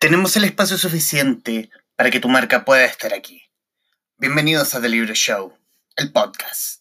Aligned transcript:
Tenemos 0.00 0.34
el 0.38 0.44
espacio 0.44 0.78
suficiente 0.78 1.68
para 1.94 2.10
que 2.10 2.20
tu 2.20 2.28
marca 2.30 2.64
pueda 2.64 2.86
estar 2.86 3.12
aquí. 3.12 3.42
Bienvenidos 4.16 4.74
a 4.74 4.80
The 4.80 4.88
Libro 4.88 5.12
Show, 5.12 5.52
el 5.94 6.10
podcast. 6.10 6.80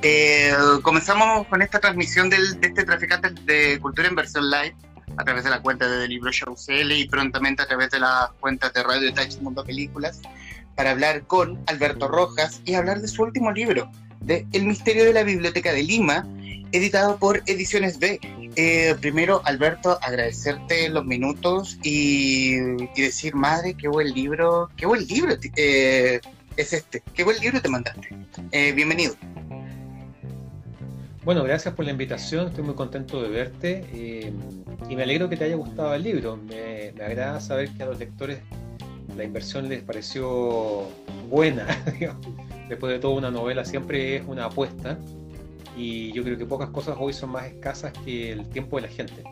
Eh, 0.00 0.54
comenzamos 0.80 1.46
con 1.48 1.60
esta 1.60 1.80
transmisión 1.80 2.30
del, 2.30 2.58
de 2.62 2.68
este 2.68 2.84
traficante 2.84 3.28
de 3.44 3.78
cultura 3.78 4.08
en 4.08 4.14
versión 4.14 4.50
live 4.50 4.74
a 5.18 5.22
través 5.22 5.44
de 5.44 5.50
la 5.50 5.60
cuenta 5.60 5.86
de 5.86 6.00
The 6.00 6.08
Libro 6.08 6.32
Show 6.32 6.56
CL 6.56 6.92
y 6.92 7.06
prontamente 7.08 7.60
a 7.60 7.66
través 7.66 7.90
de 7.90 8.00
las 8.00 8.30
cuentas 8.40 8.72
de 8.72 8.82
Radio 8.82 9.12
Touch 9.12 9.36
Mundo 9.42 9.62
Películas 9.62 10.22
para 10.74 10.90
hablar 10.90 11.26
con 11.26 11.58
Alberto 11.66 12.08
Rojas 12.08 12.60
y 12.64 12.74
hablar 12.74 13.00
de 13.00 13.08
su 13.08 13.22
último 13.22 13.52
libro, 13.52 13.90
de 14.20 14.46
El 14.52 14.64
misterio 14.64 15.04
de 15.04 15.12
la 15.12 15.22
Biblioteca 15.22 15.72
de 15.72 15.82
Lima, 15.82 16.26
editado 16.72 17.16
por 17.18 17.42
Ediciones 17.46 17.98
B. 17.98 18.20
Eh, 18.56 18.94
primero, 19.00 19.42
Alberto, 19.44 19.98
agradecerte 20.02 20.88
los 20.88 21.04
minutos 21.04 21.78
y, 21.82 22.56
decir, 22.96 23.34
madre, 23.34 23.74
qué 23.74 23.88
buen 23.88 24.12
libro, 24.12 24.70
qué 24.76 24.86
buen 24.86 25.06
libro 25.06 25.36
eh, 25.56 26.20
es 26.56 26.72
este, 26.72 27.02
qué 27.14 27.24
buen 27.24 27.38
libro 27.38 27.60
te 27.60 27.68
mandaste. 27.68 28.08
Eh, 28.52 28.72
bienvenido. 28.72 29.14
Bueno, 31.22 31.44
gracias 31.44 31.74
por 31.74 31.84
la 31.84 31.90
invitación, 31.90 32.48
estoy 32.48 32.64
muy 32.64 32.74
contento 32.74 33.22
de 33.22 33.28
verte 33.28 34.32
y 34.88 34.96
me 34.96 35.02
alegro 35.02 35.28
que 35.28 35.36
te 35.36 35.44
haya 35.44 35.54
gustado 35.54 35.94
el 35.94 36.02
libro. 36.02 36.36
Me, 36.36 36.92
me 36.96 37.04
agrada 37.04 37.40
saber 37.40 37.70
que 37.70 37.82
a 37.82 37.86
los 37.86 37.98
lectores 37.98 38.40
la 39.20 39.26
inversión 39.26 39.68
les 39.68 39.82
pareció 39.82 40.88
buena. 41.28 41.66
Después 42.70 42.92
de 42.92 42.98
todo, 42.98 43.12
una 43.12 43.30
novela 43.30 43.66
siempre 43.66 44.16
es 44.16 44.22
una 44.26 44.46
apuesta 44.46 44.98
y 45.76 46.10
yo 46.12 46.24
creo 46.24 46.38
que 46.38 46.46
pocas 46.46 46.70
cosas 46.70 46.96
hoy 46.98 47.12
son 47.12 47.30
más 47.30 47.44
escasas 47.44 47.92
que 48.04 48.32
el 48.32 48.48
tiempo 48.48 48.76
de 48.76 48.82
la 48.82 48.88
gente. 48.88 49.22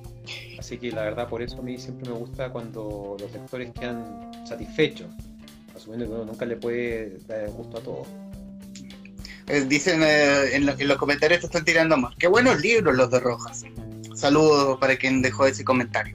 Así 0.58 0.76
que 0.76 0.92
la 0.92 1.04
verdad 1.04 1.26
por 1.26 1.40
eso 1.40 1.58
a 1.58 1.62
mí 1.62 1.78
siempre 1.78 2.10
me 2.10 2.18
gusta 2.18 2.50
cuando 2.50 3.16
los 3.18 3.32
lectores 3.32 3.72
quedan 3.72 4.30
satisfechos, 4.46 5.06
asumiendo 5.74 6.06
que 6.06 6.12
uno 6.12 6.24
nunca 6.26 6.44
le 6.44 6.56
puede 6.56 7.18
dar 7.26 7.48
gusto 7.48 7.78
a 7.78 7.80
todos. 7.80 8.08
Eh, 9.46 9.64
dicen 9.66 10.02
eh, 10.02 10.54
en, 10.54 10.66
los 10.66 10.98
comentarios 10.98 11.40
que 11.40 11.46
están 11.46 11.64
tirando 11.64 11.96
más. 11.96 12.14
Qué 12.16 12.26
buenos 12.26 12.60
libros 12.60 12.94
los 12.94 13.10
de 13.10 13.20
Rojas. 13.20 13.64
Saludos 14.14 14.76
para 14.78 14.96
quien 14.96 15.22
dejó 15.22 15.46
ese 15.46 15.64
comentario. 15.64 16.14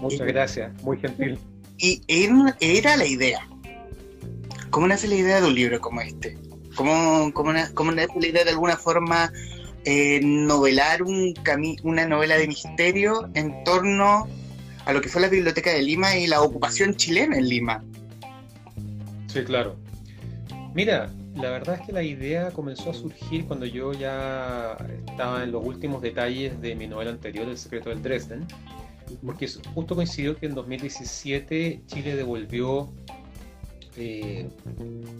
Muchas 0.00 0.26
gracias, 0.26 0.82
muy 0.82 0.98
gentil. 0.98 1.38
Y 1.80 2.02
era 2.08 2.96
la 2.96 3.06
idea. 3.06 3.48
¿Cómo 4.70 4.86
nace 4.86 5.08
la 5.08 5.14
idea 5.14 5.40
de 5.40 5.46
un 5.46 5.54
libro 5.54 5.80
como 5.80 6.02
este? 6.02 6.36
¿Cómo, 6.76 7.32
cómo, 7.32 7.52
nace 7.52 8.20
la 8.20 8.26
idea 8.26 8.44
de 8.44 8.50
alguna 8.50 8.76
forma 8.76 9.32
eh, 9.84 10.20
novelar 10.22 11.02
un 11.02 11.34
una 11.82 12.06
novela 12.06 12.36
de 12.36 12.46
misterio 12.46 13.30
en 13.34 13.64
torno 13.64 14.28
a 14.84 14.92
lo 14.92 15.00
que 15.00 15.08
fue 15.08 15.22
la 15.22 15.28
Biblioteca 15.28 15.72
de 15.72 15.82
Lima 15.82 16.16
y 16.16 16.26
la 16.26 16.42
ocupación 16.42 16.94
chilena 16.94 17.36
en 17.36 17.48
Lima? 17.48 17.82
Sí, 19.28 19.42
claro. 19.42 19.76
Mira, 20.74 21.10
la 21.34 21.50
verdad 21.50 21.78
es 21.80 21.86
que 21.86 21.92
la 21.92 22.02
idea 22.02 22.50
comenzó 22.50 22.90
a 22.90 22.94
surgir 22.94 23.46
cuando 23.46 23.64
yo 23.64 23.92
ya 23.92 24.76
estaba 25.08 25.42
en 25.42 25.52
los 25.52 25.64
últimos 25.64 26.02
detalles 26.02 26.60
de 26.60 26.74
mi 26.74 26.86
novela 26.86 27.10
anterior, 27.10 27.48
El 27.48 27.56
secreto 27.56 27.88
del 27.88 28.02
Dresden 28.02 28.46
porque 29.24 29.48
justo 29.74 29.94
coincidió 29.94 30.36
que 30.36 30.46
en 30.46 30.54
2017 30.54 31.82
Chile 31.86 32.16
devolvió 32.16 32.92
eh, 33.96 34.48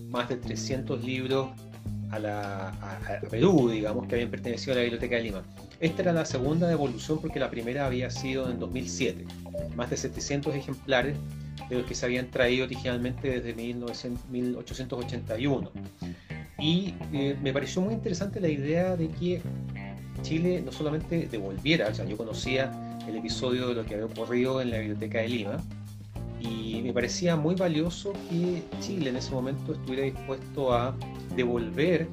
más 0.09 0.29
de 0.29 0.37
300 0.37 1.05
libros 1.05 1.51
a, 2.11 2.19
la, 2.19 2.73
Perú, 3.31 3.71
digamos, 3.71 4.07
que 4.07 4.17
habían 4.17 4.31
pertenecido 4.31 4.73
a 4.73 4.77
la 4.77 4.83
Biblioteca 4.83 5.17
de 5.17 5.23
Lima. 5.23 5.43
Esta 5.81 6.03
era 6.03 6.13
la 6.13 6.25
segunda 6.25 6.69
devolución 6.69 7.21
porque 7.21 7.39
la 7.39 7.51
primera 7.51 7.87
había 7.87 8.11
sido 8.11 8.51
en 8.51 8.59
2007, 8.59 9.25
más 9.77 9.91
de 9.91 9.97
700 9.97 10.55
ejemplares 10.55 11.17
de 11.69 11.77
los 11.77 11.87
que 11.87 11.95
se 11.95 12.07
habían 12.07 12.31
traído 12.31 12.65
originalmente 12.65 13.41
desde 13.41 13.55
1881. 13.55 15.71
Y 16.59 16.95
eh, 17.13 17.37
me 17.43 17.53
pareció 17.53 17.81
muy 17.81 17.95
interesante 17.95 18.41
la 18.41 18.49
idea 18.49 18.97
de 18.97 19.09
que 19.09 19.41
Chile 20.23 20.63
no 20.65 20.73
solamente 20.73 21.29
devolviera, 21.31 21.89
o 21.89 21.95
sea, 21.95 22.05
yo 22.05 22.17
conocía 22.17 22.90
el 23.09 23.17
episodio 23.17 23.69
de 23.69 23.75
lo 23.75 23.85
que 23.85 23.95
había 23.95 24.07
ocurrido 24.07 24.61
en 24.61 24.71
la 24.71 24.79
Biblioteca 24.79 25.19
de 25.19 25.29
Lima. 25.29 25.57
Y 26.41 26.81
me 26.83 26.93
parecía 26.93 27.37
muy 27.37 27.55
valioso 27.55 28.13
que 28.31 28.63
Chile 28.81 29.11
en 29.11 29.17
ese 29.17 29.31
momento 29.33 29.75
estuviera 29.75 30.05
dispuesto 30.05 30.73
a 30.73 30.97
devolver 31.37 32.09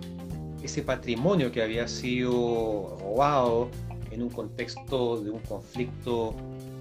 ese 0.62 0.82
patrimonio 0.82 1.52
que 1.52 1.62
había 1.62 1.88
sido 1.88 2.98
robado 3.00 3.70
en 4.12 4.24
un 4.24 4.30
contexto 4.30 5.22
de 5.22 5.30
un 5.30 5.40
conflicto 5.40 6.36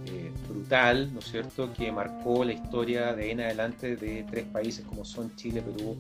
eh, 0.07 0.31
brutal, 0.49 1.13
¿no 1.13 1.21
es 1.21 1.27
cierto?, 1.31 1.73
que 1.73 1.93
marcó 1.93 2.45
la 2.45 2.53
historia 2.53 3.15
de 3.15 3.31
en 3.31 3.41
adelante 3.41 3.97
de 3.97 4.25
tres 4.31 4.45
países 4.47 4.85
como 4.85 5.05
son 5.05 5.35
Chile, 5.37 5.63
Perú 5.63 5.97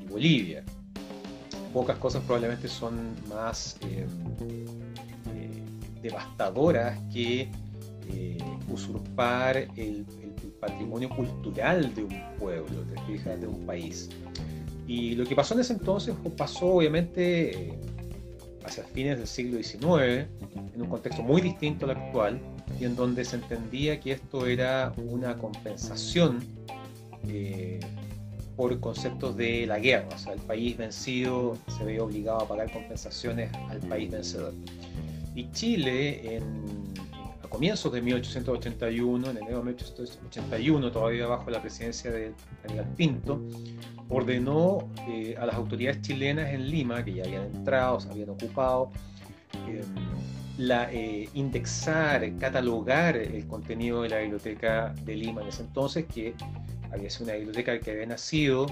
y 0.00 0.06
Bolivia. 0.08 0.64
Pocas 1.72 1.96
cosas 1.98 2.22
probablemente 2.24 2.68
son 2.68 3.14
más 3.28 3.78
eh, 3.82 4.06
devastadoras 6.02 6.98
que 7.12 7.48
eh, 8.10 8.38
usurpar 8.68 9.56
el, 9.76 10.06
patrimonio 10.60 11.08
cultural 11.08 11.92
de 11.92 12.04
un 12.04 12.36
pueblo, 12.38 12.82
te 12.82 13.00
fijas, 13.02 13.40
de 13.40 13.48
un 13.48 13.66
país. 13.66 14.08
Y 14.86 15.16
lo 15.16 15.24
que 15.24 15.34
pasó 15.34 15.54
en 15.54 15.60
ese 15.60 15.72
entonces 15.72 16.14
pasó 16.36 16.74
obviamente 16.76 17.70
eh, 17.70 17.78
hacia 18.64 18.84
fines 18.84 19.18
del 19.18 19.26
siglo 19.26 19.60
XIX, 19.60 20.28
en 20.72 20.82
un 20.82 20.88
contexto 20.88 21.20
muy 21.20 21.40
distinto 21.40 21.86
al 21.86 21.96
actual, 21.96 22.40
y 22.78 22.84
en 22.84 22.94
donde 22.94 23.24
se 23.24 23.36
entendía 23.36 23.98
que 23.98 24.12
esto 24.12 24.46
era 24.46 24.92
una 24.98 25.36
compensación 25.36 26.38
eh, 27.28 27.80
por 28.56 28.78
conceptos 28.78 29.36
de 29.36 29.66
la 29.66 29.78
guerra, 29.78 30.08
o 30.14 30.18
sea, 30.18 30.34
el 30.34 30.40
país 30.40 30.76
vencido 30.76 31.56
se 31.76 31.84
veía 31.84 32.04
obligado 32.04 32.42
a 32.42 32.46
pagar 32.46 32.70
compensaciones 32.70 33.50
al 33.68 33.80
país 33.80 34.10
vencedor. 34.10 34.52
Y 35.34 35.50
Chile, 35.50 36.42
a 37.42 37.48
comienzos 37.48 37.92
de 37.92 38.02
1881, 38.02 39.30
en 39.30 39.36
enero 39.38 39.58
de 39.58 39.64
1881, 39.64 40.92
todavía 40.92 41.26
bajo 41.26 41.50
la 41.50 41.60
presidencia 41.60 42.10
de 42.10 42.34
Daniel 42.66 42.86
Pinto, 42.96 43.40
ordenó 44.08 44.90
eh, 45.08 45.34
a 45.38 45.46
las 45.46 45.54
autoridades 45.54 46.02
chilenas 46.02 46.52
en 46.52 46.70
Lima, 46.70 47.02
que 47.04 47.14
ya 47.14 47.24
habían 47.24 47.44
entrado, 47.44 48.00
se 48.00 48.10
habían 48.10 48.30
ocupado, 48.30 48.90
em, 49.66 49.82
la, 50.58 50.92
eh, 50.92 51.28
indexar, 51.32 52.36
catalogar 52.36 53.16
el 53.16 53.46
contenido 53.46 54.02
de 54.02 54.10
la 54.10 54.18
biblioteca 54.18 54.94
de 55.04 55.16
Lima 55.16 55.40
en 55.40 55.48
ese 55.48 55.62
entonces, 55.62 56.04
que 56.04 56.34
había 56.92 57.08
sido 57.08 57.24
una 57.24 57.34
biblioteca 57.34 57.80
que 57.80 57.90
había 57.90 58.06
nacido 58.06 58.66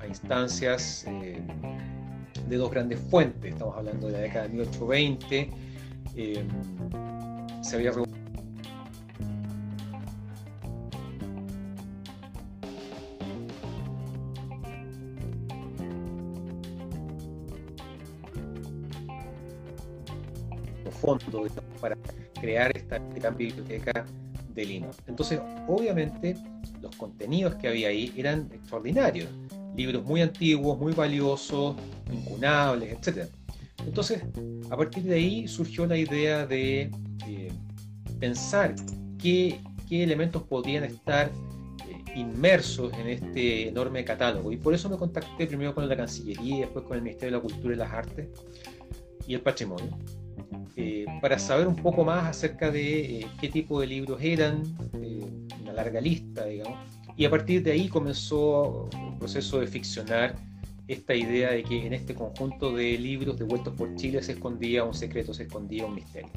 a 0.00 0.06
instancias 0.06 1.04
eh, 1.08 1.40
de 2.48 2.56
dos 2.56 2.70
grandes 2.70 3.00
fuentes. 3.10 3.52
Estamos 3.52 3.76
hablando 3.76 4.06
de 4.06 4.12
la 4.12 4.18
década 4.20 4.44
de 4.44 4.50
1820 4.50 5.73
Em, 6.14 6.48
se 7.62 7.76
había 7.76 7.92
fondo 21.04 21.46
para 21.80 21.96
crear 22.40 22.74
esta 22.76 22.98
gran 22.98 23.36
biblioteca 23.36 24.06
de 24.54 24.64
Lima. 24.64 24.88
Entonces, 25.06 25.40
obviamente, 25.68 26.36
los 26.80 26.96
contenidos 26.96 27.56
que 27.56 27.68
había 27.68 27.88
ahí 27.88 28.12
eran 28.16 28.48
extraordinarios. 28.52 29.28
Libros 29.76 30.04
muy 30.04 30.22
antiguos, 30.22 30.78
muy 30.78 30.92
valiosos, 30.92 31.76
incunables, 32.10 32.92
etc. 32.92 33.28
Entonces, 33.86 34.22
a 34.70 34.76
partir 34.76 35.04
de 35.04 35.14
ahí 35.14 35.48
surgió 35.48 35.86
la 35.86 35.96
idea 35.96 36.46
de 36.46 36.90
eh, 37.28 37.52
pensar 38.18 38.74
qué, 39.18 39.60
elementos 39.90 40.42
podían 40.42 40.82
estar 40.82 41.30
eh, 41.88 42.18
inmersos 42.18 42.92
en 42.94 43.06
este 43.06 43.68
enorme 43.68 44.04
catálogo. 44.04 44.50
Y 44.50 44.56
por 44.56 44.74
eso 44.74 44.88
me 44.88 44.96
contacté 44.96 45.46
primero 45.46 45.72
con 45.72 45.88
la 45.88 45.96
Cancillería, 45.96 46.62
después 46.62 46.84
con 46.84 46.96
el 46.96 47.02
Ministerio 47.02 47.36
de 47.36 47.36
la 47.36 47.42
Cultura 47.42 47.74
y 47.74 47.76
las 47.76 47.92
Artes 47.92 48.28
y 49.28 49.34
el 49.34 49.40
Patrimonio, 49.40 49.96
eh, 50.74 51.06
para 51.22 51.38
saber 51.38 51.68
un 51.68 51.76
poco 51.76 52.04
más 52.04 52.24
acerca 52.24 52.72
de 52.72 53.24
qué 53.40 53.48
tipo 53.48 53.80
de 53.80 53.86
libros 53.86 54.18
eran, 54.20 54.64
una 55.62 55.72
larga 55.72 56.00
lista, 56.00 56.44
digamos. 56.44 56.76
Y 57.16 57.24
a 57.24 57.30
partir 57.30 57.62
de 57.62 57.70
ahí 57.70 57.88
comenzó 57.88 58.88
el 58.92 59.16
proceso 59.18 59.60
de 59.60 59.68
ficcionar 59.68 60.34
esta 60.88 61.14
idea 61.14 61.50
de 61.50 61.62
que 61.62 61.86
en 61.86 61.94
este 61.94 62.14
conjunto 62.14 62.72
de 62.72 62.98
libros 62.98 63.38
devueltos 63.38 63.74
por 63.74 63.94
Chile 63.96 64.22
se 64.22 64.32
escondía 64.32 64.84
un 64.84 64.94
secreto, 64.94 65.32
se 65.32 65.44
escondía 65.44 65.86
un 65.86 65.94
misterio. 65.94 66.30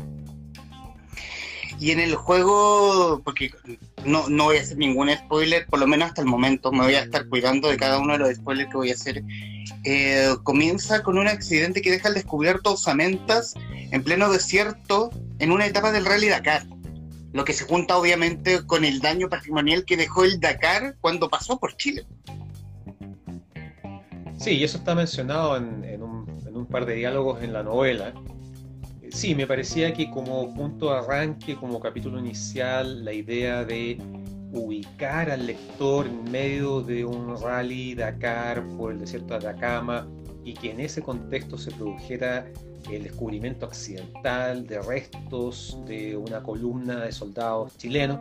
Y 1.79 1.91
en 1.91 1.99
el 1.99 2.15
juego, 2.15 3.21
porque 3.23 3.51
no, 4.03 4.29
no 4.29 4.45
voy 4.45 4.57
a 4.57 4.61
hacer 4.61 4.77
ningún 4.77 5.09
spoiler, 5.09 5.67
por 5.67 5.79
lo 5.79 5.85
menos 5.85 6.09
hasta 6.09 6.21
el 6.21 6.27
momento, 6.27 6.71
me 6.71 6.83
voy 6.83 6.95
a 6.95 7.03
estar 7.03 7.27
cuidando 7.27 7.67
de 7.69 7.77
cada 7.77 7.99
uno 7.99 8.13
de 8.13 8.19
los 8.19 8.35
spoilers 8.35 8.69
que 8.71 8.77
voy 8.77 8.89
a 8.89 8.93
hacer. 8.93 9.23
Eh, 9.83 10.35
comienza 10.43 11.03
con 11.03 11.17
un 11.17 11.27
accidente 11.27 11.81
que 11.81 11.91
deja 11.91 12.07
al 12.07 12.15
descubierto 12.15 12.73
osamentas 12.73 13.53
en 13.91 14.03
pleno 14.03 14.31
desierto 14.31 15.11
en 15.39 15.51
una 15.51 15.67
etapa 15.67 15.91
del 15.91 16.05
Rally 16.05 16.29
Dakar. 16.29 16.65
Lo 17.33 17.45
que 17.45 17.53
se 17.53 17.65
junta 17.65 17.97
obviamente 17.97 18.65
con 18.65 18.83
el 18.83 18.99
daño 18.99 19.29
patrimonial 19.29 19.85
que 19.85 19.97
dejó 19.97 20.23
el 20.23 20.39
Dakar 20.39 20.95
cuando 21.01 21.29
pasó 21.29 21.59
por 21.59 21.75
Chile. 21.77 22.07
Sí, 24.37 24.51
y 24.51 24.63
eso 24.63 24.77
está 24.77 24.95
mencionado 24.95 25.57
en, 25.57 26.01
un, 26.01 26.25
un 26.53 26.65
par 26.65 26.85
de 26.85 26.95
diálogos 26.95 27.41
en 27.41 27.53
la 27.53 27.63
novela. 27.63 28.13
Sí, 29.11 29.33
me 29.33 29.47
parecía 29.47 29.93
que 29.93 30.09
como 30.09 30.53
punto 30.53 30.91
de 30.91 30.99
arranque, 30.99 31.55
como 31.55 31.79
capítulo 31.79 32.19
inicial, 32.19 33.03
la 33.03 33.13
idea 33.13 33.65
de 33.65 33.97
ubicar 34.51 35.29
al 35.29 35.47
lector 35.47 36.07
en 36.07 36.31
medio 36.31 36.81
de 36.81 37.03
un 37.03 37.39
rally 37.41 37.95
Dakar 37.95 38.65
por 38.77 38.91
el 38.91 38.99
desierto 38.99 39.37
de 39.37 39.47
Atacama 39.47 40.07
y 40.43 40.53
que 40.53 40.71
en 40.71 40.79
ese 40.79 41.01
contexto 41.01 41.57
se 41.57 41.71
produjera 41.71 42.47
el 42.95 43.03
descubrimiento 43.03 43.65
accidental 43.65 44.65
de 44.65 44.81
restos 44.81 45.77
de 45.85 46.15
una 46.15 46.41
columna 46.41 47.05
de 47.05 47.11
soldados 47.11 47.77
chilenos 47.77 48.19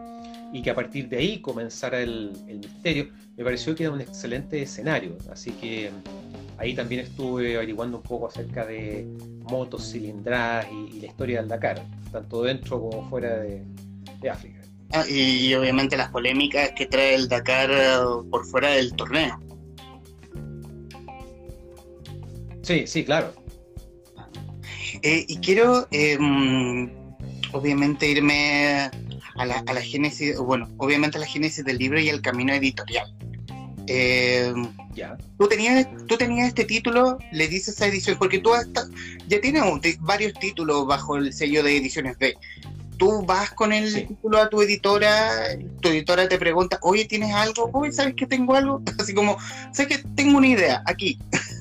y 0.53 0.63
que 0.63 0.71
a 0.71 0.75
partir 0.75 1.09
de 1.09 1.19
ahí 1.19 1.41
comenzara 1.41 2.01
el, 2.01 2.33
misterio, 2.47 3.09
me 3.37 3.45
pareció 3.45 3.75
que 3.75 3.85
era 3.85 3.93
un 3.93 4.01
excelente 4.01 4.61
escenario. 4.63 5.17
Así 5.31 5.53
que 5.53 5.91
ahí 6.59 6.75
también 6.75 7.03
estuve 7.03 7.57
averiguando 7.57 7.99
un 7.99 8.03
poco 8.03 8.29
acerca 8.29 8.65
de 8.65 9.07
motos 9.51 9.91
cilindradas 9.91 10.67
y, 10.73 11.01
la 11.01 11.07
historia 11.07 11.41
del 11.41 11.49
Dakar, 11.49 11.83
tanto 12.11 12.43
dentro 12.43 12.81
como 12.81 13.09
fuera 13.09 13.37
de, 13.39 13.65
África. 14.31 14.61
Ah, 14.93 15.05
y, 15.09 15.55
obviamente 15.55 15.97
las 15.97 16.11
polémicas 16.11 16.73
que 16.73 16.87
trae 16.87 17.15
el 17.15 17.29
Dakar 17.29 17.71
eh, 17.71 17.99
por 18.29 18.45
fuera 18.45 18.71
del 18.71 18.93
torneo. 18.95 19.39
Sí, 22.63 22.85
sí, 22.89 23.05
claro. 23.05 23.46
Eh, 25.03 25.25
y 25.29 25.39
quiero, 25.39 25.87
em, 25.91 26.91
obviamente, 27.53 28.09
irme 28.09 28.91
a 29.37 29.47
la, 29.47 29.63
a 29.67 29.73
la 29.73 29.81
génesis, 29.81 30.37
bueno, 30.39 30.69
obviamente 30.79 31.19
a 31.19 31.21
la 31.21 31.27
génesis 31.27 31.65
del 31.65 31.79
libro 31.79 32.01
y 32.01 32.09
el 32.09 32.23
camino 32.23 32.53
editorial. 32.53 33.15
Ya. 34.97 35.17
Tú 35.39 35.47
tenías, 35.47 35.87
tú 36.09 36.17
tenías 36.17 36.49
este 36.49 36.65
título, 36.65 37.19
le 37.31 37.49
dices 37.49 37.81
a 37.83 37.87
edición, 37.87 38.17
porque 38.19 38.39
tú 38.39 38.55
hasta, 38.55 38.87
ya 39.29 39.41
tienes 39.41 39.63
varios 40.01 40.33
títulos 40.35 40.87
bajo 40.87 41.17
el 41.17 41.33
sello 41.33 41.63
de 41.63 41.77
Ediciones 41.77 42.17
B. 42.19 42.35
Tú 42.97 43.23
vas 43.27 43.51
con 43.51 43.75
el 43.75 44.07
título 44.07 44.39
a 44.39 44.49
tu 44.49 44.63
editora, 44.63 45.31
tu 45.83 45.91
editora 45.91 46.29
te 46.29 46.39
pregunta, 46.39 46.79
oye, 46.81 47.05
¿tienes 47.05 47.35
algo? 47.35 47.69
Oye, 47.75 47.93
¿sabes 47.93 48.15
que 48.15 48.27
tengo 48.27 48.55
algo? 48.55 48.83
Así 48.99 49.13
como, 49.13 49.37
sé 49.73 49.87
que 49.87 49.99
tengo 50.15 50.39
una 50.39 50.49
idea, 50.49 50.83
aquí. 50.87 51.19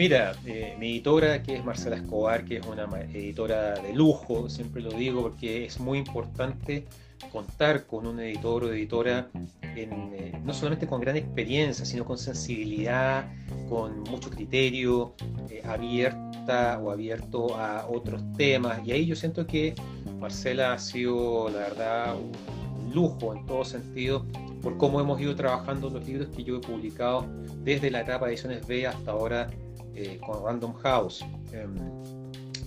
Mira, 0.00 0.32
eh, 0.46 0.76
mi 0.78 0.92
editora, 0.92 1.42
que 1.42 1.56
es 1.56 1.62
Marcela 1.62 1.96
Escobar, 1.96 2.46
que 2.46 2.56
es 2.56 2.66
una 2.66 2.88
editora 3.12 3.74
de 3.74 3.92
lujo, 3.92 4.48
siempre 4.48 4.80
lo 4.80 4.92
digo 4.92 5.20
porque 5.20 5.66
es 5.66 5.78
muy 5.78 5.98
importante 5.98 6.86
contar 7.30 7.84
con 7.84 8.06
un 8.06 8.18
editor 8.18 8.64
o 8.64 8.72
editora 8.72 9.28
eh, 9.76 10.32
no 10.42 10.54
solamente 10.54 10.86
con 10.86 11.02
gran 11.02 11.18
experiencia, 11.18 11.84
sino 11.84 12.06
con 12.06 12.16
sensibilidad, 12.16 13.30
con 13.68 14.00
mucho 14.04 14.30
criterio, 14.30 15.12
eh, 15.50 15.60
abierta 15.66 16.80
o 16.82 16.92
abierto 16.92 17.54
a 17.58 17.86
otros 17.86 18.22
temas. 18.38 18.80
Y 18.86 18.92
ahí 18.92 19.04
yo 19.04 19.14
siento 19.14 19.46
que 19.46 19.74
Marcela 20.18 20.72
ha 20.72 20.78
sido, 20.78 21.50
la 21.50 21.58
verdad, 21.58 22.16
un 22.16 22.94
lujo 22.94 23.34
en 23.34 23.44
todo 23.44 23.66
sentido 23.66 24.24
por 24.62 24.78
cómo 24.78 24.98
hemos 24.98 25.20
ido 25.20 25.36
trabajando 25.36 25.90
los 25.90 26.06
libros 26.06 26.28
que 26.34 26.42
yo 26.42 26.56
he 26.56 26.60
publicado 26.60 27.26
desde 27.62 27.90
la 27.90 28.00
etapa 28.00 28.24
de 28.24 28.32
ediciones 28.32 28.66
B 28.66 28.86
hasta 28.86 29.10
ahora 29.10 29.50
eh, 29.94 30.18
con 30.24 30.44
Random 30.44 30.74
House. 30.74 31.24
Em, 31.52 31.74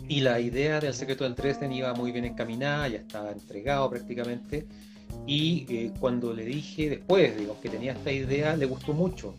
y 0.07 0.21
la 0.21 0.39
idea 0.39 0.79
del 0.79 0.93
secreto 0.93 1.23
del 1.23 1.35
Dresden 1.35 1.71
iba 1.71 1.93
muy 1.93 2.11
bien 2.11 2.25
encaminada, 2.25 2.87
ya 2.87 2.97
estaba 2.97 3.31
entregado 3.31 3.89
prácticamente. 3.89 4.67
Y 5.25 5.65
eh, 5.69 5.93
cuando 5.99 6.33
le 6.33 6.43
dije 6.45 6.89
después, 6.89 7.37
digo, 7.37 7.57
que 7.61 7.69
tenía 7.69 7.93
esta 7.93 8.11
idea, 8.11 8.55
le 8.55 8.65
gustó 8.65 8.93
mucho. 8.93 9.35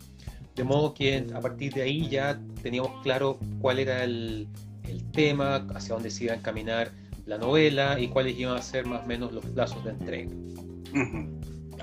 De 0.55 0.65
modo 0.65 0.95
que 0.95 1.27
a 1.35 1.41
partir 1.41 1.75
de 1.75 1.83
ahí 1.83 2.09
ya 2.09 2.41
teníamos 2.63 3.03
claro 3.03 3.39
cuál 3.61 3.81
era 3.81 4.05
el, 4.05 4.47
el 4.89 5.11
tema, 5.11 5.67
hacia 5.75 5.95
dónde 5.95 6.11
se 6.11 6.25
iba 6.25 6.33
a 6.33 6.37
encaminar 6.37 6.93
la 7.27 7.39
novela 7.39 7.99
y 7.99 8.09
cuáles 8.09 8.39
iban 8.39 8.57
a 8.57 8.63
ser 8.63 8.87
más 8.87 9.05
o 9.05 9.07
menos 9.07 9.33
los 9.33 9.45
plazos 9.45 9.85
de 9.85 9.91
entrega. 9.91 10.31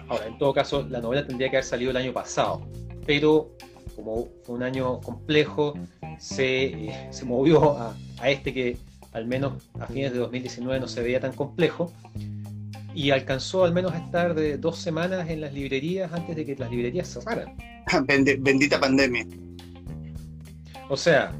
Ahora, 0.07 0.27
en 0.27 0.37
todo 0.37 0.53
caso, 0.53 0.85
la 0.89 1.01
novela 1.01 1.25
tendría 1.25 1.49
que 1.49 1.57
haber 1.57 1.65
salido 1.65 1.91
el 1.91 1.97
año 1.97 2.13
pasado, 2.13 2.67
pero 3.05 3.55
como 4.03 4.29
fue 4.43 4.55
un 4.55 4.63
año 4.63 4.99
complejo, 4.99 5.75
se, 6.17 6.65
eh, 6.65 7.07
se 7.11 7.23
movió 7.23 7.77
a, 7.77 7.95
a, 8.19 8.29
este 8.29 8.53
que 8.53 8.77
al 9.13 9.27
menos 9.27 9.69
a 9.79 9.85
fines 9.85 10.11
de 10.11 10.19
2019 10.19 10.79
no 10.79 10.87
se 10.87 11.01
veía 11.03 11.19
tan 11.19 11.33
complejo 11.33 11.91
y 12.95 13.11
alcanzó 13.11 13.63
al 13.63 13.73
menos 13.73 13.93
a 13.93 13.99
estar 13.99 14.33
de 14.33 14.57
dos 14.57 14.79
semanas 14.79 15.29
en 15.29 15.41
las 15.41 15.53
librerías 15.53 16.11
antes 16.11 16.35
de 16.35 16.45
que 16.45 16.55
las 16.55 16.71
librerías 16.71 17.07
cerraran. 17.07 17.55
Bendita 18.39 18.79
pandemia. 18.79 19.25
O 20.89 20.97
sea, 20.97 21.31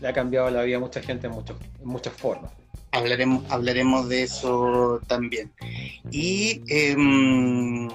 le 0.00 0.08
ha 0.08 0.12
cambiado 0.12 0.50
la 0.50 0.62
vida 0.64 0.76
a 0.78 0.80
mucha 0.80 1.00
gente 1.00 1.28
en, 1.28 1.34
muchos, 1.34 1.56
en 1.80 1.88
muchas 1.88 2.12
formas. 2.14 2.50
Hablaremos, 2.90 3.44
hablaremos 3.50 4.08
de 4.08 4.24
eso 4.24 5.00
también. 5.06 5.50
Y 6.10 6.62
em, 6.68 7.88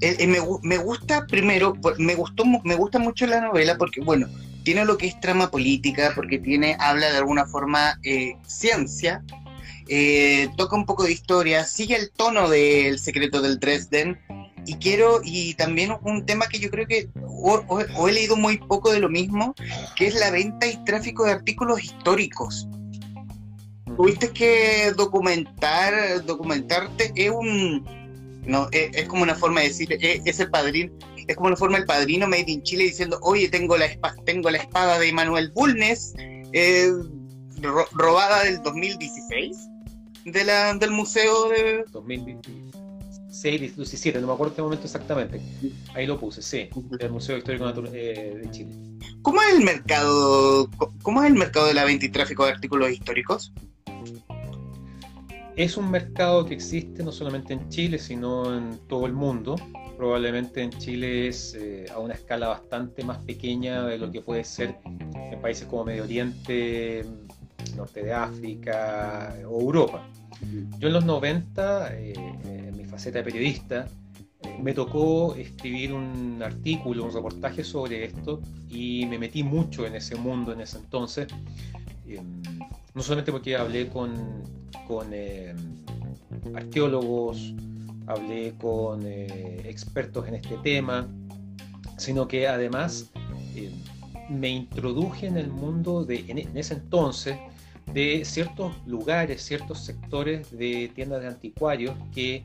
eh, 0.00 0.16
eh, 0.18 0.26
me, 0.26 0.78
gusta, 0.78 1.26
primero, 1.26 1.74
me 1.98 2.14
gustó, 2.14 2.44
me 2.44 2.74
gusta 2.74 2.98
mucho 2.98 3.26
la 3.26 3.40
novela 3.40 3.76
porque, 3.78 4.00
bueno, 4.00 4.28
tiene 4.64 4.84
lo 4.84 4.96
que 4.96 5.06
es 5.06 5.20
trama 5.20 5.50
política, 5.50 6.12
porque 6.14 6.38
tiene, 6.38 6.76
habla 6.80 7.10
de 7.10 7.18
alguna 7.18 7.46
forma 7.46 7.98
eh, 8.02 8.36
ciencia, 8.46 9.22
toca 10.56 10.76
un 10.76 10.86
poco 10.86 11.04
de 11.04 11.12
historia, 11.12 11.64
sigue 11.64 11.96
el 11.96 12.10
tono 12.10 12.48
del 12.48 12.98
secreto 12.98 13.42
del 13.42 13.58
Dresden, 13.60 14.18
y 14.66 14.76
quiero, 14.76 15.20
y 15.22 15.54
también 15.54 15.92
un 16.02 16.24
tema 16.24 16.46
que 16.46 16.58
yo 16.58 16.70
creo 16.70 16.86
que 16.86 17.10
o, 17.26 18.08
he 18.08 18.12
leído 18.12 18.36
muy 18.36 18.56
poco 18.58 18.90
de 18.92 19.00
lo 19.00 19.10
mismo, 19.10 19.54
que 19.96 20.06
es 20.06 20.14
la 20.14 20.30
venta 20.30 20.66
y 20.66 20.82
tráfico 20.84 21.24
de 21.24 21.32
artículos 21.32 21.82
históricos. 21.84 22.66
Tuviste 23.96 24.30
que 24.30 24.92
documentar, 24.96 26.24
documentarte, 26.24 27.12
es 27.14 27.30
un 27.30 28.03
no, 28.46 28.68
es, 28.72 29.06
como 29.08 29.22
una 29.22 29.34
forma 29.34 29.60
de 29.60 29.68
decir, 29.68 29.88
es, 30.00 30.40
el 30.40 30.50
padrino, 30.50 30.92
es 31.26 31.36
como 31.36 31.48
una 31.48 31.56
forma 31.56 31.78
del 31.78 31.86
padrino 31.86 32.26
made 32.26 32.44
in 32.50 32.62
Chile 32.62 32.84
diciendo, 32.84 33.18
oye, 33.22 33.48
tengo 33.48 33.76
la, 33.76 33.86
espada, 33.86 34.16
tengo 34.24 34.50
la 34.50 34.58
espada 34.58 34.98
de 34.98 35.12
Manuel 35.12 35.50
Bulnes, 35.52 36.14
eh, 36.52 36.92
robada 37.92 38.44
del 38.44 38.62
2016, 38.62 39.56
de 40.26 40.44
la, 40.44 40.74
del 40.74 40.90
museo 40.90 41.48
de... 41.48 41.84
2016, 41.90 43.76
17, 43.76 44.20
no 44.20 44.26
me 44.26 44.32
acuerdo 44.32 44.52
este 44.52 44.62
momento 44.62 44.84
exactamente. 44.84 45.40
Ahí 45.94 46.06
lo 46.06 46.18
puse, 46.18 46.42
sí, 46.42 46.68
del 46.98 47.10
Museo 47.10 47.38
Histórico 47.38 47.68
eh, 47.92 48.40
de 48.42 48.50
Chile. 48.50 48.74
¿Cómo 49.22 49.40
es 49.42 49.54
el 49.54 49.64
mercado, 49.64 50.68
cómo 51.02 51.22
es 51.22 51.30
el 51.30 51.36
mercado 51.36 51.66
de 51.66 51.74
la 51.74 51.84
venta 51.84 52.06
y 52.06 52.10
tráfico 52.10 52.44
de 52.44 52.52
artículos 52.52 52.90
históricos? 52.90 53.52
Es 55.56 55.76
un 55.76 55.88
mercado 55.88 56.44
que 56.44 56.54
existe 56.54 57.04
no 57.04 57.12
solamente 57.12 57.52
en 57.52 57.68
Chile, 57.68 57.98
sino 58.00 58.56
en 58.56 58.76
todo 58.88 59.06
el 59.06 59.12
mundo. 59.12 59.54
Probablemente 59.96 60.62
en 60.62 60.70
Chile 60.70 61.28
es 61.28 61.54
eh, 61.54 61.86
a 61.94 62.00
una 62.00 62.14
escala 62.14 62.48
bastante 62.48 63.04
más 63.04 63.18
pequeña 63.18 63.84
de 63.86 63.96
lo 63.96 64.10
que 64.10 64.20
puede 64.20 64.42
ser 64.42 64.76
en 64.84 65.40
países 65.40 65.68
como 65.68 65.84
Medio 65.84 66.02
Oriente, 66.02 67.04
Norte 67.76 68.02
de 68.02 68.12
África 68.12 69.36
o 69.48 69.60
Europa. 69.60 70.08
Yo 70.80 70.88
en 70.88 70.94
los 70.94 71.04
90, 71.04 71.94
eh, 71.98 72.12
en 72.44 72.76
mi 72.76 72.84
faceta 72.84 73.18
de 73.18 73.24
periodista, 73.24 73.86
eh, 74.42 74.58
me 74.60 74.74
tocó 74.74 75.36
escribir 75.36 75.92
un 75.92 76.42
artículo, 76.42 77.04
un 77.04 77.12
reportaje 77.12 77.62
sobre 77.62 78.04
esto 78.04 78.40
y 78.68 79.06
me 79.06 79.18
metí 79.20 79.44
mucho 79.44 79.86
en 79.86 79.94
ese 79.94 80.16
mundo 80.16 80.52
en 80.52 80.62
ese 80.62 80.78
entonces. 80.78 81.28
Em, 82.16 82.42
no 82.94 83.02
solamente 83.02 83.32
porque 83.32 83.56
hablé 83.56 83.88
con, 83.88 84.14
con 84.86 85.08
eh, 85.12 85.54
arqueólogos, 86.54 87.54
hablé 88.06 88.54
con 88.58 89.02
eh, 89.04 89.62
expertos 89.64 90.28
en 90.28 90.34
este 90.34 90.56
tema, 90.58 91.08
sino 91.96 92.28
que 92.28 92.46
además 92.46 93.10
eh, 93.56 93.72
me 94.30 94.48
introduje 94.48 95.26
en 95.26 95.36
el 95.36 95.48
mundo 95.48 96.04
de, 96.04 96.24
en, 96.28 96.56
ese 96.56 96.74
entonces 96.74 97.36
de 97.92 98.24
ciertos 98.24 98.72
lugares, 98.86 99.42
ciertos 99.42 99.80
sectores 99.80 100.50
de 100.56 100.90
tiendas 100.94 101.20
de 101.20 101.28
anticuarios 101.28 101.94
que 102.14 102.42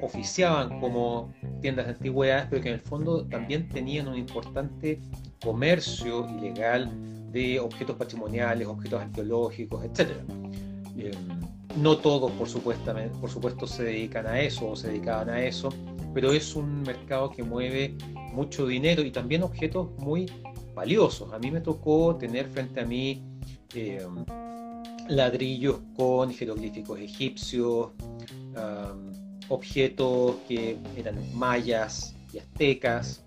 oficiaban 0.00 0.78
como 0.80 1.32
tiendas 1.60 1.86
de 1.86 1.92
antigüedades, 1.92 2.46
pero 2.50 2.62
que 2.62 2.68
en 2.68 2.74
el 2.74 2.80
fondo 2.80 3.24
también 3.26 3.68
tenían 3.68 4.06
un 4.06 4.16
importante 4.16 5.00
comercio 5.42 6.28
ilegal 6.38 6.92
de 7.34 7.58
objetos 7.58 7.96
patrimoniales, 7.96 8.68
objetos 8.68 9.02
arqueológicos, 9.02 9.84
etc. 9.84 10.10
no 11.76 11.98
todos, 11.98 12.30
por, 12.32 12.48
por 13.20 13.30
supuesto, 13.30 13.66
se 13.66 13.82
dedican 13.82 14.26
a 14.28 14.40
eso 14.40 14.70
o 14.70 14.76
se 14.76 14.88
dedicaban 14.88 15.28
a 15.28 15.44
eso, 15.44 15.68
pero 16.14 16.32
es 16.32 16.54
un 16.54 16.82
mercado 16.82 17.30
que 17.30 17.42
mueve 17.42 17.96
mucho 18.32 18.66
dinero 18.66 19.02
y 19.02 19.10
también 19.10 19.42
objetos 19.42 19.90
muy 19.98 20.30
valiosos. 20.74 21.32
A 21.32 21.38
mí 21.40 21.50
me 21.50 21.60
tocó 21.60 22.14
tener 22.16 22.46
frente 22.46 22.80
a 22.80 22.84
mí 22.84 23.24
eh, 23.74 24.06
ladrillos 25.08 25.80
con 25.96 26.32
jeroglíficos 26.32 27.00
egipcios, 27.00 27.90
objetos 29.48 30.36
que 30.46 30.78
eran 30.96 31.16
mayas 31.34 32.14
y 32.32 32.38
aztecas, 32.38 33.23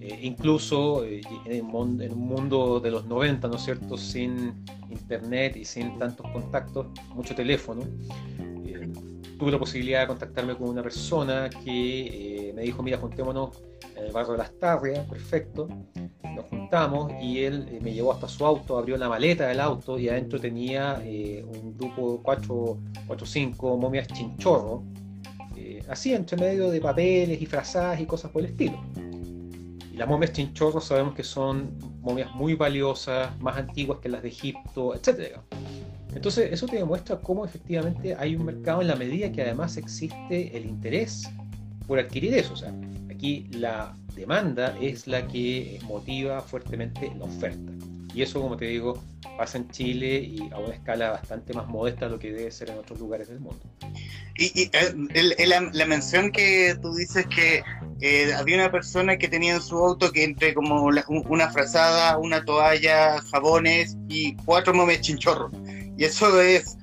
eh, 0.00 0.18
incluso 0.22 1.04
eh, 1.04 1.20
en, 1.46 1.64
un 1.74 2.18
mundo 2.18 2.80
de 2.80 2.90
los 2.90 3.06
90, 3.06 3.48
¿no 3.48 3.56
es 3.56 3.62
cierto?, 3.62 3.96
sin 3.96 4.64
internet 4.90 5.56
y 5.56 5.64
sin 5.64 5.98
tantos 5.98 6.30
contactos, 6.30 6.86
mucho 7.14 7.34
teléfono, 7.34 7.82
tuve 9.38 9.50
la 9.50 9.58
posibilidad 9.58 10.02
de 10.02 10.06
contactarme 10.06 10.54
con 10.56 10.68
una 10.68 10.82
persona 10.82 11.50
que 11.50 12.52
me 12.54 12.62
dijo, 12.62 12.82
mira, 12.82 12.98
juntémonos 12.98 13.62
en 13.96 14.04
el 14.04 14.12
barrio 14.12 14.32
de 14.32 14.38
Las 14.38 14.52
Tarrias, 14.58 15.06
perfecto. 15.06 15.68
Nos 16.34 16.46
juntamos 16.46 17.12
y 17.22 17.44
él 17.44 17.66
eh, 17.70 17.78
me 17.80 17.92
llevó 17.92 18.12
hasta 18.12 18.28
su 18.28 18.44
auto, 18.44 18.76
abrió 18.76 18.96
la 18.96 19.08
maleta 19.08 19.46
del 19.46 19.60
auto 19.60 19.98
y 19.98 20.08
adentro 20.08 20.40
tenía 20.40 21.00
eh, 21.04 21.44
un 21.46 21.76
grupo 21.76 22.14
de 22.14 22.22
4 22.22 22.54
o 22.54 23.26
5 23.26 23.76
momias 23.78 24.08
chinchorro, 24.08 24.82
eh, 25.56 25.82
así 25.88 26.12
entre 26.12 26.36
medio 26.36 26.70
de 26.70 26.80
papeles 26.80 27.40
y 27.40 27.46
frazadas 27.46 28.00
y 28.00 28.06
cosas 28.06 28.30
por 28.30 28.42
el 28.42 28.50
estilo. 28.50 28.82
Las 29.96 30.08
momias 30.08 30.32
chinchorro 30.32 30.80
sabemos 30.80 31.14
que 31.14 31.22
son 31.22 31.78
momias 32.00 32.34
muy 32.34 32.54
valiosas, 32.54 33.38
más 33.40 33.56
antiguas 33.56 34.00
que 34.00 34.08
las 34.08 34.22
de 34.22 34.28
Egipto, 34.28 34.94
etc. 34.94 35.38
Entonces, 36.14 36.52
eso 36.52 36.66
te 36.66 36.76
demuestra 36.76 37.20
cómo 37.20 37.44
efectivamente 37.44 38.14
hay 38.16 38.34
un 38.34 38.44
mercado 38.44 38.80
en 38.82 38.88
la 38.88 38.96
medida 38.96 39.30
que 39.30 39.42
además 39.42 39.76
existe 39.76 40.56
el 40.56 40.66
interés 40.66 41.30
por 41.86 41.98
adquirir 41.98 42.34
eso. 42.34 42.54
O 42.54 42.56
sea, 42.56 42.74
aquí 43.10 43.46
la 43.52 43.94
demanda 44.16 44.76
es 44.80 45.06
la 45.06 45.26
que 45.26 45.78
motiva 45.86 46.40
fuertemente 46.40 47.12
la 47.16 47.24
oferta. 47.24 47.72
Y 48.14 48.22
eso, 48.22 48.40
como 48.40 48.56
te 48.56 48.66
digo, 48.66 49.02
pasa 49.36 49.58
en 49.58 49.68
Chile 49.70 50.20
y 50.20 50.48
a 50.52 50.58
una 50.58 50.74
escala 50.74 51.10
bastante 51.10 51.52
más 51.52 51.66
modesta 51.66 52.06
de 52.06 52.12
lo 52.12 52.18
que 52.18 52.32
debe 52.32 52.50
ser 52.52 52.70
en 52.70 52.78
otros 52.78 53.00
lugares 53.00 53.28
del 53.28 53.40
mundo. 53.40 53.60
Y, 54.36 54.70
eh, 54.72 55.46
la, 55.46 55.86
mención 55.86 56.30
que 56.30 56.76
tú 56.80 56.94
dices 56.94 57.26
que 57.26 57.62
eh, 58.00 58.32
había 58.34 58.56
una 58.56 58.70
persona 58.70 59.16
que 59.16 59.28
tenía 59.28 59.54
en 59.54 59.62
su 59.62 59.76
auto 59.76 60.12
que 60.12 60.24
entre 60.24 60.54
como 60.54 60.84
una 60.84 61.50
frazada, 61.50 62.16
una 62.18 62.44
toalla, 62.44 63.20
jabones 63.30 63.96
y 64.08 64.36
cuatro 64.44 64.74
momes 64.74 65.00
chinchorros. 65.00 65.52
Y 65.96 66.04
eso 66.04 66.40
es, 66.40 66.76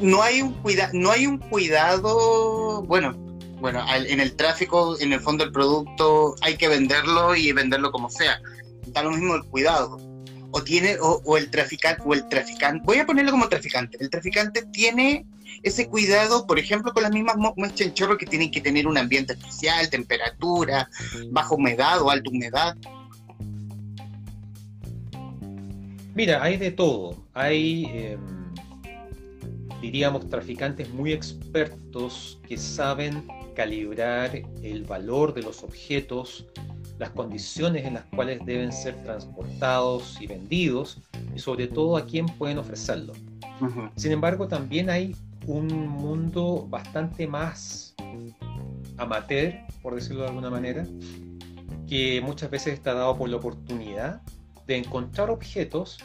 no 0.00 0.22
hay 0.22 0.42
un 0.42 0.52
cuidado, 0.54 0.90
no 0.94 1.10
hay 1.10 1.26
un 1.26 1.38
cuidado, 1.38 2.82
bueno, 2.82 3.14
bueno, 3.60 3.84
en 3.94 4.20
el 4.20 4.36
tráfico, 4.36 4.98
en 5.00 5.12
el 5.12 5.20
fondo 5.20 5.44
el 5.44 5.52
producto 5.52 6.34
hay 6.40 6.56
que 6.56 6.68
venderlo 6.68 7.34
y 7.34 7.52
venderlo 7.52 7.92
como 7.92 8.08
sea. 8.08 8.40
Da 8.88 9.02
lo 9.02 9.10
mismo 9.10 9.34
el 9.34 9.44
cuidado. 9.44 10.09
O 10.52 10.62
tiene, 10.62 10.96
o, 11.00 11.36
el 11.36 11.50
traficante, 11.50 12.02
o 12.04 12.12
el 12.12 12.28
traficante, 12.28 12.82
voy 12.84 12.98
a 12.98 13.06
ponerlo 13.06 13.30
como 13.30 13.48
traficante. 13.48 13.98
El 14.00 14.10
traficante 14.10 14.66
tiene 14.72 15.26
ese 15.62 15.88
cuidado, 15.88 16.46
por 16.46 16.58
ejemplo, 16.58 16.92
con 16.92 17.02
las 17.02 17.12
mismas 17.12 17.36
chorro 17.94 18.16
que 18.16 18.26
tienen 18.26 18.50
que 18.50 18.60
tener 18.60 18.86
un 18.86 18.98
ambiente 18.98 19.34
especial, 19.34 19.88
temperatura, 19.90 20.88
baja 21.30 21.54
humedad 21.54 22.00
o 22.02 22.10
alta 22.10 22.30
humedad. 22.30 22.76
Mira, 26.14 26.42
hay 26.42 26.56
de 26.56 26.70
todo. 26.70 27.16
Hay, 27.34 27.84
em, 27.86 28.20
diríamos, 29.80 30.28
traficantes 30.28 30.88
muy 30.90 31.12
expertos 31.12 32.40
que 32.48 32.56
saben 32.56 33.26
calibrar 33.54 34.30
el 34.62 34.84
valor 34.84 35.34
de 35.34 35.42
los 35.42 35.62
objetos, 35.62 36.46
las 37.00 37.10
condiciones 37.10 37.86
en 37.86 37.94
las 37.94 38.04
cuales 38.14 38.44
deben 38.44 38.70
ser 38.72 38.94
transportados 39.02 40.20
y 40.20 40.26
vendidos, 40.26 40.98
y 41.34 41.38
sobre 41.38 41.66
todo 41.66 41.96
a 41.96 42.04
quién 42.04 42.26
pueden 42.26 42.58
ofrecerlo. 42.58 43.14
Sin 43.96 44.12
embargo, 44.12 44.46
también 44.48 44.90
hay 44.90 45.16
un 45.46 45.66
mundo 45.88 46.66
bastante 46.68 47.26
más 47.26 47.94
amateur, 48.98 49.54
por 49.82 49.94
decirlo 49.94 50.22
de 50.22 50.28
alguna 50.28 50.50
manera, 50.50 50.86
que 51.88 52.20
muchas 52.20 52.50
veces 52.50 52.74
está 52.74 52.92
dado 52.92 53.16
por 53.16 53.30
la 53.30 53.36
oportunidad 53.36 54.20
de 54.66 54.76
encontrar 54.76 55.30
objetos 55.30 55.98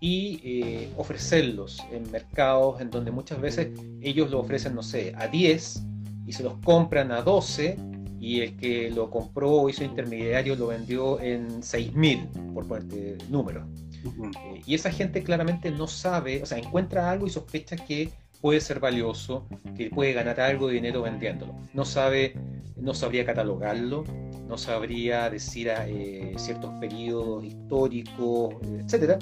y 0.00 0.40
eh, 0.42 0.92
ofrecerlos 0.96 1.80
en 1.92 2.10
mercados 2.10 2.80
en 2.80 2.90
donde 2.90 3.12
muchas 3.12 3.40
veces 3.40 3.68
ellos 4.02 4.32
lo 4.32 4.40
ofrecen, 4.40 4.74
no 4.74 4.82
sé, 4.82 5.14
a 5.16 5.28
10 5.28 5.82
y 6.26 6.32
se 6.32 6.42
los 6.42 6.54
compran 6.64 7.12
a 7.12 7.22
12 7.22 7.76
y 8.20 8.42
el 8.42 8.56
que 8.56 8.90
lo 8.90 9.10
compró 9.10 9.50
o 9.50 9.68
hizo 9.68 9.82
intermediario 9.82 10.54
lo 10.54 10.68
vendió 10.68 11.18
en 11.20 11.62
6.000, 11.62 12.52
por 12.52 12.68
ponerte 12.68 13.16
número. 13.30 13.66
Eh, 14.04 14.62
y 14.66 14.74
esa 14.74 14.90
gente 14.90 15.22
claramente 15.22 15.70
no 15.70 15.86
sabe, 15.86 16.42
o 16.42 16.46
sea, 16.46 16.58
encuentra 16.58 17.10
algo 17.10 17.26
y 17.26 17.30
sospecha 17.30 17.76
que 17.76 18.10
puede 18.42 18.60
ser 18.60 18.78
valioso, 18.78 19.46
que 19.76 19.90
puede 19.90 20.12
ganar 20.12 20.38
algo 20.40 20.68
de 20.68 20.74
dinero 20.74 21.02
vendiéndolo. 21.02 21.54
No 21.72 21.84
sabe, 21.86 22.34
no 22.76 22.92
sabría 22.92 23.24
catalogarlo, 23.24 24.04
no 24.46 24.58
sabría 24.58 25.30
decir 25.30 25.70
a, 25.70 25.88
eh, 25.88 26.34
ciertos 26.36 26.72
periodos 26.78 27.44
históricos, 27.44 28.54
etcétera, 28.84 29.18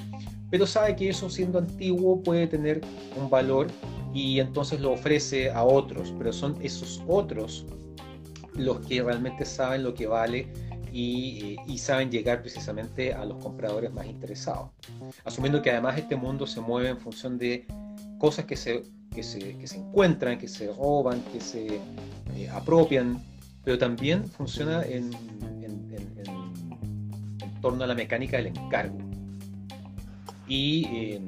pero 0.51 0.67
sabe 0.67 0.97
que 0.97 1.09
eso 1.09 1.31
siendo 1.31 1.59
antiguo 1.59 2.21
puede 2.23 2.47
tener 2.47 2.81
un 3.17 3.31
valor 3.31 3.69
y 4.15 4.41
entonces 4.41 4.81
lo 4.81 4.93
ofrece 4.93 5.51
a 5.51 5.63
otros, 5.63 6.15
pero 6.19 6.33
son 6.33 6.57
esos 6.63 7.03
otros 7.07 7.67
los 8.55 8.87
que 8.87 9.03
realmente 9.03 9.45
saben 9.45 9.83
lo 9.83 9.95
que 9.95 10.07
vale 10.07 10.49
y, 10.93 11.57
saben 11.79 12.11
llegar 12.11 12.41
precisamente 12.43 13.15
a 13.15 13.25
los 13.25 13.43
compradores 13.43 13.93
más 13.93 14.07
interesados. 14.07 14.71
Asumiendo 15.25 15.63
que 15.63 15.71
además 15.71 15.97
este 15.99 16.17
mundo 16.17 16.47
se 16.47 16.61
mueve 16.61 16.89
en 16.89 16.99
función 16.99 17.39
de 17.39 17.67
cosas 18.19 18.45
que 18.45 18.57
se, 18.57 18.83
que 19.15 19.23
se, 19.23 19.57
que 19.57 19.67
se 19.67 19.79
encuentran, 19.79 20.39
que 20.39 20.49
se 20.49 20.73
roban, 20.73 21.23
que 21.33 21.41
se 21.41 21.81
eh, 22.37 22.49
apropian, 22.53 23.23
pero 23.65 23.79
también 23.79 24.25
funciona 24.25 24.83
en, 24.83 25.13
en, 25.63 25.69
torno 27.61 27.85
a 27.85 27.87
la 27.87 27.95
mecánica 27.95 28.37
del 28.37 28.47
encargo. 28.49 28.99
Y 30.47 30.87
eh, 30.87 31.21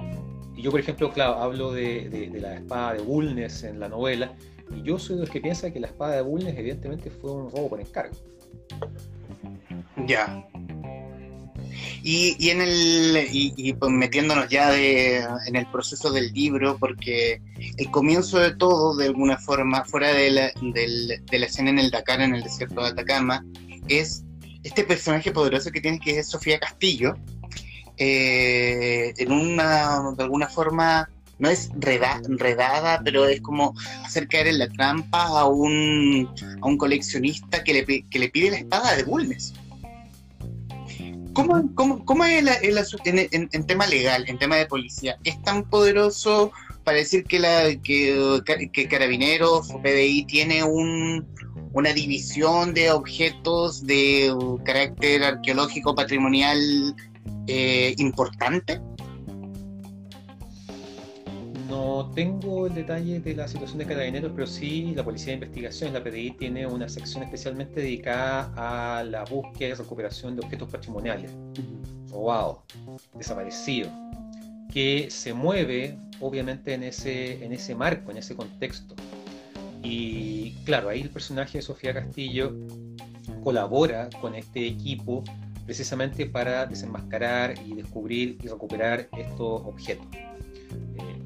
yo, 0.56 0.70
por 0.70 0.80
ejemplo, 0.80 1.12
hablo 1.16 1.72
de, 1.72 2.30
la 2.40 2.54
espada 2.54 2.94
de 2.94 3.02
Bulnes 3.02 3.64
en 3.64 3.80
la 3.80 3.88
novela, 3.88 4.32
y 4.74 4.82
yo 4.82 4.98
soy 4.98 5.16
de 5.16 5.22
los 5.22 5.30
que 5.30 5.40
piensa 5.40 5.70
que 5.72 5.80
la 5.80 5.88
espada 5.88 6.16
de 6.16 6.22
Bulnes 6.22 6.56
evidentemente 6.56 7.10
fue 7.10 7.32
un 7.32 7.50
robo 7.50 7.70
por 7.70 7.80
encargo. 7.80 8.16
Ya. 10.06 10.46
Y, 12.02 12.48
en 12.48 12.60
el 12.62 13.28
y, 13.30 13.72
pues 13.74 13.92
metiéndonos 13.92 14.48
ya 14.48 14.74
en 14.76 15.56
el 15.56 15.66
proceso 15.70 16.10
del 16.10 16.32
libro, 16.32 16.78
porque 16.78 17.40
el 17.76 17.90
comienzo 17.90 18.38
de 18.38 18.54
todo, 18.54 18.96
de 18.96 19.06
alguna 19.06 19.36
forma, 19.36 19.84
fuera 19.84 20.12
de 20.12 20.30
la, 20.30 20.52
de 20.62 21.38
la 21.38 21.46
escena 21.46 21.70
en 21.70 21.78
el 21.78 21.90
Dakar, 21.90 22.22
en 22.22 22.34
el 22.34 22.42
desierto 22.42 22.82
de 22.82 22.88
Atacama, 22.88 23.44
es 23.88 24.24
este 24.62 24.84
personaje 24.84 25.30
poderoso 25.30 25.70
que 25.70 25.80
tiene 25.80 26.00
que 26.00 26.18
es 26.18 26.28
Sofía 26.28 26.58
Castillo, 26.58 27.14
eh, 28.02 29.12
en 29.18 29.30
una, 29.30 30.12
de 30.16 30.22
alguna 30.22 30.48
forma, 30.48 31.10
no 31.40 31.48
es 31.48 31.70
redada, 31.76 33.00
pero 33.02 33.26
es 33.26 33.40
como 33.40 33.74
hacer 34.04 34.28
caer 34.28 34.48
en 34.48 34.58
la 34.58 34.68
trampa 34.68 35.24
a 35.26 35.46
un, 35.46 36.28
a 36.60 36.66
un 36.66 36.78
coleccionista 36.78 37.64
que 37.64 37.72
le, 37.72 38.02
que 38.08 38.18
le 38.18 38.28
pide 38.28 38.50
la 38.50 38.58
espada 38.58 38.94
de 38.94 39.02
Bulnes. 39.02 39.54
¿Cómo, 41.32 41.74
cómo, 41.74 42.04
cómo 42.04 42.24
es 42.24 42.42
el, 42.42 42.78
en, 43.04 43.48
en, 43.52 43.66
tema 43.66 43.86
legal, 43.86 44.24
en 44.28 44.38
tema 44.38 44.56
de 44.56 44.66
policía? 44.66 45.16
¿Es 45.24 45.40
tan 45.42 45.68
poderoso 45.68 46.52
para 46.84 46.98
decir 46.98 47.24
que, 47.24 47.38
la, 47.38 47.74
que, 47.82 48.40
que 48.72 48.88
Carabineros 48.88 49.70
o 49.70 49.80
PDI 49.80 50.24
tiene 50.24 50.64
un, 50.64 51.26
una 51.72 51.92
división 51.92 52.74
de 52.74 52.90
objetos 52.90 53.86
de 53.86 54.34
carácter 54.64 55.22
arqueológico, 55.22 55.94
patrimonial 55.94 56.58
eh, 57.46 57.94
importante? 57.98 58.80
No 61.70 62.10
tengo 62.16 62.66
el 62.66 62.74
detalle 62.74 63.20
de 63.20 63.34
la 63.36 63.46
situación 63.46 63.78
de 63.78 63.86
carabineros, 63.86 64.32
pero 64.34 64.44
sí 64.44 64.92
la 64.96 65.04
Policía 65.04 65.28
de 65.28 65.34
Investigación, 65.34 65.92
la 65.92 66.02
PDI, 66.02 66.32
tiene 66.32 66.66
una 66.66 66.88
sección 66.88 67.22
especialmente 67.22 67.80
dedicada 67.80 68.52
a 68.56 69.04
la 69.04 69.24
búsqueda 69.24 69.68
y 69.68 69.74
recuperación 69.74 70.34
de 70.34 70.42
objetos 70.42 70.68
patrimoniales, 70.68 71.30
robados, 72.10 72.58
desaparecidos, 73.14 73.92
que 74.72 75.12
se 75.12 75.32
mueve 75.32 75.96
obviamente 76.18 76.74
en 76.74 76.82
ese, 76.82 77.44
en 77.44 77.52
ese 77.52 77.76
marco, 77.76 78.10
en 78.10 78.16
ese 78.16 78.34
contexto. 78.34 78.96
Y 79.84 80.54
claro, 80.64 80.88
ahí 80.88 81.02
el 81.02 81.10
personaje 81.10 81.58
de 81.58 81.62
Sofía 81.62 81.94
Castillo 81.94 82.52
colabora 83.44 84.10
con 84.20 84.34
este 84.34 84.66
equipo 84.66 85.22
precisamente 85.66 86.26
para 86.26 86.66
desenmascarar 86.66 87.54
y 87.64 87.74
descubrir 87.74 88.38
y 88.42 88.48
recuperar 88.48 89.08
estos 89.16 89.62
objetos. 89.64 90.29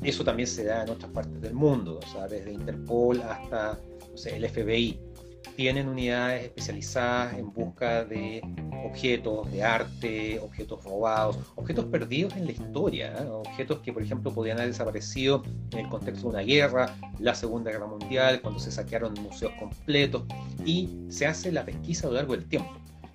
Eso 0.05 0.23
también 0.23 0.47
se 0.47 0.65
da 0.65 0.83
en 0.83 0.91
otras 0.91 1.11
partes 1.13 1.41
del 1.41 1.55
mundo, 1.55 1.99
o 2.03 2.13
sea, 2.13 2.29
desde 2.29 2.53
Interpol 2.53 3.23
hasta 3.23 3.81
el 4.27 4.49
FBI. 4.49 5.01
Tienen 5.57 5.89
unidades 5.89 6.45
especializadas 6.45 7.39
en 7.39 7.53
busca 7.53 8.05
de 8.05 8.43
objetos 8.85 9.51
de 9.51 9.63
arte, 9.63 10.39
objetos 10.41 10.85
robados, 10.85 11.39
objetos 11.55 11.87
perdidos 11.87 12.37
en 12.37 12.45
la 12.47 12.53
historia, 12.53 13.15
¿eh? 13.19 13.27
objetos 13.27 13.79
que, 13.79 13.93
por 13.93 14.03
ejemplo, 14.03 14.33
podían 14.33 14.59
haber 14.59 14.73
desaparecido 14.73 15.43
en 15.71 15.79
el 15.79 15.89
contexto 15.89 16.29
de 16.29 16.29
una 16.35 16.43
guerra, 16.43 16.95
la 17.19 17.35
Segunda 17.35 17.71
Guerra 17.71 17.87
Mundial, 17.87 18.41
cuando 18.43 18.61
se 18.61 18.71
saquearon 18.71 19.15
museos 19.15 19.53
completos, 19.59 20.25
y 20.67 20.91
se 21.09 21.27
hace 21.27 21.51
la 21.51 21.65
pesquisa 21.65 22.09
a 22.09 22.11
lo 22.11 22.17
largo 22.17 22.37
del 22.37 22.47
tiempo. 22.47 22.73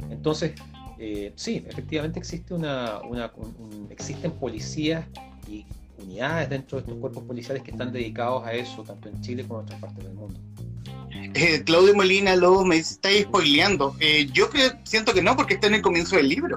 Entonces, 0.09 0.53
eh, 0.97 1.33
sí, 1.35 1.63
efectivamente 1.67 2.19
existe 2.19 2.53
una, 2.53 2.99
existen 3.89 4.31
policías 4.31 5.05
y 5.47 5.65
unidades 6.03 6.49
dentro 6.49 6.77
de 6.77 6.81
estos 6.83 6.99
cuerpos 6.99 7.23
policiales 7.23 7.63
que 7.63 7.71
están 7.71 7.91
dedicados 7.91 8.45
a 8.45 8.53
eso, 8.53 8.83
tanto 8.83 9.09
en 9.09 9.21
Chile 9.21 9.45
como 9.47 9.59
en 9.59 9.65
otras 9.65 9.81
partes 9.81 10.03
del 10.03 10.13
mundo. 10.13 10.39
Eh, 11.33 11.63
Claudio 11.63 11.95
Molina, 11.95 12.35
luego 12.35 12.65
me 12.65 12.77
está 12.77 13.09
spoileando. 13.21 13.95
Eh, 13.99 14.27
yo 14.31 14.49
creo, 14.49 14.71
siento 14.83 15.13
que 15.13 15.21
no, 15.21 15.35
porque 15.35 15.55
está 15.55 15.67
en 15.67 15.75
el 15.75 15.81
comienzo 15.81 16.15
del 16.15 16.29
libro. 16.29 16.55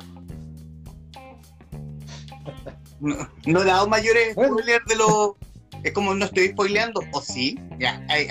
No, 3.01 3.63
he 3.63 3.65
dado 3.65 3.89
mayores 3.89 4.33
spoilers 4.33 4.85
de 4.87 4.97
lo. 4.97 5.37
Es 5.83 5.93
como 5.93 6.15
no 6.15 6.25
estoy 6.25 6.49
spoileando, 6.49 7.03
o 7.13 7.21
sí, 7.21 7.59
ya, 7.81 8.05
ahí, 8.09 8.29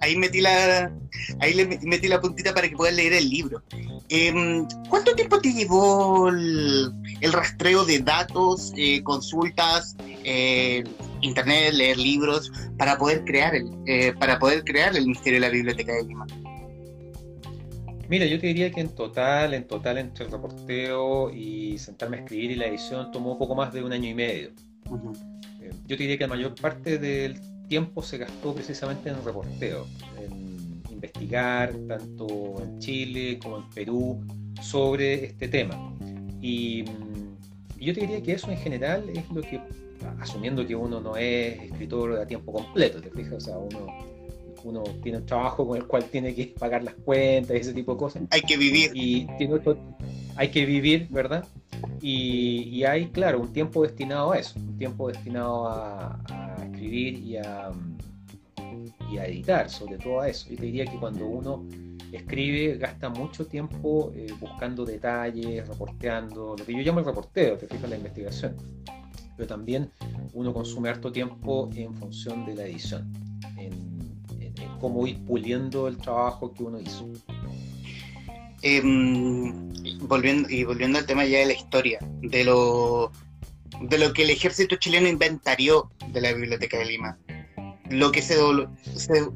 ahí, 0.00 0.16
metí 0.16 0.40
la 0.40 0.90
ahí 1.40 1.52
le 1.52 1.66
metí 1.82 2.08
la 2.08 2.22
puntita 2.22 2.54
para 2.54 2.66
que 2.70 2.74
puedan 2.74 2.96
leer 2.96 3.12
el 3.12 3.28
libro. 3.28 3.62
Em, 4.08 4.66
¿Cuánto 4.88 5.14
tiempo 5.14 5.40
te 5.40 5.52
llevó 5.52 6.28
el, 6.28 6.92
rastreo 7.32 7.84
de 7.84 7.98
datos, 7.98 8.72
eh, 8.76 9.02
consultas, 9.02 9.96
eh, 10.24 10.84
internet, 11.22 11.74
leer 11.74 11.98
libros 11.98 12.52
para 12.78 12.96
poder 12.98 13.24
crear 13.24 13.54
el, 13.54 13.68
eh, 13.86 14.14
para 14.18 14.38
poder 14.38 14.62
crear 14.64 14.96
el 14.96 15.06
misterio 15.06 15.40
de 15.40 15.46
la 15.46 15.52
Biblioteca 15.52 15.92
de 15.92 16.04
Lima? 16.04 16.26
Mira, 18.08 18.26
yo 18.26 18.38
te 18.38 18.46
diría 18.46 18.70
que 18.70 18.80
en 18.80 18.94
total, 18.94 19.54
en 19.54 19.66
total 19.66 19.98
entre 19.98 20.26
el 20.26 20.30
reporteo 20.30 21.30
y 21.30 21.76
sentarme 21.78 22.18
a 22.18 22.20
escribir 22.20 22.52
y 22.52 22.54
la 22.54 22.66
edición 22.66 23.10
tomó 23.10 23.36
poco 23.36 23.56
más 23.56 23.72
de 23.72 23.82
un 23.82 23.92
año 23.92 24.08
y 24.08 24.14
medio. 24.14 24.50
Yo 25.86 25.96
te 25.96 26.02
diría 26.04 26.16
que 26.16 26.24
la 26.24 26.28
mayor 26.28 26.54
parte 26.54 26.98
del 26.98 27.40
tiempo 27.66 28.02
se 28.02 28.18
gastó 28.18 28.54
precisamente 28.54 29.08
en 29.08 29.24
reporteo, 29.24 29.88
en 30.20 30.45
investigar 30.96 31.74
tanto 31.88 32.62
en 32.62 32.78
Chile 32.78 33.38
como 33.42 33.58
en 33.58 33.70
Perú 33.70 34.20
sobre 34.60 35.26
este 35.26 35.48
tema. 35.48 35.94
Y, 36.40 36.84
y 37.78 37.86
yo 37.86 37.94
te 37.94 38.00
diría 38.00 38.22
que 38.22 38.32
eso 38.32 38.50
en 38.50 38.58
general 38.58 39.08
es 39.10 39.28
lo 39.30 39.42
que 39.42 39.60
asumiendo 40.20 40.66
que 40.66 40.74
uno 40.74 41.00
no 41.00 41.16
es 41.16 41.62
escritor 41.62 42.18
a 42.18 42.26
tiempo 42.26 42.52
completo, 42.52 43.00
¿te 43.00 43.10
fijas? 43.10 43.34
O 43.34 43.40
sea, 43.40 43.58
uno, 43.58 43.86
uno 44.64 44.82
tiene 45.02 45.18
un 45.18 45.26
trabajo 45.26 45.66
con 45.66 45.76
el 45.76 45.86
cual 45.86 46.04
tiene 46.04 46.34
que 46.34 46.54
pagar 46.58 46.82
las 46.82 46.94
cuentas 46.94 47.56
y 47.56 47.60
ese 47.60 47.72
tipo 47.72 47.92
de 47.92 47.98
cosas. 47.98 48.22
Hay 48.30 48.42
que 48.42 48.56
vivir. 48.56 48.90
Y 48.94 49.26
tiene 49.38 49.60
hay 50.36 50.48
que 50.48 50.66
vivir, 50.66 51.08
¿verdad? 51.10 51.46
Y, 52.02 52.84
hay, 52.84 53.06
claro, 53.06 53.40
un 53.40 53.52
tiempo 53.52 53.82
destinado 53.82 54.32
a 54.32 54.38
eso, 54.38 54.58
un 54.58 54.78
tiempo 54.78 55.08
destinado 55.08 55.68
a, 55.68 56.18
escribir 56.62 57.18
y 57.18 57.36
a, 57.36 57.70
y 59.10 59.18
a 59.18 59.26
editar, 59.26 59.70
sobre 59.70 59.98
todo 59.98 60.20
a 60.20 60.28
eso. 60.28 60.52
Y 60.52 60.56
te 60.56 60.64
diría 60.66 60.84
que 60.84 60.98
cuando 60.98 61.26
uno 61.26 61.66
escribe, 62.12 62.76
gasta 62.78 63.08
mucho 63.08 63.46
tiempo 63.46 64.12
eh, 64.14 64.26
buscando 64.40 64.84
detalles, 64.84 65.66
reporteando, 65.66 66.56
lo 66.58 66.64
que 66.64 66.72
yo 66.72 66.80
llamo 66.80 67.00
el 67.00 67.06
reporteo, 67.06 67.56
te 67.56 67.66
fijas, 67.66 67.90
la 67.90 67.96
investigación 67.96 68.56
pero 69.36 69.46
también 69.46 69.90
uno 70.32 70.52
consume 70.52 70.88
harto 70.88 71.12
tiempo 71.12 71.70
en 71.74 71.94
función 71.94 72.46
de 72.46 72.54
la 72.54 72.64
edición, 72.64 73.12
en, 73.58 73.96
cómo 74.80 75.06
ir 75.06 75.22
puliendo 75.24 75.88
el 75.88 75.96
trabajo 75.96 76.52
que 76.52 76.62
uno 76.62 76.80
hizo. 76.80 77.08
Em, 78.62 79.72
volviendo, 80.00 80.48
y 80.48 80.64
volviendo 80.64 80.98
al 80.98 81.06
tema 81.06 81.24
ya 81.24 81.38
de 81.38 81.46
la 81.46 81.52
historia, 81.52 81.98
de 82.20 82.44
lo, 82.44 83.12
de 83.80 83.98
lo 83.98 84.12
que 84.12 84.22
el 84.22 84.30
ejército 84.30 84.76
chileno 84.76 85.08
inventarió 85.08 85.90
de 86.12 86.20
la 86.20 86.32
Biblioteca 86.32 86.78
de 86.78 86.86
Lima. 86.86 87.18
Lo 87.90 88.10
que 88.10 88.20
se, 88.20 88.36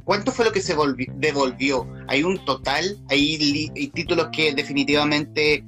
¿Cuánto 0.05 0.33
fue 0.33 0.45
lo 0.45 0.53
que 0.53 0.61
se 0.61 0.75
devolvió? 1.15 1.87
¿Hay 2.09 2.23
un 2.23 2.45
total? 2.45 2.99
¿Hay, 3.09 3.71
hay 3.75 3.89
títulos 3.89 4.29
que 4.33 4.53
definitivamente 4.55 5.65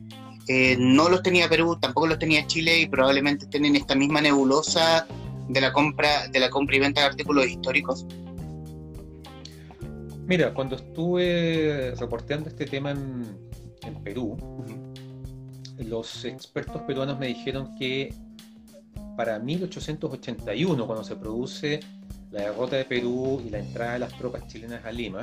eh, 0.48 0.76
no 0.78 1.08
los 1.08 1.22
tenía 1.22 1.48
Perú, 1.48 1.78
tampoco 1.80 2.08
los 2.08 2.18
tenía 2.18 2.46
Chile 2.46 2.80
y 2.80 2.86
probablemente 2.86 3.44
estén 3.44 3.64
en 3.64 3.76
esta 3.76 3.94
misma 3.94 4.20
nebulosa 4.20 5.06
de 5.48 5.60
la 5.60 5.72
compra, 5.72 6.28
de 6.28 6.40
la 6.40 6.50
compra 6.50 6.76
y 6.76 6.80
venta 6.80 7.02
de 7.02 7.06
artículos 7.08 7.46
históricos. 7.46 8.06
Mira, 10.26 10.52
cuando 10.54 10.76
estuve 10.76 11.94
reporteando 11.98 12.48
este 12.48 12.66
tema 12.66 12.90
en, 12.90 13.52
Perú, 14.04 14.36
los 15.78 16.24
expertos 16.24 16.82
peruanos 16.82 17.18
me 17.18 17.26
dijeron 17.26 17.76
que 17.76 18.14
para 19.16 19.38
1881, 19.38 20.86
cuando 20.86 21.04
se 21.04 21.16
produce 21.16 21.80
la 22.32 22.44
derrota 22.44 22.76
de 22.76 22.84
Perú 22.86 23.42
y 23.46 23.50
la 23.50 23.58
entrada 23.58 23.92
de 23.92 23.98
las 24.00 24.16
tropas 24.16 24.46
chilenas 24.48 24.82
a 24.84 24.90
Lima, 24.90 25.22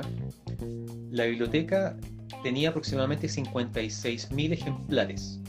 la 1.10 1.24
biblioteca 1.24 1.96
tenía 2.42 2.70
aproximadamente 2.70 3.26
56.000 3.26 4.52
ejemplares. 4.52 5.40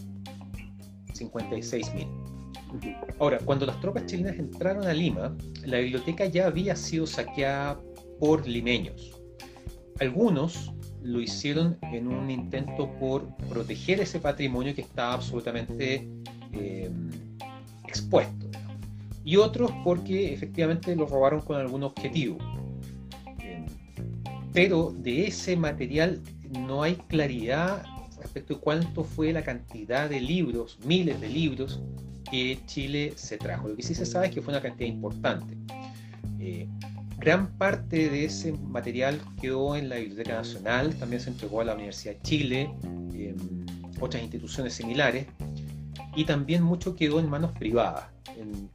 56.000. 1.13 2.07
Ahora, 3.19 3.37
cuando 3.45 3.67
las 3.67 3.79
tropas 3.79 4.07
chilenas 4.07 4.39
entraron 4.39 4.87
a 4.87 4.93
Lima, 4.93 5.37
la 5.63 5.77
biblioteca 5.77 6.25
ya 6.25 6.47
había 6.47 6.75
sido 6.75 7.05
saqueada 7.05 7.79
por 8.19 8.47
limeños. 8.47 9.11
Algunos 9.99 10.71
lo 11.03 11.21
hicieron 11.21 11.77
en 11.93 12.07
un 12.07 12.31
intento 12.31 12.91
por 12.99 13.35
proteger 13.49 13.99
ese 13.99 14.19
patrimonio 14.19 14.73
que 14.73 14.81
estaba 14.81 15.13
absolutamente 15.13 16.09
eh, 16.53 16.89
expuesto. 17.87 18.50
Y 19.23 19.37
otros 19.37 19.71
porque 19.83 20.33
efectivamente 20.33 20.95
lo 20.95 21.05
robaron 21.05 21.41
con 21.41 21.57
algún 21.57 21.83
objetivo. 21.83 22.37
Pero 24.53 24.93
de 24.97 25.27
ese 25.27 25.55
material 25.55 26.21
no 26.49 26.83
hay 26.83 26.95
claridad 26.95 27.83
respecto 28.19 28.55
de 28.55 28.59
cuánto 28.59 29.03
fue 29.03 29.33
la 29.33 29.43
cantidad 29.43 30.09
de 30.09 30.19
libros, 30.19 30.77
miles 30.85 31.19
de 31.21 31.29
libros 31.29 31.81
que 32.29 32.59
Chile 32.65 33.13
se 33.15 33.37
trajo. 33.37 33.67
Lo 33.67 33.75
que 33.75 33.83
sí 33.83 33.95
se 33.95 34.05
sabe 34.05 34.27
es 34.27 34.33
que 34.33 34.41
fue 34.41 34.53
una 34.53 34.61
cantidad 34.61 34.89
importante. 34.89 35.57
Eh, 36.39 36.67
gran 37.17 37.55
parte 37.57 38.09
de 38.09 38.25
ese 38.25 38.53
material 38.53 39.21
quedó 39.39 39.75
en 39.75 39.89
la 39.89 39.97
Biblioteca 39.97 40.33
Nacional, 40.35 40.95
también 40.95 41.21
se 41.21 41.29
entregó 41.29 41.61
a 41.61 41.65
la 41.65 41.75
Universidad 41.75 42.15
de 42.15 42.21
Chile, 42.21 42.73
eh, 43.13 43.35
otras 43.99 44.23
instituciones 44.23 44.73
similares, 44.73 45.27
y 46.15 46.25
también 46.25 46.63
mucho 46.63 46.95
quedó 46.95 47.19
en 47.19 47.29
manos 47.29 47.51
privadas, 47.51 48.05
en 48.37 48.69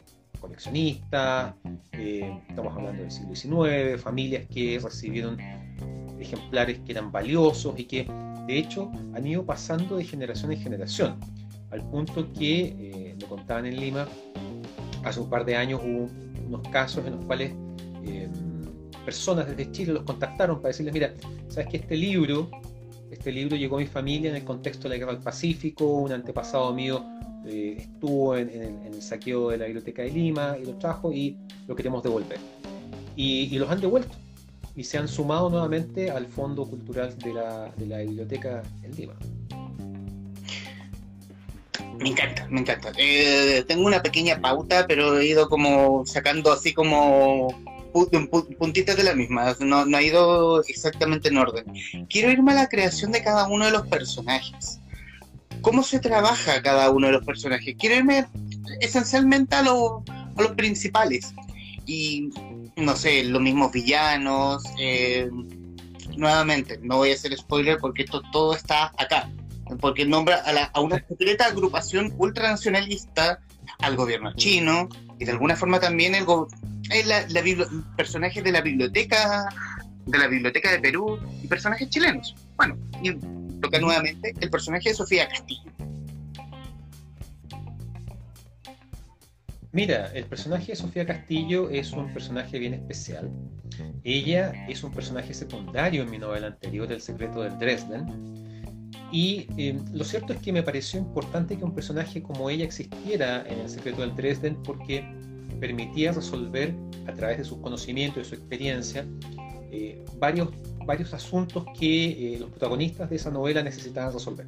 coleccionistas, 0.47 1.55
eh, 1.93 2.41
estamos 2.49 2.75
hablando 2.77 3.03
del 3.03 3.11
siglo 3.11 3.35
XIX, 3.35 4.01
familias 4.01 4.47
que 4.53 4.79
recibieron 4.83 5.39
ejemplares 6.19 6.79
que 6.81 6.93
eran 6.93 7.13
valiosos 7.13 7.79
y 7.79 7.85
que 7.85 8.09
de 8.47 8.59
hecho 8.59 8.91
han 9.15 9.27
ido 9.27 9.45
pasando 9.45 9.97
de 9.97 10.05
generación 10.05 10.53
en 10.53 10.61
generación, 10.61 11.21
al 11.71 11.83
punto 11.91 12.33
que, 12.33 12.77
eh, 12.79 13.17
lo 13.21 13.29
contaban 13.29 13.67
en 13.67 13.81
Lima, 13.81 14.07
hace 15.05 15.21
un 15.21 15.29
par 15.29 15.45
de 15.45 15.57
años 15.57 15.81
hubo 15.83 16.09
unos 16.47 16.69
casos 16.69 17.05
en 17.07 17.17
los 17.17 17.25
cuales 17.25 17.53
em, 18.05 18.31
personas 19.05 19.49
desde 19.49 19.71
Chile 19.73 19.93
los 19.93 20.05
contactaron 20.05 20.57
para 20.57 20.69
decirles, 20.69 20.95
mira, 20.95 21.15
sabes 21.49 21.69
que 21.69 21.77
este 21.79 21.97
libro, 21.97 22.51
este 23.11 23.33
libro 23.33 23.57
llegó 23.57 23.77
a 23.77 23.81
mi 23.81 23.87
familia 23.87 24.31
en 24.31 24.37
el 24.37 24.45
contexto 24.45 24.89
de 24.89 24.95
la 24.95 24.99
guerra 24.99 25.13
del 25.13 25.23
Pacífico, 25.23 25.85
un 25.87 26.13
antepasado 26.13 26.73
mío 26.73 27.05
eh, 27.47 27.77
estuvo 27.79 28.37
en, 28.37 28.51
el, 28.51 29.03
saqueo 29.03 29.51
de 29.51 29.59
la 29.59 29.65
biblioteca 29.67 30.03
de 30.03 30.11
Lima 30.11 30.57
y 30.61 30.65
lo 30.67 30.75
trajo 30.75 31.13
y 31.13 31.37
lo 31.67 31.75
queremos 31.77 32.03
devolver. 32.03 32.39
y 33.17 33.59
los 33.59 33.71
han 33.71 33.81
devuelto 33.81 34.17
y 34.77 34.85
se 34.85 34.99
han 34.99 35.09
sumado 35.09 35.49
nuevamente 35.49 36.11
al 36.11 36.27
Fondo 36.27 36.67
Cultural 36.67 37.17
de 37.19 37.33
la, 37.33 37.73
de 37.77 37.87
la 37.87 37.99
Biblioteca 37.99 38.63
en 38.83 38.95
Lima. 38.95 39.15
Me 41.99 42.11
encanta, 42.11 42.47
me 42.51 42.61
encanta. 42.61 42.93
Eh, 42.99 43.65
tengo 43.67 43.87
una 43.87 44.03
pequeña 44.03 44.39
pauta, 44.39 44.87
pero 44.87 45.19
he 45.19 45.27
ido 45.27 45.49
como 45.49 46.05
sacando 46.05 46.53
así 46.53 46.75
como 46.75 47.49
puntitas 48.59 48.99
de 48.99 49.05
la 49.05 49.15
misma, 49.15 49.57
no, 49.61 49.87
no 49.87 49.97
ha 49.97 50.03
ido 50.03 50.63
exactamente 50.65 51.31
en 51.31 51.39
orden. 51.39 51.65
Quiero 52.11 52.31
irme 52.31 52.53
a 52.53 52.57
la 52.57 52.69
creación 52.69 53.11
de 53.11 53.25
cada 53.25 53.49
uno 53.49 53.65
de 53.65 53.71
los 53.71 53.87
personajes. 53.87 54.81
¿Cómo 55.67 55.83
se 55.83 55.99
trabaja 55.99 56.63
cada 56.63 56.89
uno 56.93 57.09
de 57.09 57.15
los 57.15 57.25
personajes? 57.25 57.75
Quiero 57.77 57.97
irme 57.97 58.25
esencialmente 58.81 59.57
a, 59.57 59.63
a 59.63 59.63
los 59.65 60.53
principales. 60.57 61.35
Y 61.85 62.31
no 62.77 62.95
sé, 62.95 63.25
los 63.25 63.43
mismos 63.43 63.73
villanos. 63.73 64.63
Eh, 64.79 65.29
nuevamente, 66.17 66.79
no 66.83 66.99
voy 66.99 67.11
a 67.11 67.15
hacer 67.15 67.37
spoiler 67.37 67.79
porque 67.79 68.05
esto 68.05 68.23
todo 68.31 68.55
está 68.55 68.93
acá. 68.97 69.29
Porque 69.81 70.07
nombra 70.07 70.45
a, 70.73 70.81
una 70.81 71.05
secreta 71.05 71.47
agrupación 71.47 72.15
ultranacionalista 72.17 73.41
al 73.81 73.97
gobierno 73.97 74.37
chino 74.37 74.89
y 75.19 75.25
de 75.25 75.33
alguna 75.33 75.57
forma 75.57 75.81
también 75.81 76.15
el 76.15 76.27
Es 76.91 77.07
la, 77.09 77.27
personajes 77.97 78.45
de 78.45 78.53
la 78.53 78.61
biblioteca 78.61 79.49
de 80.05 80.17
la 80.17 80.29
biblioteca 80.29 80.71
de 80.71 80.79
Perú 80.79 81.19
y 81.43 81.49
personajes 81.49 81.91
chilenos. 81.91 82.37
Bueno, 82.57 82.77
y 83.03 83.11
toca 83.67 83.81
nuevamente 83.81 84.35
el 84.41 84.51
personaje 84.51 84.91
de 84.91 84.95
Sofía 84.95 85.29
Castillo. 85.29 85.71
Mira, 89.73 90.11
el 90.15 90.25
personaje 90.25 90.73
de 90.73 90.77
Sofía 90.77 91.05
Castillo 91.05 91.69
es 91.69 91.93
un 91.93 92.13
personaje 92.15 92.59
bien 92.59 92.75
especial. 92.75 93.31
Ella 94.05 94.53
es 94.69 94.83
un 94.83 94.93
personaje 94.93 95.35
secundario 95.35 96.03
en 96.03 96.11
mi 96.11 96.19
novela 96.19 96.47
anterior, 96.47 96.91
El 96.91 97.01
secreto 97.01 97.43
del 97.43 97.59
Dresden. 97.59 98.07
Y 99.13 99.49
eh, 99.59 99.79
lo 99.93 100.05
cierto 100.05 100.33
es 100.33 100.39
que 100.39 100.53
me 100.53 100.63
pareció 100.63 100.99
importante 100.99 101.59
que 101.59 101.65
un 101.65 101.75
personaje 101.75 102.23
como 102.23 102.49
ella 102.49 102.65
existiera 102.65 103.45
en 103.47 103.61
El 103.61 103.69
secreto 103.69 104.01
del 104.01 104.15
Dresden 104.17 104.63
porque 104.63 105.05
permitía 105.61 106.13
resolver 106.13 106.75
a 107.07 107.13
través 107.13 107.39
de 107.39 107.45
sus 107.45 107.59
conocimientos 107.59 108.27
y 108.27 108.31
su 108.31 108.35
experiencia 108.35 109.07
eh, 109.71 110.03
varios, 110.19 110.51
varios 110.87 111.13
asuntos 111.13 111.65
que 111.79 112.35
eh, 112.35 112.39
los 112.39 112.51
protagonistas 112.51 113.11
de 113.11 113.17
esa 113.17 113.31
novela 113.31 113.63
necesitaban 113.63 114.13
resolver. 114.13 114.47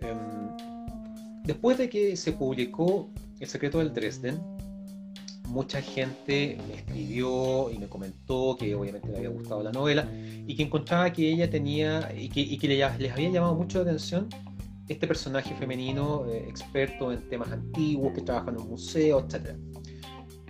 Em, 0.00 0.18
después 1.44 1.78
de 1.78 1.88
que 1.88 2.16
se 2.16 2.32
publicó 2.32 3.08
el 3.40 3.48
secreto 3.48 3.78
del 3.78 3.94
Dresden, 3.94 4.38
mucha 5.48 5.80
gente 5.80 6.58
me 6.68 6.74
escribió 6.74 7.70
y 7.70 7.78
me 7.78 7.86
comentó 7.86 8.56
que 8.58 8.74
obviamente 8.74 9.08
le 9.08 9.18
había 9.18 9.30
gustado 9.30 9.62
la 9.62 9.72
novela 9.72 10.06
y 10.46 10.54
que 10.54 10.62
encontraba 10.62 11.10
que 11.12 11.32
ella 11.32 11.48
tenía 11.48 12.12
y 12.14 12.28
que, 12.28 12.68
les 12.68 12.82
había 12.82 13.30
llamado 13.30 13.54
mucho 13.54 13.78
la 13.78 13.84
atención 13.84 14.28
este 14.88 15.06
personaje 15.06 15.54
femenino 15.54 16.26
eh, 16.26 16.46
experto 16.48 17.12
en 17.12 17.28
temas 17.28 17.52
antiguos, 17.52 18.14
que 18.14 18.22
trabaja 18.22 18.50
en 18.50 18.58
un 18.58 18.70
museo, 18.70 19.20
etc. 19.20 19.54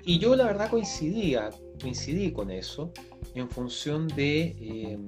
Y 0.05 0.19
yo 0.19 0.37
la 0.37 0.45
verdad 0.45 0.71
coincidía, 0.71 1.51
coincidí 1.81 2.33
con 2.33 2.51
eso 2.51 2.93
en 3.43 3.51
función 3.51 4.09
de, 4.09 4.57
eh, 4.61 4.99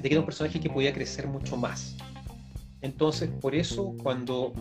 de 0.00 0.08
que 0.08 0.14
era 0.14 0.20
un 0.20 0.26
personaje 0.26 0.60
que 0.60 0.70
podía 0.70 0.92
crecer 0.92 1.26
mucho 1.26 1.56
más. 1.56 1.96
Entonces, 2.80 3.30
por 3.40 3.54
eso 3.54 3.94
cuando 4.02 4.52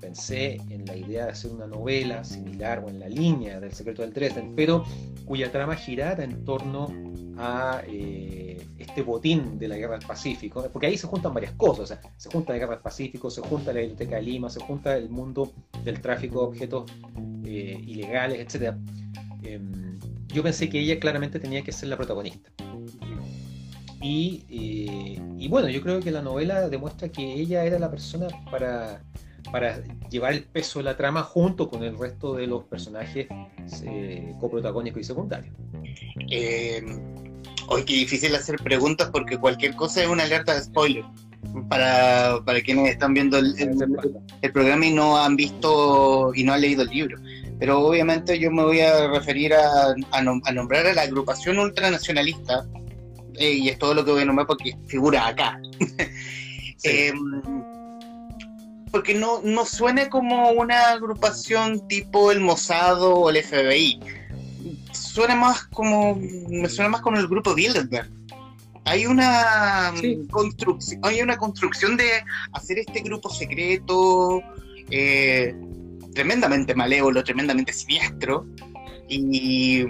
pensé 0.00 0.60
en 0.70 0.84
la 0.86 0.96
idea 0.96 1.24
de 1.24 1.32
hacer 1.32 1.50
una 1.50 1.66
novela 1.66 2.22
similar 2.22 2.82
o 2.84 2.88
en 2.88 3.00
la 3.00 3.08
línea 3.08 3.58
del 3.58 3.72
secreto 3.72 4.02
del 4.02 4.12
Dresden, 4.12 4.54
pero 4.54 4.84
cuya 5.24 5.50
trama 5.50 5.74
girara 5.74 6.22
en 6.22 6.44
torno 6.44 6.92
a 7.38 7.82
eh, 7.88 8.64
este 8.78 9.02
botín 9.02 9.58
de 9.58 9.68
la 9.68 9.76
guerra 9.76 9.98
del 9.98 10.06
Pacífico, 10.06 10.66
porque 10.72 10.86
ahí 10.86 10.96
se 10.96 11.06
juntan 11.06 11.34
varias 11.34 11.52
cosas, 11.52 11.98
se 12.16 12.30
junta 12.30 12.52
la 12.52 12.58
guerra 12.58 12.72
del 12.74 12.82
Pacífico, 12.82 13.30
se 13.30 13.40
junta 13.40 13.72
la 13.72 13.80
biblioteca 13.80 14.16
de 14.16 14.22
Lima, 14.22 14.48
se 14.48 14.60
junta 14.60 14.96
el 14.96 15.08
mundo 15.10 15.52
del 15.84 16.00
tráfico 16.00 16.40
de 16.40 16.46
objetos 16.46 16.90
eh, 17.44 17.82
ilegales, 17.86 18.40
etc. 18.40 18.74
Em, 19.42 19.85
yo 20.36 20.42
pensé 20.42 20.68
que 20.68 20.78
ella 20.78 21.00
claramente 21.00 21.40
tenía 21.40 21.62
que 21.62 21.72
ser 21.72 21.88
la 21.88 21.96
protagonista. 21.96 22.50
Y, 24.02 24.44
eh, 24.50 25.22
y, 25.38 25.48
bueno, 25.48 25.68
yo 25.70 25.80
creo 25.80 26.00
que 26.00 26.10
la 26.10 26.20
novela 26.20 26.68
demuestra 26.68 27.08
que 27.08 27.24
ella 27.40 27.64
era 27.64 27.78
la 27.78 27.90
persona 27.90 28.28
para 28.50 29.02
para 29.50 29.80
llevar 30.10 30.32
el 30.32 30.42
peso 30.42 30.80
de 30.80 30.84
la 30.84 30.96
trama 30.96 31.22
junto 31.22 31.68
con 31.68 31.82
el 31.84 31.96
resto 31.98 32.34
de 32.34 32.46
los 32.48 32.64
personajes 32.64 33.28
eh, 33.84 34.34
coprotagónicos 34.40 35.00
y 35.00 35.04
secundarios. 35.04 35.54
Eh, 36.30 36.84
hoy 37.68 37.84
qué 37.84 37.94
difícil 37.94 38.34
hacer 38.34 38.56
preguntas 38.56 39.08
porque 39.12 39.38
cualquier 39.38 39.74
cosa 39.76 40.02
es 40.02 40.08
una 40.08 40.24
alerta 40.24 40.54
de 40.54 40.62
spoiler. 40.62 41.04
Para, 41.68 42.40
para 42.44 42.60
quienes 42.60 42.90
están 42.90 43.14
viendo 43.14 43.38
el, 43.38 43.54
el, 44.42 44.52
programa 44.52 44.84
y 44.84 44.92
no 44.92 45.16
han 45.16 45.36
visto 45.36 46.32
y 46.34 46.42
no 46.42 46.52
han 46.52 46.60
leído 46.60 46.82
el 46.82 46.88
libro. 46.88 47.18
Pero 47.58 47.80
obviamente 47.80 48.38
yo 48.38 48.50
me 48.50 48.62
voy 48.62 48.80
a 48.80 49.08
referir 49.08 49.54
a, 49.54 49.94
a, 50.12 50.52
nombrar 50.52 50.86
a 50.86 50.94
la 50.94 51.02
agrupación 51.02 51.58
ultranacionalista, 51.58 52.66
eh, 53.34 53.52
y 53.52 53.68
es 53.68 53.78
todo 53.78 53.94
lo 53.94 54.04
que 54.04 54.12
voy 54.12 54.22
a 54.22 54.24
nombrar 54.26 54.46
porque 54.46 54.76
figura 54.86 55.26
acá. 55.26 55.58
eh, 56.84 57.12
porque 58.90 59.14
no, 59.14 59.40
no 59.42 59.64
suena 59.66 60.08
como 60.08 60.50
una 60.52 60.92
agrupación 60.92 61.86
tipo 61.88 62.30
el 62.32 62.40
Mossad 62.40 63.02
o 63.02 63.28
el 63.30 63.42
FBI. 63.42 64.00
Suena 64.92 65.34
más 65.34 65.64
como. 65.66 66.18
Me 66.48 66.68
suena 66.68 66.88
más 66.88 67.02
como 67.02 67.18
el 67.18 67.28
grupo 67.28 67.54
Bilderberg. 67.54 68.10
Hay 68.84 69.04
una 69.04 69.92
construcción, 70.30 71.00
hay 71.02 71.20
una 71.20 71.36
construcción 71.36 71.96
de 71.96 72.08
hacer 72.52 72.78
este 72.78 73.00
grupo 73.00 73.28
secreto, 73.28 74.40
eh, 74.90 75.54
tremendamente 76.16 76.74
malévolo, 76.74 77.22
tremendamente 77.22 77.72
siniestro, 77.72 78.46
y, 79.06 79.84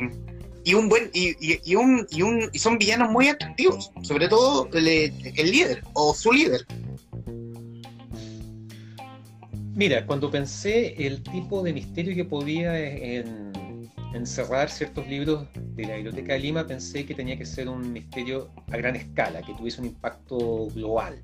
y 0.65 0.75
un 0.75 0.89
buen 0.89 1.09
y, 1.15 1.37
y, 1.41 1.75
un, 1.77 2.05
y, 2.11 2.23
un, 2.23 2.51
y 2.53 2.59
son 2.59 2.77
villanos 2.77 3.11
muy 3.11 3.29
atractivos, 3.29 3.93
sobre 4.03 4.29
todo 4.29 4.69
el, 4.75 4.89
el 4.89 5.51
líder 5.51 5.85
o 5.95 6.12
su 6.12 6.33
líder. 6.33 6.67
Mira, 9.75 10.05
cuando 10.05 10.31
pensé 10.31 10.95
el 11.07 11.23
tipo 11.23 11.62
de 11.62 11.73
misterio 11.73 12.15
que 12.15 12.25
podía 12.25 12.77
encerrar 14.15 14.69
ciertos 14.71 15.07
libros 15.07 15.47
de 15.55 15.85
la 15.85 15.95
Biblioteca 15.97 16.33
de 16.33 16.41
Lima, 16.41 16.67
pensé 16.67 17.07
que 17.07 17.15
tenía 17.15 17.37
que 17.39 17.47
ser 17.47 17.69
un 17.69 17.93
misterio 17.93 18.51
a 18.73 18.77
gran 18.79 18.97
escala, 18.97 19.43
que 19.43 19.55
tuviese 19.55 19.81
un 19.81 19.89
impacto 19.89 20.69
global. 20.75 21.23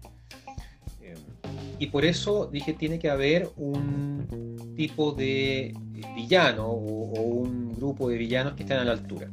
Eh, 1.72 1.76
y 1.78 1.86
por 1.88 2.04
eso 2.04 2.46
dije, 2.46 2.72
tiene 2.72 2.98
que 2.98 3.10
haber 3.10 3.50
un 3.56 4.74
tipo 4.76 5.12
de 5.12 5.74
villano 6.14 6.68
o, 6.68 7.20
un 7.20 7.74
grupo 7.74 8.08
de 8.08 8.16
villanos 8.16 8.54
que 8.54 8.62
estén 8.62 8.78
a 8.78 8.84
la 8.84 8.92
altura. 8.92 9.28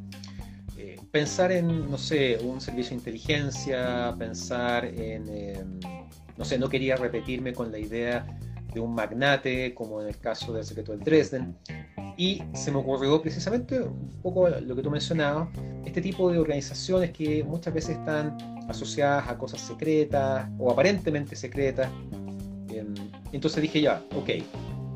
Eh, 0.77 0.97
pensar 1.11 1.51
en, 1.51 1.89
no 1.89 1.97
sé, 1.97 2.37
un 2.43 2.61
servicio 2.61 2.91
de 2.91 2.95
inteligencia, 2.95 4.15
pensar 4.17 4.85
en, 4.85 5.27
em, 5.29 5.79
no 6.37 6.45
sé, 6.45 6.57
no 6.57 6.69
quería 6.69 6.95
repetirme 6.95 7.53
con 7.53 7.71
la 7.71 7.79
idea 7.79 8.25
de 8.73 8.79
un 8.79 8.93
magnate, 8.93 9.73
como 9.73 10.01
en 10.01 10.09
el 10.09 10.17
caso 10.17 10.53
del 10.53 10.63
secreto 10.63 10.91
del 10.91 11.01
Dresden. 11.01 11.55
Y 12.17 12.43
se 12.53 12.71
me 12.71 12.77
ocurrió 12.77 13.21
precisamente 13.21 13.81
un 13.81 14.09
poco 14.21 14.49
lo 14.49 14.75
que 14.75 14.81
tú 14.81 14.91
mencionabas, 14.91 15.49
este 15.85 16.01
tipo 16.01 16.29
de 16.31 16.37
organizaciones 16.37 17.11
que 17.11 17.43
muchas 17.43 17.73
veces 17.73 17.97
están 17.97 18.37
asociadas 18.67 19.27
a 19.27 19.37
cosas 19.37 19.61
secretas 19.61 20.47
o 20.59 20.71
aparentemente 20.71 21.35
secretas. 21.35 21.89
Entonces 23.31 23.61
dije 23.61 23.81
ya, 23.81 24.03
ok, 24.15 24.29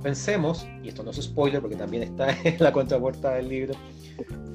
pensemos, 0.01 0.67
y 0.83 0.89
esto 0.89 1.03
no 1.03 1.11
es 1.11 1.21
spoiler 1.21 1.61
porque 1.61 1.75
también 1.75 2.03
está 2.03 2.29
en 2.43 2.57
la 2.59 2.71
contrapuerta 2.71 3.35
del 3.35 3.49
libro, 3.49 3.73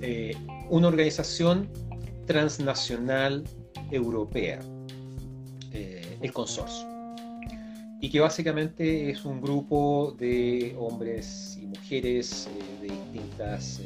eh, 0.00 0.36
una 0.68 0.88
organización 0.88 1.68
transnacional 2.26 3.44
europea, 3.90 4.60
eh, 5.72 6.18
el 6.20 6.32
consorcio 6.32 6.86
y 8.00 8.10
que 8.10 8.20
básicamente 8.20 9.10
es 9.10 9.24
un 9.24 9.40
grupo 9.40 10.14
de 10.16 10.76
hombres 10.78 11.58
y 11.60 11.66
mujeres 11.66 12.46
eh, 12.46 12.86
de 12.86 12.94
distintas, 12.94 13.80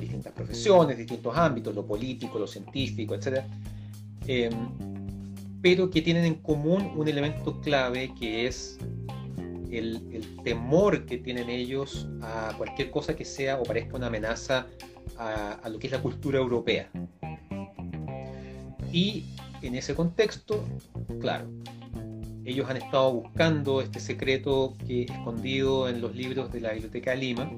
distintas 0.00 0.32
profesiones, 0.32 0.98
distintos 0.98 1.36
ámbitos, 1.36 1.72
lo 1.72 1.86
político, 1.86 2.36
lo 2.36 2.48
científico, 2.48 3.14
etc. 3.14 3.44
Pero 5.64 5.88
que 5.88 6.02
tienen 6.02 6.26
en 6.26 6.34
común 6.34 6.92
un 6.94 7.08
elemento 7.08 7.58
clave 7.62 8.12
que 8.20 8.46
es 8.46 8.78
el, 9.70 10.36
temor 10.44 11.06
que 11.06 11.16
tienen 11.16 11.48
ellos 11.48 12.06
a 12.20 12.52
cualquier 12.58 12.90
cosa 12.90 13.16
que 13.16 13.24
sea 13.24 13.58
o 13.58 13.62
parezca 13.62 13.96
una 13.96 14.08
amenaza 14.08 14.66
a, 15.16 15.66
lo 15.70 15.78
que 15.78 15.86
es 15.86 15.92
la 15.94 16.02
cultura 16.02 16.38
europea. 16.38 16.90
Y 18.92 19.24
en 19.62 19.74
ese 19.74 19.94
contexto, 19.94 20.62
claro, 21.18 21.50
ellos 22.44 22.68
han 22.68 22.76
estado 22.76 23.14
buscando 23.14 23.80
este 23.80 24.00
secreto 24.00 24.76
que 24.86 25.04
escondido 25.04 25.88
en 25.88 26.02
los 26.02 26.14
libros 26.14 26.52
de 26.52 26.60
la 26.60 26.72
Biblioteca 26.72 27.14
Lima 27.14 27.50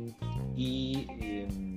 y 0.56 1.08
em, 1.18 1.76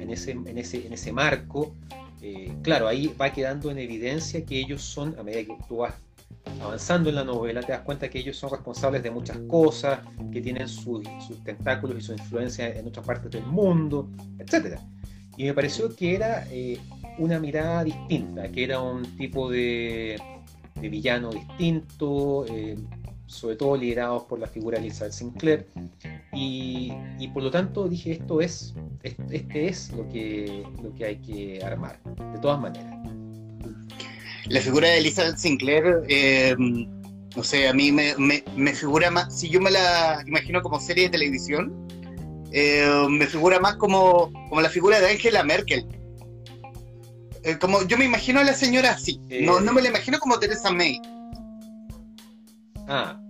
en, 0.00 0.08
ese, 0.08 0.30
en, 0.30 0.56
ese, 0.56 0.86
en 0.86 0.94
ese 0.94 1.12
marco, 1.12 1.74
eh, 2.22 2.54
claro, 2.62 2.88
ahí 2.88 3.14
va 3.20 3.32
quedando 3.32 3.70
en 3.70 3.78
evidencia 3.78 4.44
que 4.44 4.58
ellos 4.58 4.82
son, 4.82 5.18
a 5.18 5.22
medida 5.22 5.44
que 5.44 5.62
tú 5.68 5.78
vas 5.78 5.94
avanzando 6.60 7.08
en 7.08 7.16
la 7.16 7.24
novela, 7.24 7.60
te 7.62 7.72
das 7.72 7.82
cuenta 7.82 8.08
que 8.08 8.18
ellos 8.18 8.36
son 8.36 8.50
responsables 8.50 9.02
de 9.02 9.10
muchas 9.10 9.38
cosas, 9.48 10.00
que 10.32 10.40
tienen 10.40 10.68
sus, 10.68 11.02
tentáculos 11.44 11.98
y 11.98 12.00
su 12.02 12.12
influencia 12.12 12.68
en 12.68 12.86
otras 12.88 13.06
partes 13.06 13.30
del 13.30 13.44
mundo, 13.46 14.08
etc. 14.38 14.78
Y 15.36 15.44
me 15.44 15.54
pareció 15.54 15.94
que 15.94 16.14
era 16.14 16.46
eh, 16.50 16.78
una 17.18 17.38
mirada 17.38 17.84
distinta, 17.84 18.50
que 18.50 18.64
era 18.64 18.80
un 18.80 19.02
tipo 19.16 19.50
de 19.50 20.20
villano 20.76 21.30
distinto, 21.30 22.46
eh, 22.46 22.76
sobre 23.30 23.56
todo 23.56 23.76
liderados 23.76 24.24
por 24.24 24.38
la 24.38 24.46
figura 24.48 24.78
de 24.78 24.86
Elizabeth 24.86 25.12
Sinclair. 25.12 25.66
Y, 26.32 26.92
y, 27.18 27.28
por 27.28 27.42
lo 27.42 27.50
tanto 27.50 27.88
dije, 27.88 28.12
esto 28.12 28.40
es, 28.40 28.74
este 29.02 29.68
es 29.68 29.92
lo 29.92 30.08
que, 30.08 30.64
lo 30.82 30.94
que 30.94 31.04
hay 31.04 31.16
que 31.16 31.64
armar, 31.64 32.00
de 32.32 32.38
todas 32.40 32.60
maneras. 32.60 32.92
La 34.48 34.60
figura 34.60 34.88
de 34.88 34.98
Elizabeth 34.98 35.36
Sinclair, 35.36 36.02
eh, 36.08 36.56
no 36.58 37.44
sé, 37.44 37.68
a 37.68 37.72
mí 37.72 37.92
me, 37.92 38.14
me, 38.18 38.42
me, 38.56 38.74
figura 38.74 39.10
más, 39.10 39.38
si 39.38 39.48
yo 39.48 39.60
me 39.60 39.70
la 39.70 40.22
imagino 40.26 40.60
como 40.60 40.80
serie 40.80 41.04
de 41.04 41.10
televisión, 41.10 41.88
Eh, 42.52 43.06
me 43.08 43.28
figura 43.28 43.60
más 43.60 43.76
como, 43.76 44.32
como 44.48 44.60
la 44.60 44.68
figura 44.68 44.98
de 44.98 45.08
Angela 45.08 45.44
Merkel. 45.44 45.86
Eh, 47.44 47.56
como 47.60 47.86
yo 47.86 47.96
me 47.96 48.04
imagino 48.04 48.40
a 48.40 48.44
la 48.44 48.54
señora 48.54 48.90
así, 48.90 49.20
no, 49.46 49.60
no 49.60 49.72
me 49.72 49.80
la 49.82 49.88
imagino 49.88 50.18
como 50.18 50.36
Teresa 50.40 50.72
May. 50.72 51.00
Ah, 52.92 53.20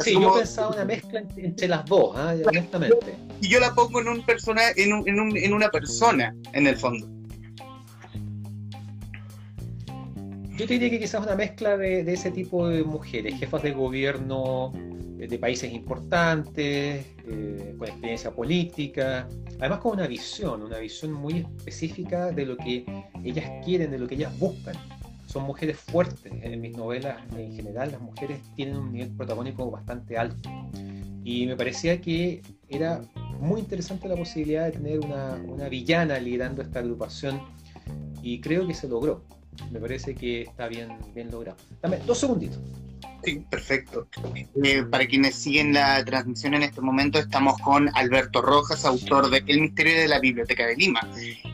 sí, 0.00 0.12
yo 0.12 0.34
pensaba 0.34 0.74
una 0.74 0.84
mezcla 0.84 1.24
entre 1.36 1.68
las 1.68 1.86
dos, 1.86 2.14
¿eh? 2.16 2.42
honestamente. 2.46 3.16
Y 3.40 3.48
yo 3.48 3.58
la 3.60 3.74
pongo 3.74 4.02
en 4.02 4.08
un 4.08 4.26
persona, 4.26 4.60
en, 4.76 4.92
un, 4.92 5.08
en, 5.08 5.18
un, 5.18 5.36
en 5.36 5.54
una 5.54 5.70
persona, 5.70 6.36
en 6.52 6.66
el 6.66 6.76
fondo. 6.76 7.08
Yo 10.58 10.66
te 10.66 10.74
diría 10.74 10.90
que 10.90 10.98
quizás 10.98 11.22
una 11.22 11.34
mezcla 11.34 11.78
de, 11.78 12.04
de 12.04 12.12
ese 12.12 12.30
tipo 12.30 12.68
de 12.68 12.84
mujeres, 12.84 13.38
jefas 13.38 13.62
de 13.62 13.72
gobierno 13.72 14.72
eh, 15.18 15.28
de 15.28 15.38
países 15.38 15.72
importantes, 15.72 17.06
eh, 17.26 17.74
con 17.78 17.88
experiencia 17.88 18.30
política, 18.30 19.26
además 19.58 19.78
con 19.78 19.92
una 19.92 20.06
visión, 20.06 20.62
una 20.62 20.78
visión 20.78 21.12
muy 21.12 21.38
específica 21.38 22.32
de 22.32 22.44
lo 22.44 22.56
que 22.58 22.84
ellas 23.24 23.50
quieren, 23.64 23.90
de 23.90 23.98
lo 23.98 24.06
que 24.06 24.16
ellas 24.16 24.38
buscan. 24.38 24.76
Son 25.36 25.44
mujeres 25.44 25.76
fuertes. 25.76 26.32
En 26.40 26.58
mis 26.62 26.74
novelas, 26.74 27.18
en 27.36 27.54
general, 27.54 27.92
las 27.92 28.00
mujeres 28.00 28.40
tienen 28.54 28.78
un 28.78 28.90
nivel 28.90 29.10
protagónico 29.10 29.70
bastante 29.70 30.16
alto. 30.16 30.48
Y 31.24 31.44
me 31.44 31.54
parecía 31.54 32.00
que 32.00 32.40
era 32.70 33.02
muy 33.38 33.60
interesante 33.60 34.08
la 34.08 34.16
posibilidad 34.16 34.64
de 34.64 34.72
tener 34.72 35.00
una, 35.00 35.34
una 35.46 35.68
villana 35.68 36.18
liderando 36.18 36.62
esta 36.62 36.78
agrupación 36.78 37.38
y 38.22 38.40
creo 38.40 38.66
que 38.66 38.72
se 38.72 38.88
logró. 38.88 39.24
Me 39.70 39.78
parece 39.78 40.14
que 40.14 40.40
está 40.40 40.68
bien, 40.68 40.96
bien 41.14 41.30
logrado. 41.30 41.58
Dame 41.82 41.98
dos 42.06 42.16
segunditos. 42.16 42.58
Sí, 43.24 43.42
perfecto. 43.50 44.06
Eh, 44.62 44.84
para 44.84 45.06
quienes 45.06 45.34
siguen 45.34 45.72
la 45.72 46.04
transmisión 46.04 46.54
en 46.54 46.62
este 46.62 46.80
momento, 46.80 47.18
estamos 47.18 47.58
con 47.60 47.90
Alberto 47.96 48.40
Rojas, 48.40 48.84
autor 48.84 49.30
de 49.30 49.42
El 49.46 49.62
Misterio 49.62 49.96
de 49.96 50.08
la 50.08 50.20
Biblioteca 50.20 50.66
de 50.66 50.76
Lima. 50.76 51.00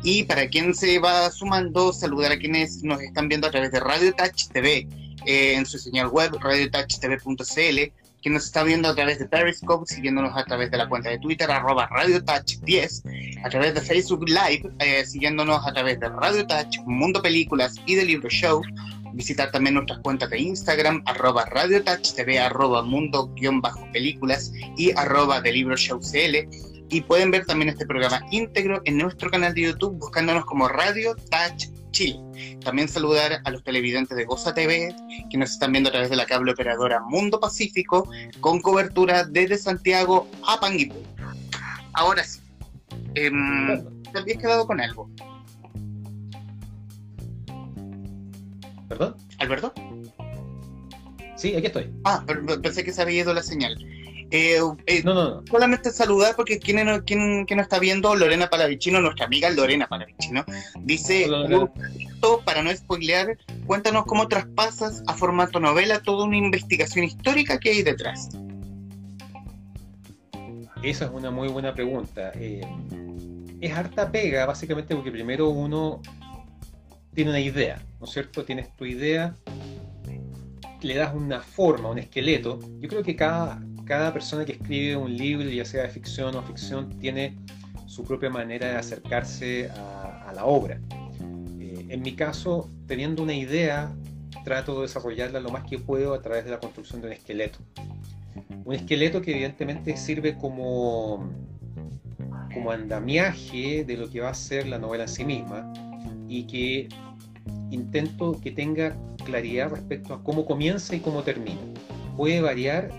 Y 0.02 0.24
para 0.24 0.48
quien 0.48 0.74
se 0.74 0.98
va 0.98 1.30
sumando, 1.30 1.92
saludar 1.92 2.32
a 2.32 2.38
quienes 2.38 2.82
nos 2.82 3.00
están 3.00 3.28
viendo 3.28 3.46
a 3.46 3.50
través 3.50 3.72
de 3.72 3.80
Radio 3.80 4.12
Touch 4.12 4.48
TV, 4.52 4.86
eh, 5.26 5.54
en 5.54 5.66
su 5.66 5.78
señal 5.78 6.08
web, 6.08 6.36
radiotouchtv.cl, 6.40 7.92
quien 8.22 8.34
nos 8.34 8.44
está 8.44 8.62
viendo 8.62 8.88
a 8.88 8.94
través 8.94 9.18
de 9.18 9.26
Periscope, 9.26 9.86
siguiéndonos 9.86 10.36
a 10.36 10.44
través 10.44 10.70
de 10.70 10.78
la 10.78 10.88
cuenta 10.88 11.10
de 11.10 11.18
Twitter, 11.18 11.50
arroba 11.50 11.86
Radio 11.88 12.24
Touch 12.24 12.58
10, 12.62 13.02
a 13.44 13.48
través 13.48 13.74
de 13.74 13.80
Facebook 13.80 14.28
Live, 14.28 14.70
eh, 14.78 15.04
siguiéndonos 15.04 15.66
a 15.66 15.72
través 15.72 16.00
de 16.00 16.08
Radio 16.08 16.46
Touch, 16.46 16.78
Mundo 16.86 17.22
Películas 17.22 17.74
y 17.86 17.94
de 17.94 18.04
Libro 18.04 18.28
Show, 18.28 18.62
visitar 19.12 19.50
también 19.50 19.74
nuestras 19.74 20.00
cuentas 20.00 20.30
de 20.30 20.40
Instagram, 20.40 21.02
arroba 21.06 21.44
Radio 21.46 21.82
Touch 21.82 22.14
TV, 22.14 22.38
arroba 22.38 22.82
mundo-películas 22.82 24.52
y 24.76 24.92
arroba 24.96 25.40
de 25.40 25.52
Libro 25.52 25.76
Show. 25.76 26.00
Y 26.88 27.00
pueden 27.00 27.30
ver 27.30 27.46
también 27.46 27.70
este 27.70 27.86
programa 27.86 28.20
íntegro 28.30 28.82
en 28.84 28.98
nuestro 28.98 29.30
canal 29.30 29.54
de 29.54 29.62
YouTube 29.62 29.98
buscándonos 29.98 30.44
como 30.44 30.68
Radio 30.68 31.14
Touch 31.30 31.68
Chile. 31.90 32.18
También 32.64 32.88
saludar 32.88 33.40
a 33.44 33.50
los 33.50 33.62
televidentes 33.64 34.16
de 34.16 34.24
Goza 34.24 34.52
TV, 34.52 34.94
que 35.30 35.38
nos 35.38 35.52
están 35.52 35.72
viendo 35.72 35.88
a 35.88 35.92
través 35.92 36.10
de 36.10 36.16
la 36.16 36.26
cable 36.26 36.52
operadora 36.52 37.00
Mundo 37.00 37.40
Pacífico, 37.40 38.10
con 38.40 38.60
cobertura 38.60 39.24
desde 39.24 39.56
Santiago 39.56 40.28
a 40.46 40.60
Panguipulli. 40.60 41.06
Ahora 41.94 42.24
sí, 42.24 42.40
eh, 43.14 43.30
te 44.12 44.18
habías 44.18 44.38
quedado 44.38 44.66
con 44.66 44.80
algo. 44.80 45.08
¿Perdón? 48.92 49.16
¿Alberto? 49.38 49.72
Sí, 51.34 51.56
aquí 51.56 51.68
estoy. 51.68 51.90
Ah, 52.04 52.22
pensé 52.62 52.84
que 52.84 52.92
se 52.92 53.00
había 53.00 53.22
ido 53.22 53.32
la 53.32 53.42
señal. 53.42 53.74
Eh, 54.30 54.60
eh, 54.86 55.02
no, 55.02 55.14
no, 55.14 55.30
no. 55.30 55.42
Solamente 55.50 55.90
saludar 55.90 56.36
porque 56.36 56.58
quien, 56.58 56.76
quien, 57.06 57.46
quien 57.46 57.56
nos 57.56 57.64
está 57.64 57.78
viendo, 57.78 58.14
Lorena 58.14 58.50
Palavicino, 58.50 59.00
nuestra 59.00 59.24
amiga 59.24 59.48
Lorena 59.48 59.86
Palavicino, 59.86 60.44
dice, 60.80 61.26
para 62.44 62.62
no 62.62 62.70
spoilear, 62.76 63.38
cuéntanos 63.66 64.04
cómo 64.04 64.28
traspasas 64.28 65.02
a 65.06 65.14
formato 65.14 65.58
novela 65.58 66.02
toda 66.02 66.26
una 66.26 66.36
investigación 66.36 67.06
histórica 67.06 67.58
que 67.58 67.70
hay 67.70 67.82
detrás. 67.82 68.28
Esa 70.82 71.06
es 71.06 71.10
una 71.10 71.30
muy 71.30 71.48
buena 71.48 71.72
pregunta. 71.72 72.30
Eh, 72.34 72.60
es 73.58 73.72
harta 73.72 74.12
pega, 74.12 74.44
básicamente 74.44 74.94
porque 74.94 75.10
primero 75.10 75.48
uno 75.48 76.02
tiene 77.14 77.30
una 77.30 77.40
idea, 77.40 77.82
¿no 78.00 78.06
es 78.06 78.12
cierto? 78.12 78.44
Tienes 78.44 78.74
tu 78.76 78.84
idea, 78.84 79.34
le 80.80 80.94
das 80.94 81.14
una 81.14 81.40
forma, 81.40 81.90
un 81.90 81.98
esqueleto. 81.98 82.58
Yo 82.80 82.88
creo 82.88 83.02
que 83.02 83.14
cada, 83.14 83.62
cada 83.84 84.12
persona 84.12 84.44
que 84.44 84.52
escribe 84.52 84.96
un 84.96 85.16
libro, 85.16 85.48
ya 85.48 85.64
sea 85.64 85.82
de 85.82 85.90
ficción 85.90 86.34
o 86.34 86.42
ficción, 86.42 86.98
tiene 86.98 87.36
su 87.86 88.04
propia 88.04 88.30
manera 88.30 88.68
de 88.68 88.76
acercarse 88.76 89.70
a, 89.70 90.32
la 90.34 90.46
obra. 90.46 90.80
Eh, 91.60 91.86
en 91.90 92.00
mi 92.00 92.12
caso, 92.12 92.70
teniendo 92.86 93.22
una 93.22 93.34
idea, 93.34 93.94
trato 94.44 94.76
de 94.76 94.82
desarrollarla 94.82 95.40
lo 95.40 95.50
más 95.50 95.64
que 95.64 95.78
puedo 95.78 96.14
a 96.14 96.22
través 96.22 96.46
de 96.46 96.50
la 96.50 96.58
construcción 96.58 97.02
de 97.02 97.08
un 97.08 97.12
esqueleto. 97.12 97.58
Un 98.64 98.74
esqueleto 98.74 99.20
que 99.20 99.32
evidentemente 99.32 99.94
sirve 99.98 100.38
como, 100.38 101.30
como 102.54 102.70
andamiaje 102.70 103.84
de 103.84 103.96
lo 103.98 104.08
que 104.08 104.20
va 104.20 104.30
a 104.30 104.34
ser 104.34 104.66
la 104.66 104.78
novela 104.78 105.04
en 105.04 105.10
sí 105.10 105.24
misma 105.26 105.70
y 106.32 106.44
que 106.44 106.88
intento 107.70 108.40
que 108.40 108.50
tenga 108.50 108.96
claridad 109.24 109.70
respecto 109.70 110.14
a 110.14 110.24
cómo 110.24 110.46
comienza 110.46 110.96
y 110.96 111.00
cómo 111.00 111.22
termina. 111.22 111.60
Puede 112.16 112.40
variar 112.40 112.90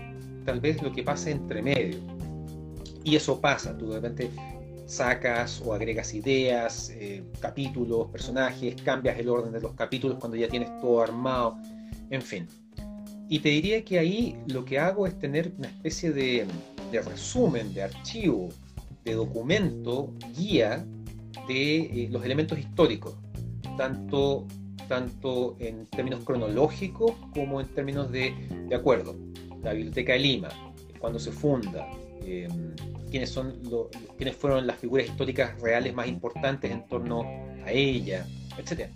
tal 0.44 0.60
vez 0.60 0.80
lo 0.82 0.92
que 0.92 1.02
pasa 1.02 1.30
entre 1.30 1.60
medio. 1.60 1.98
Y 3.02 3.16
eso 3.16 3.40
pasa, 3.40 3.76
tú 3.76 3.90
de 3.90 4.00
repente 4.00 4.30
sacas 4.86 5.60
o 5.64 5.74
agregas 5.74 6.14
ideas, 6.14 6.90
eh, 6.94 7.24
capítulos, 7.40 8.08
personajes, 8.10 8.80
cambias 8.82 9.18
el 9.18 9.28
orden 9.28 9.52
de 9.52 9.60
los 9.60 9.72
capítulos 9.72 10.18
cuando 10.18 10.36
ya 10.36 10.48
tienes 10.48 10.68
todo 10.80 11.02
armado, 11.02 11.56
en 12.10 12.22
fin. 12.22 12.46
Y 13.28 13.40
te 13.40 13.48
diría 13.48 13.84
que 13.84 13.98
ahí 13.98 14.36
lo 14.46 14.64
que 14.64 14.78
hago 14.78 15.06
es 15.06 15.18
tener 15.18 15.52
una 15.58 15.68
especie 15.68 16.12
de, 16.12 16.46
de 16.92 17.02
resumen, 17.02 17.74
de 17.74 17.82
archivo, 17.82 18.50
de 19.04 19.14
documento, 19.14 20.12
guía 20.36 20.86
de 21.48 21.76
eh, 21.76 22.08
los 22.10 22.24
elementos 22.24 22.58
históricos 22.58 23.16
tanto, 23.76 24.46
tanto 24.88 25.56
en 25.58 25.86
términos 25.86 26.20
cronológicos 26.24 27.12
como 27.34 27.60
en 27.60 27.68
términos 27.68 28.10
de, 28.10 28.34
de 28.68 28.74
acuerdo. 28.74 29.16
La 29.62 29.72
Biblioteca 29.72 30.12
de 30.12 30.18
Lima, 30.18 30.48
cuando 30.98 31.18
se 31.18 31.32
funda, 31.32 31.88
eh, 32.22 32.48
quiénes, 33.10 33.30
son 33.30 33.54
quiénes 34.16 34.36
fueron 34.36 34.66
las 34.66 34.78
figuras 34.78 35.06
históricas 35.06 35.60
reales 35.60 35.94
más 35.94 36.08
importantes 36.08 36.70
en 36.70 36.86
torno 36.86 37.22
a 37.64 37.70
ella, 37.70 38.26
etc. 38.58 38.88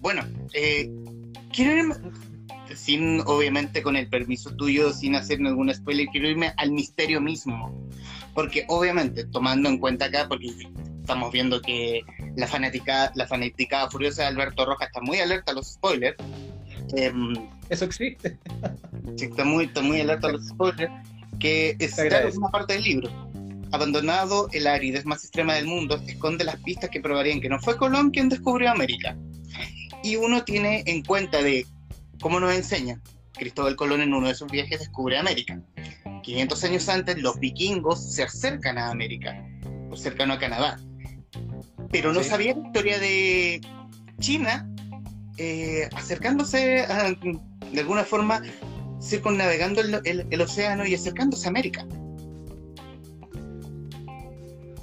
Bueno, 0.00 0.22
eh, 0.52 0.90
quiero 1.52 1.76
irme, 1.76 1.94
sin, 2.74 3.20
obviamente 3.20 3.82
con 3.82 3.96
el 3.96 4.08
permiso 4.08 4.54
tuyo, 4.54 4.92
sin 4.92 5.14
hacer 5.14 5.40
ningún 5.40 5.74
spoiler, 5.74 6.06
quiero 6.08 6.28
irme 6.28 6.52
al 6.56 6.72
misterio 6.72 7.20
mismo. 7.20 7.88
Porque 8.34 8.64
obviamente, 8.68 9.24
tomando 9.24 9.68
en 9.68 9.78
cuenta 9.78 10.06
acá, 10.06 10.26
porque 10.28 10.48
estamos 11.10 11.32
viendo 11.32 11.60
que 11.60 12.02
la 12.36 12.46
fanática, 12.46 13.10
la 13.16 13.26
fanática 13.26 13.90
furiosa 13.90 14.22
de 14.22 14.28
Alberto 14.28 14.64
Rojas 14.64 14.86
está 14.86 15.00
muy 15.00 15.18
alerta 15.18 15.50
a 15.50 15.54
los 15.56 15.72
spoilers. 15.72 16.16
Em, 16.94 17.34
Eso 17.68 17.84
existe. 17.84 18.38
está 19.20 19.44
muy, 19.44 19.64
está 19.64 19.82
muy 19.82 20.00
alerta 20.00 20.28
a 20.28 20.32
los 20.32 20.46
spoilers. 20.46 20.92
Que 21.40 21.74
es 21.80 21.98
una 22.36 22.48
parte 22.48 22.74
del 22.74 22.84
libro. 22.84 23.10
Abandonado, 23.72 24.48
el 24.52 24.68
aridez 24.68 25.04
más 25.04 25.24
extrema 25.24 25.54
del 25.54 25.66
mundo 25.66 26.00
esconde 26.06 26.44
las 26.44 26.56
pistas 26.60 26.90
que 26.90 27.00
probarían 27.00 27.40
que 27.40 27.48
no 27.48 27.58
fue 27.58 27.76
Colón 27.76 28.10
quien 28.10 28.28
descubrió 28.28 28.70
América. 28.70 29.16
Y 30.04 30.14
uno 30.14 30.44
tiene 30.44 30.84
en 30.86 31.02
cuenta 31.02 31.42
de 31.42 31.66
cómo 32.20 32.38
nos 32.38 32.54
enseña. 32.54 33.00
Cristóbal 33.32 33.74
Colón 33.74 34.00
en 34.00 34.14
uno 34.14 34.28
de 34.28 34.34
sus 34.36 34.50
viajes 34.50 34.78
descubre 34.78 35.18
América. 35.18 35.60
500 36.22 36.64
años 36.64 36.88
antes, 36.88 37.18
los 37.18 37.40
vikingos 37.40 38.12
se 38.14 38.22
acercan 38.22 38.78
a 38.78 38.90
América, 38.90 39.44
o 39.90 39.96
cercano 39.96 40.34
a 40.34 40.38
Canadá 40.38 40.78
pero 41.90 42.12
no 42.12 42.22
sabía 42.22 42.54
la 42.54 42.66
historia 42.66 42.98
de 42.98 43.60
China 44.18 44.68
eh, 45.36 45.88
acercándose 45.96 46.86
de 47.72 47.80
alguna 47.80 48.04
forma, 48.04 48.42
circunnavegando 49.00 49.80
el, 49.80 50.26
el, 50.30 50.40
océano 50.40 50.84
y 50.84 50.94
acercándose 50.94 51.46
a 51.46 51.50
América. 51.50 51.86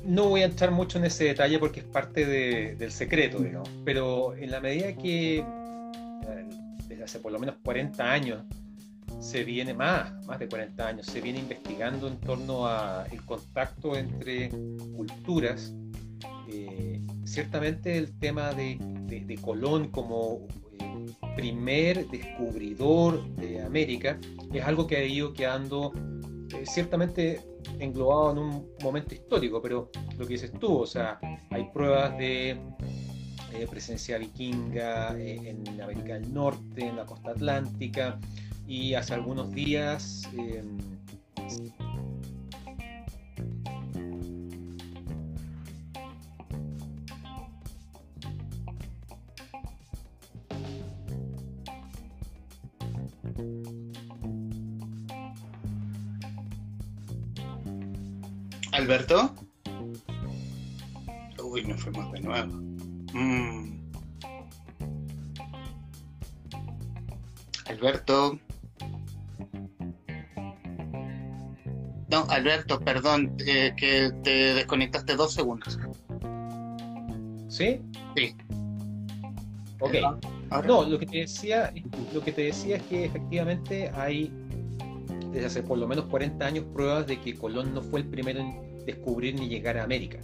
No 0.03 0.29
voy 0.29 0.41
a 0.41 0.45
entrar 0.45 0.71
mucho 0.71 0.97
en 0.97 1.05
ese 1.05 1.25
detalle 1.25 1.59
porque 1.59 1.81
es 1.81 1.85
parte 1.85 2.25
del 2.75 2.91
secreto, 2.91 3.39
digamos, 3.39 3.69
pero 3.83 4.35
en 4.35 4.51
la 4.51 4.61
medida 4.61 4.95
que 4.95 5.39
eh, 5.39 5.43
desde 6.87 7.03
hace 7.03 7.19
por 7.19 7.31
lo 7.31 7.39
menos 7.39 7.55
40 7.63 8.11
años 8.11 8.43
se 9.19 9.43
viene 9.43 9.73
más, 9.73 10.25
más 10.25 10.39
de 10.39 10.47
40 10.47 10.87
años, 10.87 11.05
se 11.05 11.21
viene 11.21 11.39
investigando 11.39 12.07
en 12.07 12.17
torno 12.17 12.67
a 12.67 13.05
el 13.11 13.23
contacto 13.25 13.95
entre 13.97 14.49
culturas 14.95 15.73
eh, 16.49 16.96
ciertamente 17.37 17.95
el 17.95 18.17
tema 18.17 18.51
de, 18.51 19.39
Colón 19.43 19.91
como 19.91 20.47
eh, 20.79 21.05
primer 21.35 22.07
descubridor 22.07 23.23
de 23.35 23.61
América 23.61 24.19
es 24.51 24.65
algo 24.65 24.87
que 24.87 24.97
ha 24.97 25.03
ido 25.03 25.33
quedando 25.33 25.93
eh, 26.51 26.63
ciertamente 26.65 27.41
englobado 27.77 28.31
en 28.31 28.37
un 28.39 28.67
momento 28.81 29.13
histórico, 29.13 29.61
pero 29.61 29.91
lo 30.17 30.25
que 30.25 30.33
dices 30.33 30.51
tú, 30.59 30.79
o 30.79 30.87
sea, 30.87 31.19
hay 31.51 31.65
pruebas 31.71 32.17
de 32.17 32.49
eh, 33.53 33.67
presencia 33.69 34.17
vikinga 34.17 35.15
en 35.19 35.79
América 35.79 36.15
del 36.15 36.33
Norte, 36.33 36.87
en 36.87 36.95
la 36.95 37.05
costa 37.05 37.29
atlántica, 37.31 38.19
y 38.65 38.95
hace 38.95 39.13
algunos 39.13 39.51
días... 39.51 40.27
Alberto. 58.71 59.33
Uy, 61.43 61.63
nos 61.65 61.81
fuimos 61.81 62.11
de 62.11 62.19
nuevo. 62.21 62.53
Mm. 63.13 63.77
Alberto. 67.65 68.39
No, 72.09 72.25
Alberto, 72.29 72.79
perdón, 72.79 73.35
eh, 73.45 73.73
que 73.75 74.11
te 74.23 74.53
desconectaste 74.53 75.15
dos 75.15 75.33
segundos. 75.33 75.77
¿Sí? 77.49 77.81
Sí. 78.15 78.35
Ok. 79.79 79.95
No, 80.65 80.83
lo 80.83 80.97
que 80.97 81.05
te 81.05 81.17
decía, 81.19 81.73
lo 82.13 82.21
que 82.21 82.31
te 82.31 82.43
decía 82.43 82.77
es 82.77 82.83
que 82.83 83.05
efectivamente 83.05 83.91
hay 83.93 84.31
desde 85.31 85.45
hace 85.45 85.63
por 85.63 85.77
lo 85.77 85.87
menos 85.87 86.05
40 86.05 86.45
años 86.45 86.65
pruebas 86.73 87.07
de 87.07 87.19
que 87.19 87.35
Colón 87.35 87.73
no 87.73 87.81
fue 87.81 87.99
el 87.99 88.07
primero 88.07 88.39
en 88.39 88.85
descubrir 88.85 89.35
ni 89.35 89.47
llegar 89.47 89.77
a 89.77 89.83
América. 89.83 90.19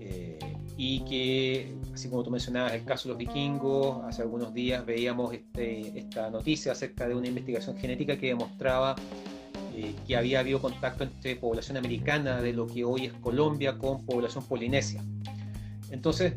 Eh, 0.00 0.38
y 0.76 1.00
que, 1.04 1.72
así 1.94 2.08
como 2.08 2.22
tú 2.22 2.30
mencionabas 2.30 2.74
el 2.74 2.84
caso 2.84 3.08
de 3.08 3.14
los 3.14 3.18
vikingos, 3.18 4.04
hace 4.04 4.22
algunos 4.22 4.52
días 4.52 4.84
veíamos 4.84 5.32
este, 5.32 5.98
esta 5.98 6.30
noticia 6.30 6.72
acerca 6.72 7.06
de 7.08 7.14
una 7.14 7.28
investigación 7.28 7.76
genética 7.76 8.18
que 8.18 8.28
demostraba 8.28 8.96
eh, 9.74 9.94
que 10.06 10.16
había 10.16 10.40
habido 10.40 10.60
contacto 10.60 11.04
entre 11.04 11.36
población 11.36 11.76
americana 11.76 12.42
de 12.42 12.52
lo 12.52 12.66
que 12.66 12.84
hoy 12.84 13.06
es 13.06 13.12
Colombia 13.14 13.78
con 13.78 14.04
población 14.04 14.44
polinesia. 14.44 15.02
Entonces, 15.90 16.34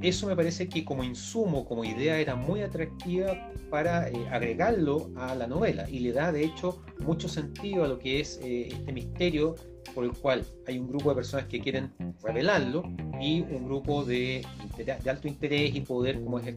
eso 0.00 0.26
me 0.26 0.36
parece 0.36 0.68
que 0.68 0.84
como 0.84 1.02
insumo, 1.02 1.64
como 1.64 1.84
idea, 1.84 2.18
era 2.18 2.36
muy 2.36 2.62
atractiva 2.62 3.50
para 3.70 4.08
eh, 4.08 4.28
agregarlo 4.30 5.10
a 5.16 5.34
la 5.34 5.46
novela 5.46 5.88
y 5.90 5.98
le 6.00 6.12
da 6.12 6.30
de 6.30 6.44
hecho 6.44 6.82
mucho 7.00 7.28
sentido 7.28 7.84
a 7.84 7.88
lo 7.88 7.98
que 7.98 8.20
es 8.20 8.38
eh, 8.42 8.68
este 8.68 8.92
misterio 8.92 9.56
por 9.94 10.04
el 10.04 10.12
cual 10.12 10.44
hay 10.66 10.78
un 10.78 10.88
grupo 10.88 11.10
de 11.10 11.16
personas 11.16 11.46
que 11.46 11.60
quieren 11.60 11.92
revelarlo 12.22 12.84
y 13.20 13.40
un 13.40 13.64
grupo 13.64 14.04
de, 14.04 14.46
de 14.76 15.10
alto 15.10 15.26
interés 15.26 15.74
y 15.74 15.80
poder 15.80 16.22
como 16.22 16.38
es 16.38 16.54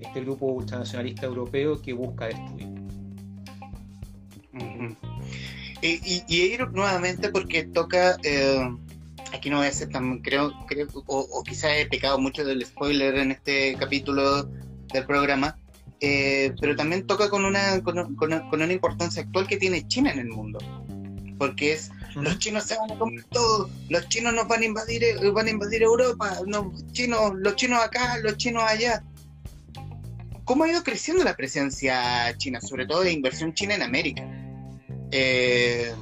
este 0.00 0.20
grupo 0.20 0.46
ultranacionalista 0.46 1.26
europeo 1.26 1.80
que 1.80 1.92
busca 1.92 2.26
destruir. 2.26 2.68
y, 5.82 6.22
y, 6.28 6.58
nuevamente 6.72 7.28
porque 7.28 7.64
toca 7.64 8.16
eh, 8.22 8.70
aquí 9.36 9.50
no 9.50 9.58
voy 9.58 9.66
a 9.66 9.72
ser 9.72 9.88
tan, 9.90 10.18
creo, 10.18 10.52
creo 10.66 10.86
o, 11.06 11.42
quizás 11.44 11.72
he 11.76 11.86
pecado 11.86 12.18
mucho 12.18 12.44
del 12.44 12.64
spoiler 12.64 13.16
en 13.16 13.32
este 13.32 13.76
capítulo 13.78 14.44
del 14.92 15.06
programa, 15.06 15.58
eh, 16.00 16.52
pero 16.60 16.76
también 16.76 17.06
toca 17.06 17.30
con 17.30 17.44
una, 17.44 17.82
con, 17.82 18.16
con, 18.16 18.32
una 18.52 18.72
importancia 18.72 19.22
actual 19.22 19.46
que 19.46 19.56
tiene 19.56 19.86
China 19.86 20.12
en 20.12 20.18
el 20.18 20.28
mundo. 20.28 20.58
Porque 21.38 21.74
es, 21.74 21.90
los 22.14 22.38
chinos 22.38 22.64
se 22.64 22.78
van 22.78 22.92
a 22.92 22.98
comer 22.98 23.24
todo, 23.24 23.68
los 23.90 24.08
chinos 24.08 24.32
nos 24.32 24.48
van 24.48 24.62
a 24.62 24.64
invadir, 24.64 25.04
eh, 25.04 25.30
van 25.30 25.46
a 25.46 25.50
invadir 25.50 25.82
Europa, 25.82 26.38
los 26.46 26.92
chinos, 26.92 27.32
los 27.36 27.56
chinos 27.56 27.82
acá, 27.82 28.18
los 28.18 28.36
chinos 28.38 28.62
allá. 28.62 29.02
¿Cómo 30.44 30.64
ha 30.64 30.70
ido 30.70 30.82
creciendo 30.82 31.24
la 31.24 31.36
presencia 31.36 32.34
china, 32.38 32.60
sobre 32.60 32.86
todo 32.86 33.02
de 33.02 33.12
inversión 33.12 33.52
china 33.52 33.74
en 33.74 33.82
América? 33.82 34.24
Eh, 35.10 35.92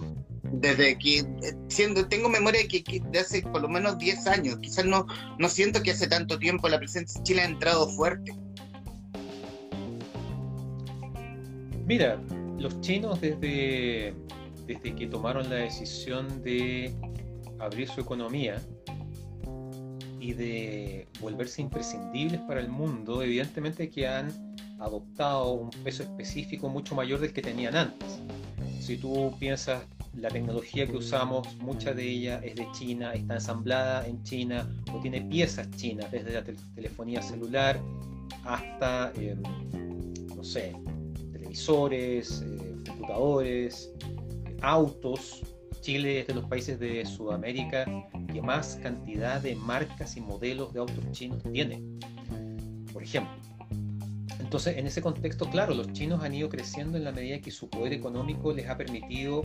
desde 0.60 0.98
que 0.98 1.18
eh, 1.18 1.24
siendo 1.68 2.06
tengo 2.06 2.28
memoria 2.28 2.62
de 2.62 2.68
que, 2.68 3.00
de 3.10 3.18
hace 3.18 3.42
por 3.42 3.62
lo 3.62 3.68
menos 3.68 3.98
10 3.98 4.26
años, 4.26 4.58
quizás 4.60 4.84
no, 4.84 5.06
no 5.38 5.48
siento 5.48 5.82
que 5.82 5.90
hace 5.90 6.06
tanto 6.06 6.38
tiempo 6.38 6.68
la 6.68 6.78
presencia 6.78 7.20
de 7.20 7.24
Chile 7.24 7.42
ha 7.42 7.46
entrado 7.46 7.88
fuerte. 7.90 8.32
Mira, 11.86 12.20
los 12.58 12.80
chinos 12.80 13.20
desde, 13.20 14.14
desde 14.66 14.94
que 14.94 15.06
tomaron 15.06 15.50
la 15.50 15.56
decisión 15.56 16.42
de 16.42 16.94
abrir 17.58 17.88
su 17.88 18.00
economía 18.00 18.60
y 20.18 20.32
de 20.32 21.06
volverse 21.20 21.60
imprescindibles 21.60 22.40
para 22.42 22.60
el 22.60 22.68
mundo, 22.68 23.22
evidentemente 23.22 23.90
que 23.90 24.08
han 24.08 24.32
adoptado 24.80 25.52
un 25.52 25.70
peso 25.70 26.02
específico 26.02 26.68
mucho 26.68 26.94
mayor 26.94 27.20
del 27.20 27.32
que 27.32 27.42
tenían 27.42 27.76
antes. 27.76 28.20
Si 28.80 28.96
tú 28.96 29.34
piensas 29.38 29.82
la 30.16 30.29
tecnología 30.29 30.87
que 30.87 30.96
usamos, 30.96 31.57
mucha 31.59 31.92
de 31.92 32.09
ella 32.09 32.40
es 32.42 32.55
de 32.57 32.70
China, 32.72 33.12
está 33.12 33.35
ensamblada 33.35 34.07
en 34.07 34.22
China 34.22 34.68
o 34.92 35.00
tiene 35.00 35.22
piezas 35.22 35.70
chinas, 35.72 36.11
desde 36.11 36.33
la 36.33 36.44
telefonía 36.74 37.22
celular 37.22 37.81
hasta, 38.44 39.12
em, 39.16 39.42
no 40.37 40.44
sé, 40.44 40.74
televisores, 41.33 42.42
eh, 42.42 42.77
computadores, 42.87 43.92
autos. 44.62 45.42
Chile 45.81 46.20
es 46.20 46.27
de 46.29 46.35
los 46.35 46.44
países 46.46 46.79
de 46.79 47.05
Sudamérica 47.05 47.85
que 48.33 48.40
más 48.40 48.77
cantidad 48.83 49.40
de 49.42 49.55
marcas 49.55 50.16
y 50.16 50.20
modelos 50.20 50.72
de 50.72 50.81
autos 50.81 51.12
chinos 51.12 51.42
tiene, 51.53 51.83
por 52.92 53.03
ejemplo. 53.03 53.35
Entonces, 54.54 54.76
en 54.76 54.86
ese 54.86 55.02
contexto, 55.02 55.50
claro, 55.50 55.74
los 55.74 55.92
chinos 55.92 56.22
han 56.22 56.32
ido 56.32 56.48
creciendo 56.48 56.96
en 56.96 57.02
la 57.02 57.10
medida 57.10 57.40
que 57.40 57.50
su 57.50 57.68
poder 57.68 57.92
económico 57.92 58.52
les 58.52 58.68
ha 58.68 58.76
permitido 58.76 59.44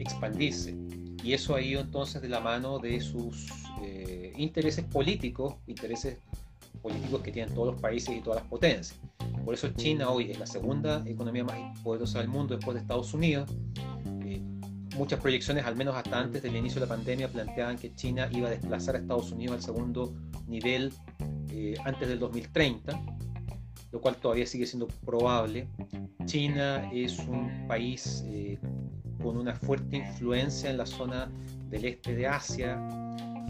expandirse. 0.00 0.76
Y 1.22 1.32
eso 1.32 1.54
ha 1.54 1.60
ido 1.60 1.80
entonces 1.80 2.20
de 2.20 2.28
la 2.28 2.40
mano 2.40 2.80
de 2.80 3.00
sus 3.00 3.46
eh, 3.84 4.32
intereses 4.36 4.84
políticos, 4.84 5.54
intereses 5.68 6.18
políticos 6.82 7.22
que 7.22 7.30
tienen 7.30 7.54
todos 7.54 7.74
los 7.74 7.80
países 7.80 8.16
y 8.16 8.20
todas 8.20 8.42
las 8.42 8.50
potencias. 8.50 8.98
Por 9.44 9.54
eso 9.54 9.68
China 9.76 10.10
hoy 10.10 10.32
es 10.32 10.40
la 10.40 10.46
segunda 10.48 11.04
economía 11.06 11.44
más 11.44 11.78
poderosa 11.84 12.18
del 12.18 12.26
mundo 12.26 12.56
después 12.56 12.74
de 12.74 12.80
Estados 12.80 13.14
Unidos. 13.14 13.48
Eh, 14.24 14.42
muchas 14.96 15.20
proyecciones, 15.20 15.66
al 15.66 15.76
menos 15.76 15.94
hasta 15.94 16.18
antes 16.18 16.42
del 16.42 16.56
inicio 16.56 16.80
de 16.80 16.86
la 16.88 16.96
pandemia, 16.96 17.28
planteaban 17.28 17.78
que 17.78 17.94
China 17.94 18.28
iba 18.32 18.48
a 18.48 18.50
desplazar 18.50 18.96
a 18.96 18.98
Estados 18.98 19.30
Unidos 19.30 19.54
al 19.54 19.62
segundo 19.62 20.16
nivel 20.48 20.92
eh, 21.48 21.76
antes 21.84 22.08
del 22.08 22.18
2030 22.18 23.00
lo 23.92 24.00
cual 24.00 24.16
todavía 24.16 24.46
sigue 24.46 24.66
siendo 24.66 24.88
probable. 25.04 25.66
China 26.26 26.90
es 26.92 27.18
un 27.20 27.66
país 27.66 28.24
eh, 28.26 28.58
con 29.22 29.36
una 29.36 29.54
fuerte 29.54 29.96
influencia 29.96 30.70
en 30.70 30.76
la 30.76 30.86
zona 30.86 31.30
del 31.70 31.84
este 31.84 32.14
de 32.14 32.26
Asia, 32.26 32.78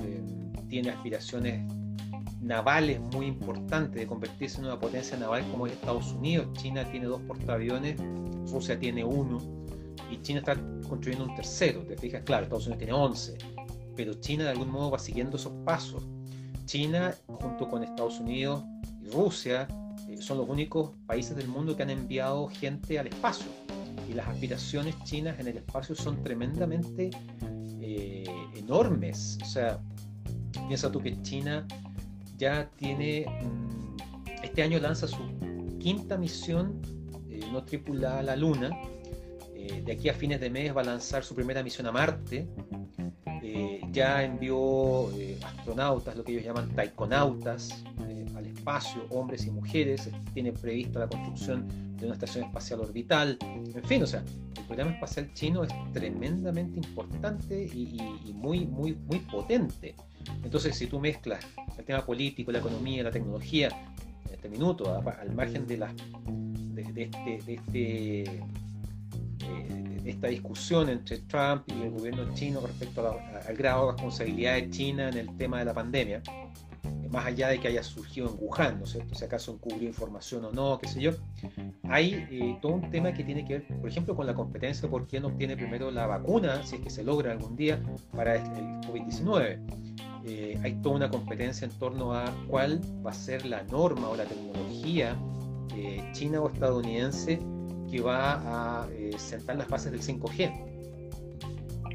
eh, 0.00 0.22
tiene 0.68 0.90
aspiraciones 0.90 1.60
navales 2.40 3.00
muy 3.00 3.26
importantes 3.26 4.00
de 4.00 4.06
convertirse 4.06 4.58
en 4.58 4.66
una 4.66 4.78
potencia 4.78 5.16
naval 5.16 5.44
como 5.50 5.66
es 5.66 5.72
Estados 5.74 6.12
Unidos. 6.12 6.48
China 6.54 6.88
tiene 6.90 7.06
dos 7.06 7.20
portaaviones, 7.22 7.96
Rusia 8.50 8.78
tiene 8.78 9.04
uno 9.04 9.38
y 10.10 10.20
China 10.22 10.40
está 10.40 10.56
construyendo 10.88 11.26
un 11.26 11.34
tercero. 11.34 11.82
Te 11.82 11.96
fijas, 11.96 12.22
claro, 12.22 12.44
Estados 12.44 12.66
Unidos 12.66 12.78
tiene 12.78 12.92
11, 12.92 13.38
pero 13.96 14.14
China 14.14 14.44
de 14.44 14.50
algún 14.50 14.70
modo 14.70 14.90
va 14.90 14.98
siguiendo 14.98 15.36
esos 15.36 15.52
pasos. 15.64 16.02
China, 16.64 17.14
junto 17.26 17.68
con 17.68 17.82
Estados 17.82 18.20
Unidos 18.20 18.62
y 19.02 19.10
Rusia, 19.10 19.66
son 20.20 20.38
los 20.38 20.48
únicos 20.48 20.92
países 21.06 21.36
del 21.36 21.48
mundo 21.48 21.76
que 21.76 21.82
han 21.82 21.90
enviado 21.90 22.48
gente 22.48 22.98
al 22.98 23.06
espacio. 23.06 23.46
Y 24.08 24.14
las 24.14 24.28
aspiraciones 24.28 24.94
chinas 25.04 25.38
en 25.38 25.48
el 25.48 25.58
espacio 25.58 25.94
son 25.94 26.22
tremendamente 26.22 27.10
eh, 27.80 28.24
enormes. 28.56 29.38
O 29.42 29.44
sea, 29.44 29.80
piensa 30.66 30.90
tú 30.90 31.00
que 31.00 31.20
China 31.22 31.66
ya 32.36 32.70
tiene, 32.76 33.26
mm, 33.26 33.96
este 34.42 34.62
año 34.62 34.78
lanza 34.78 35.06
su 35.06 35.18
quinta 35.78 36.16
misión 36.16 36.80
eh, 37.30 37.40
no 37.52 37.64
tripulada 37.64 38.20
a 38.20 38.22
la 38.22 38.36
Luna. 38.36 38.70
Eh, 39.54 39.82
de 39.84 39.92
aquí 39.92 40.08
a 40.08 40.14
fines 40.14 40.40
de 40.40 40.48
mes 40.50 40.74
va 40.74 40.80
a 40.80 40.84
lanzar 40.84 41.24
su 41.24 41.34
primera 41.34 41.62
misión 41.62 41.86
a 41.86 41.92
Marte. 41.92 42.48
ya 43.90 44.22
envió 44.22 45.08
astronautas, 45.42 46.14
lo 46.16 46.22
que 46.22 46.32
ellos 46.32 46.44
llaman 46.44 46.68
taikonautas, 46.74 47.82
espacio, 48.68 49.06
hombres 49.10 49.46
y 49.46 49.50
mujeres, 49.50 50.10
tiene 50.34 50.52
prevista 50.52 50.98
la 50.98 51.08
construcción 51.08 51.66
de 51.96 52.04
una 52.04 52.14
estación 52.14 52.44
espacial 52.44 52.80
orbital, 52.80 53.38
en 53.40 53.84
fin, 53.84 54.02
o 54.02 54.06
sea, 54.06 54.22
el 54.56 54.64
programa 54.64 54.92
espacial 54.92 55.32
chino 55.32 55.64
es 55.64 55.72
tremendamente 55.94 56.78
importante 56.78 57.64
y, 57.64 57.98
muy, 58.34 58.66
muy, 58.66 58.94
muy 58.94 59.20
potente. 59.20 59.94
Entonces, 60.44 60.76
si 60.76 60.86
tú 60.86 61.00
mezclas 61.00 61.44
el 61.78 61.84
tema 61.84 62.04
político, 62.04 62.52
la 62.52 62.58
economía, 62.58 63.02
la 63.02 63.10
tecnología, 63.10 63.68
en 64.26 64.34
este 64.34 64.50
minuto, 64.50 64.94
al 64.94 65.34
margen 65.34 65.66
de, 65.66 65.78
la, 65.78 65.94
de, 66.26 67.02
este, 67.02 67.42
de, 67.46 67.54
este, 67.54 68.22
eh, 68.22 70.02
esta 70.04 70.28
discusión 70.28 70.90
entre 70.90 71.18
Trump 71.20 71.62
y 71.68 71.82
el 71.82 71.90
gobierno 71.90 72.34
chino 72.34 72.60
respecto 72.60 73.18
al 73.46 73.56
grado 73.56 73.86
de 73.86 73.92
responsabilidad 73.92 74.54
de 74.54 74.70
China 74.70 75.08
en 75.08 75.16
el 75.16 75.36
tema 75.38 75.58
de 75.60 75.64
la 75.64 75.74
pandemia, 75.74 76.22
más 77.10 77.26
allá 77.26 77.48
de 77.48 77.60
que 77.60 77.68
haya 77.68 77.82
surgido 77.82 78.28
en 78.28 78.34
Wuhan, 78.38 78.78
¿no 78.78 78.84
es 78.84 78.90
cierto? 78.90 79.14
Si 79.14 79.24
acaso 79.24 79.52
encubrió 79.52 79.88
información 79.88 80.44
o 80.44 80.52
no, 80.52 80.78
qué 80.78 80.88
sé 80.88 81.00
yo, 81.00 81.12
hay 81.84 82.26
eh, 82.30 82.58
todo 82.60 82.72
un 82.72 82.90
tema 82.90 83.12
que 83.12 83.24
tiene 83.24 83.44
que 83.44 83.58
ver, 83.58 83.80
por 83.80 83.88
ejemplo, 83.88 84.14
con 84.14 84.26
la 84.26 84.34
competencia 84.34 84.88
por 84.88 85.06
quién 85.06 85.24
obtiene 85.24 85.56
primero 85.56 85.90
la 85.90 86.06
vacuna, 86.06 86.62
si 86.64 86.76
es 86.76 86.82
que 86.82 86.90
se 86.90 87.04
logra 87.04 87.32
algún 87.32 87.56
día, 87.56 87.80
para 88.14 88.36
el, 88.36 88.42
COVID-19. 88.88 89.58
Eh, 90.24 90.58
hay 90.62 90.74
toda 90.82 90.96
una 90.96 91.10
competencia 91.10 91.64
en 91.64 91.70
torno 91.78 92.12
a 92.12 92.24
cuál 92.48 92.80
va 93.04 93.10
a 93.10 93.14
ser 93.14 93.46
la 93.46 93.62
norma 93.64 94.08
o 94.08 94.16
la 94.16 94.24
tecnología 94.24 95.16
eh, 95.74 96.06
china 96.12 96.42
o 96.42 96.50
estadounidense 96.50 97.38
que 97.90 98.00
va 98.00 98.82
a 98.82 98.88
sentar 99.16 99.56
las 99.56 99.68
bases 99.68 99.92
del 99.92 100.02
5G. 100.02 100.68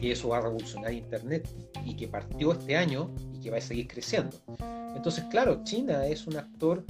Y 0.02 0.12
eso 0.12 0.30
va 0.30 0.40
a 0.40 0.42
revolucionar 0.42 0.92
Internet 0.92 1.48
y 1.86 1.96
que 1.96 2.08
partió 2.08 2.54
este 2.54 2.76
año 2.76 3.10
que 3.44 3.52
va 3.52 3.58
a 3.58 3.62
seguir 3.62 3.88
creciendo. 3.88 4.38
Entonces, 4.96 5.26
claro, 5.26 5.62
China 5.64 6.06
es 6.08 6.26
un 6.28 6.38
actor 6.38 6.86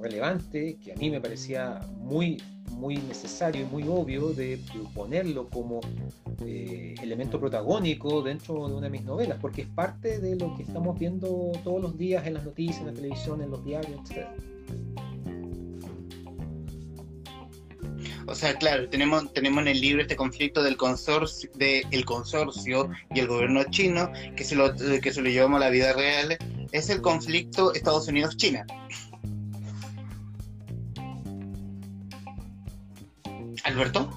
relevante 0.00 0.76
que 0.82 0.92
a 0.92 0.96
mí 0.96 1.10
me 1.10 1.20
parecía 1.20 1.80
muy, 1.98 2.40
muy 2.70 2.96
necesario 2.96 3.62
y 3.62 3.64
muy 3.64 3.84
obvio 3.88 4.28
de, 4.30 4.60
ponerlo 4.94 5.48
como 5.48 5.80
eh, 6.44 6.94
elemento 7.02 7.38
protagónico 7.40 8.22
dentro 8.22 8.68
de 8.68 8.74
una 8.74 8.86
de 8.86 8.90
mis 8.90 9.04
novelas, 9.04 9.38
porque 9.40 9.62
es 9.62 9.68
parte 9.68 10.20
de 10.20 10.36
lo 10.36 10.56
que 10.56 10.62
estamos 10.62 10.98
viendo 10.98 11.52
todos 11.64 11.80
los 11.80 11.98
días 11.98 12.26
en 12.26 12.34
las 12.34 12.44
noticias, 12.44 12.80
en 12.80 12.86
la 12.86 12.92
televisión, 12.92 13.42
en 13.42 13.50
los 13.50 13.64
diarios, 13.64 14.00
etc. 14.10 14.26
O 18.28 18.34
sea, 18.34 18.54
claro, 18.54 18.86
tenemos, 18.90 19.32
tenemos 19.32 19.62
en 19.62 19.68
el 19.68 19.80
libro 19.80 20.02
este 20.02 20.14
conflicto 20.14 20.62
del 20.62 20.76
consorcio, 20.76 21.50
de 21.54 21.86
el 21.90 22.04
consorcio 22.04 22.90
y 23.14 23.20
el 23.20 23.26
gobierno 23.26 23.64
chino, 23.70 24.12
que 24.36 24.44
se 24.44 24.54
lo, 24.54 24.74
que 24.74 25.12
se 25.12 25.22
lo 25.22 25.30
llevamos 25.30 25.56
a 25.56 25.64
la 25.64 25.70
vida 25.70 25.94
real, 25.94 26.36
es 26.72 26.90
el 26.90 27.00
conflicto 27.00 27.72
Estados 27.72 28.06
Unidos-China. 28.06 28.66
Alberto. 33.64 34.10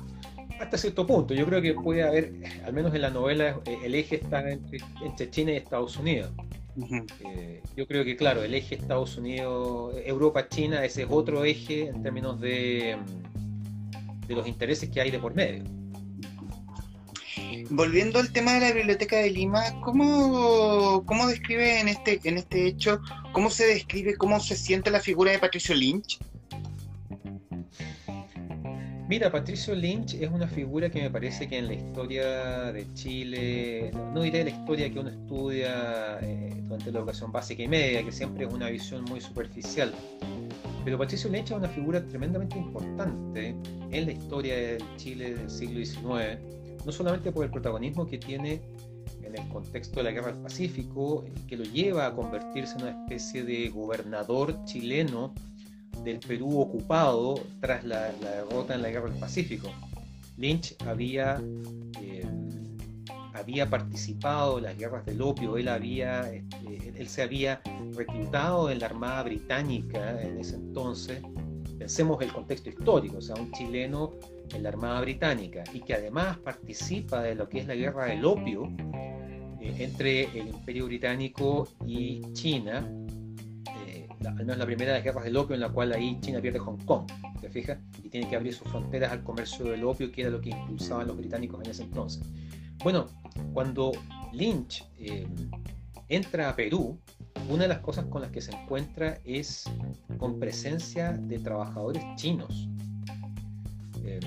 Hasta 0.60 0.78
cierto 0.78 1.08
punto, 1.08 1.34
yo 1.34 1.46
creo 1.46 1.62
que 1.62 1.74
puede 1.74 2.04
haber, 2.04 2.34
al 2.66 2.74
menos 2.74 2.94
en 2.94 3.02
la 3.02 3.10
novela, 3.10 3.62
el 3.66 3.96
eje 3.96 4.18
está 4.18 4.44
entre, 4.52 5.30
China 5.30 5.54
y 5.54 5.56
Estados 5.56 5.96
Unidos. 5.96 6.32
Eh, 7.26 7.62
yo 7.78 7.88
creo 7.88 8.04
que, 8.04 8.18
claro, 8.18 8.44
el 8.44 8.54
eje 8.54 8.76
Estados 8.76 9.18
Unidos, 9.18 9.96
Europa-China, 10.06 10.84
ese 10.84 11.04
es 11.04 11.08
otro 11.10 11.46
eje 11.46 11.88
en 11.88 12.04
términos 12.04 12.40
de, 12.40 12.98
de 14.28 14.36
los 14.36 14.48
intereses 14.48 14.90
que 14.90 15.02
hay 15.02 15.12
de 15.12 15.20
por 15.20 15.34
medio. 15.36 15.64
Volviendo 17.70 18.20
al 18.20 18.32
tema 18.32 18.54
de 18.54 18.60
la 18.60 18.74
Biblioteca 18.74 19.18
de 19.18 19.30
Lima, 19.30 19.64
¿cómo, 19.82 21.04
cómo 21.06 21.28
describe 21.28 21.80
en 21.80 21.88
este, 21.88 22.20
en 22.24 22.38
este 22.38 22.68
hecho, 22.68 23.00
cómo 23.32 23.50
se 23.50 23.66
describe, 23.66 24.16
cómo 24.16 24.40
se 24.40 24.56
siente 24.56 24.92
la 24.92 25.00
figura 25.00 25.32
de 25.32 25.40
Patricio 25.40 25.74
Lynch? 25.74 26.20
Mira, 29.12 29.30
Patricio 29.30 29.76
Lynch 29.76 30.14
es 30.14 30.30
una 30.30 30.48
figura 30.48 30.90
que 30.90 31.02
me 31.02 31.10
parece 31.10 31.46
que 31.46 31.58
en 31.58 31.68
la 31.68 31.74
historia 31.74 32.72
de 32.72 32.88
Chile, 32.94 33.92
no 34.14 34.22
diré 34.22 34.46
la 34.46 34.52
historia 34.52 34.90
que 34.90 35.00
uno 35.00 35.10
estudia 35.10 36.18
eh, 36.22 36.54
durante 36.64 36.94
la 36.94 37.00
educación 37.00 37.30
básica 37.30 37.62
y 37.62 37.68
media, 37.68 38.06
que 38.06 38.14
siempre 38.14 38.46
es 38.46 38.54
una 38.54 38.70
visión 38.70 39.04
muy 39.04 39.20
superficial, 39.20 39.94
pero 40.84 40.98
Patricio 40.98 41.30
Lynch 41.30 41.52
es 41.52 41.58
una 41.58 41.70
figura 41.70 42.06
tremendamente 42.08 42.58
importante 42.58 43.56
en 43.92 44.06
la 44.06 44.12
historia 44.12 44.56
de 44.56 44.84
Chile 44.98 45.36
del 45.36 45.50
siglo 45.50 45.84
XIX, 45.86 46.40
no 46.86 46.92
solamente 46.92 47.32
por 47.32 47.46
el 47.46 47.52
protagonismo 47.52 48.08
que 48.08 48.18
tiene 48.18 48.62
en 49.24 49.38
el 49.38 49.48
contexto 49.50 49.98
de 49.98 50.04
la 50.04 50.12
Guerra 50.12 50.32
del 50.32 50.42
Pacífico, 50.42 51.24
que 51.48 51.58
lo 51.58 51.64
lleva 51.64 52.08
a 52.08 52.16
convertirse 52.16 52.76
en 52.78 52.84
una 52.84 52.92
especie 53.04 53.44
de 53.44 53.70
gobernador 53.70 54.64
chileno 54.66 55.34
del 56.04 56.20
Perú 56.20 56.60
ocupado 56.60 57.40
tras 57.60 57.84
la, 57.84 58.12
derrota 58.12 58.76
en 58.76 58.82
la 58.82 58.90
Guerra 58.90 59.10
del 59.10 59.20
Pacífico. 59.20 59.70
Lynch 60.38 60.76
había, 60.88 61.42
había 63.42 63.70
participado 63.70 64.58
en 64.58 64.66
las 64.66 64.78
guerras 64.78 65.06
del 65.06 65.22
opio, 65.22 65.58
él, 65.58 65.68
había, 65.68 66.32
este, 66.32 66.94
él 66.96 67.08
se 67.08 67.22
había 67.22 67.62
reclutado 67.96 68.72
en 68.72 68.80
la 68.80 68.88
Armada 68.88 69.24
Británica 69.24 70.22
en 70.22 70.38
ese 70.38 70.56
entonces. 70.56 71.22
Pensemos 71.78 72.22
el 72.22 72.32
contexto 72.32 72.70
histórico, 72.70 73.18
o 73.18 73.22
sea, 73.22 73.36
un 73.36 73.52
chileno 73.52 74.12
en 74.54 74.64
la 74.64 74.70
Armada 74.70 75.02
Británica 75.02 75.64
y 75.74 75.80
que 75.80 75.96
además 75.96 76.38
participa 76.38 77.22
de 77.22 77.36
lo 77.36 77.50
que 77.50 77.60
es 77.60 77.68
la 77.68 77.76
guerra 77.76 78.06
del 78.06 78.24
opio 78.26 78.72
eh, 79.60 79.76
entre 79.80 80.24
el 80.40 80.50
Imperio 80.50 80.86
Británico 80.86 81.68
y 81.86 82.22
China 82.34 82.88
al 84.28 84.36
menos 84.36 84.58
la 84.58 84.66
primera 84.66 84.92
de 84.92 84.98
las 85.00 85.04
guerras 85.04 85.24
del 85.24 85.38
opio, 85.38 85.56
en 85.56 85.62
la 85.62 85.70
cual 85.70 85.94
ahí 85.94 86.18
China 86.22 86.42
pierde 86.42 86.60
Hong 86.60 86.78
Kong, 86.86 87.08
¿te 87.40 87.50
fijas? 87.50 87.80
Y 88.04 88.10
tiene 88.10 88.30
que 88.30 88.36
abrir 88.36 88.54
sus 88.54 88.68
fronteras 88.70 89.12
al 89.12 89.24
comercio 89.24 89.66
del 89.66 89.84
opio, 89.84 90.12
que 90.12 90.22
era 90.22 90.30
lo 90.30 90.42
que 90.42 90.50
impulsaban 90.50 91.08
los 91.08 91.18
británicos 91.18 91.64
en 91.64 91.72
ese 91.72 91.84
entonces. 91.84 92.24
Bueno, 92.84 93.08
cuando 93.54 93.92
Lynch 94.32 94.84
eh, 94.98 95.28
entra 96.10 96.50
a 96.50 96.56
Perú, 96.56 97.00
una 97.50 97.64
de 97.64 97.70
las 97.70 97.80
cosas 97.80 98.06
con 98.06 98.22
las 98.22 98.32
que 98.32 98.42
se 98.42 98.52
encuentra 98.52 99.20
es 99.24 99.66
con 100.18 100.40
presencia 100.40 101.14
de 101.14 101.40
trabajadores 101.40 102.04
chinos. 102.16 102.68
Eh, 104.04 104.20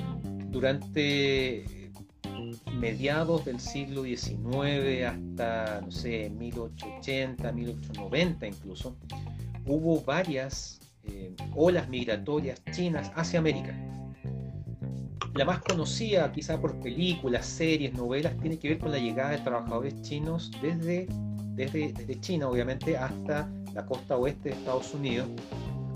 durante 0.51 1.91
mediados 2.79 3.45
del 3.45 3.59
siglo 3.59 4.05
XIX 4.05 5.05
hasta, 5.07 5.81
no 5.81 5.91
sé, 5.91 6.31
1880, 6.31 7.53
1890 7.53 8.47
incluso, 8.47 8.97
hubo 9.67 10.01
varias 10.03 10.81
eh, 11.05 11.35
olas 11.57 11.89
migratorias 11.89 12.63
chinas 12.73 13.11
hacia 13.15 13.39
América. 13.39 13.75
La 15.35 15.45
más 15.45 15.59
conocida, 15.59 16.31
quizá 16.31 16.61
por 16.61 16.79
películas, 16.79 17.45
series, 17.45 17.93
novelas, 17.95 18.37
tiene 18.39 18.57
que 18.57 18.69
ver 18.69 18.79
con 18.79 18.93
la 18.93 18.99
llegada 18.99 19.31
de 19.31 19.39
trabajadores 19.39 20.01
chinos 20.03 20.53
desde, 20.63 21.09
desde, 21.57 21.93
desde 21.93 22.21
China, 22.21 22.49
obviamente, 22.49 22.97
hasta 22.97 23.51
la 23.75 23.85
costa 23.85 24.17
oeste 24.17 24.51
de 24.51 24.55
Estados 24.55 24.95
Unidos, 24.95 25.27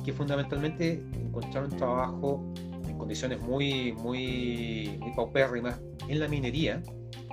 que 0.05 0.13
fundamentalmente 0.13 1.01
encontraron 1.15 1.71
trabajo 1.71 2.53
en 2.89 2.99
condiciones 2.99 3.41
muy, 3.41 3.93
muy, 3.93 4.99
muy 4.99 5.13
paupérrimas 5.15 5.81
en 6.09 6.19
la 6.19 6.27
minería 6.27 6.83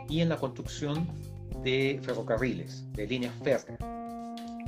y 0.07 0.21
en 0.21 0.29
la 0.29 0.37
construcción 0.37 1.07
de 1.63 1.99
ferrocarriles, 2.03 2.85
de 2.93 3.07
líneas 3.07 3.33
férreas. 3.43 3.79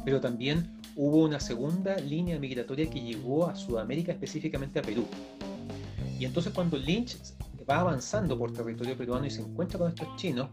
Pero 0.04 0.20
también 0.20 0.72
hubo 0.96 1.24
una 1.26 1.40
segunda 1.40 1.98
línea 1.98 2.40
migratoria 2.40 2.90
que 2.90 3.00
llegó 3.00 3.46
a 3.46 3.56
Sudamérica, 3.56 4.12
específicamente 4.12 4.80
a 4.80 4.82
Perú. 4.82 5.06
Y 6.20 6.26
entonces 6.26 6.54
cuando 6.54 6.78
Lynch 6.78 7.18
va 7.70 7.82
avanzando 7.82 8.38
por 8.38 8.54
territorio 8.54 8.98
peruano 8.98 9.26
y 9.26 9.30
se 9.30 9.42
encuentra 9.42 9.78
con 9.78 9.90
estos 9.90 10.08
chinos, 10.16 10.50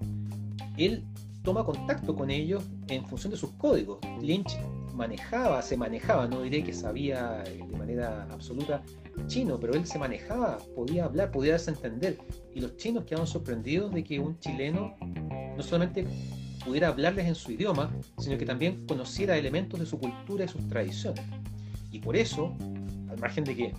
él 0.76 1.04
toma 1.42 1.64
contacto 1.64 2.14
con 2.14 2.30
ellos 2.30 2.64
en 2.88 3.04
función 3.06 3.30
de 3.30 3.36
sus 3.36 3.50
códigos. 3.52 3.98
Lynch 4.20 4.56
manejaba, 4.94 5.60
se 5.62 5.76
manejaba, 5.76 6.26
no 6.26 6.42
diré 6.42 6.64
que 6.64 6.72
sabía 6.72 7.44
de 7.44 7.76
manera 7.76 8.26
absoluta 8.30 8.82
chino, 9.26 9.58
pero 9.58 9.74
él 9.74 9.86
se 9.86 9.98
manejaba, 9.98 10.58
podía 10.74 11.04
hablar, 11.04 11.30
podía 11.30 11.52
darse 11.52 11.70
a 11.70 11.74
entender. 11.74 12.18
Y 12.54 12.60
los 12.60 12.76
chinos 12.76 13.04
quedaron 13.04 13.26
sorprendidos 13.26 13.92
de 13.92 14.02
que 14.04 14.18
un 14.18 14.38
chileno 14.40 14.94
no 15.56 15.62
solamente 15.62 16.06
pudiera 16.64 16.88
hablarles 16.88 17.26
en 17.26 17.34
su 17.34 17.52
idioma, 17.52 17.92
sino 18.18 18.38
que 18.38 18.46
también 18.46 18.86
conociera 18.86 19.36
elementos 19.36 19.78
de 19.78 19.86
su 19.86 19.98
cultura 19.98 20.44
y 20.44 20.48
sus 20.48 20.66
tradiciones. 20.68 21.24
Y 21.90 22.00
por 22.00 22.16
eso, 22.16 22.56
al 23.08 23.18
margen 23.20 23.44
de 23.44 23.54
que, 23.54 23.74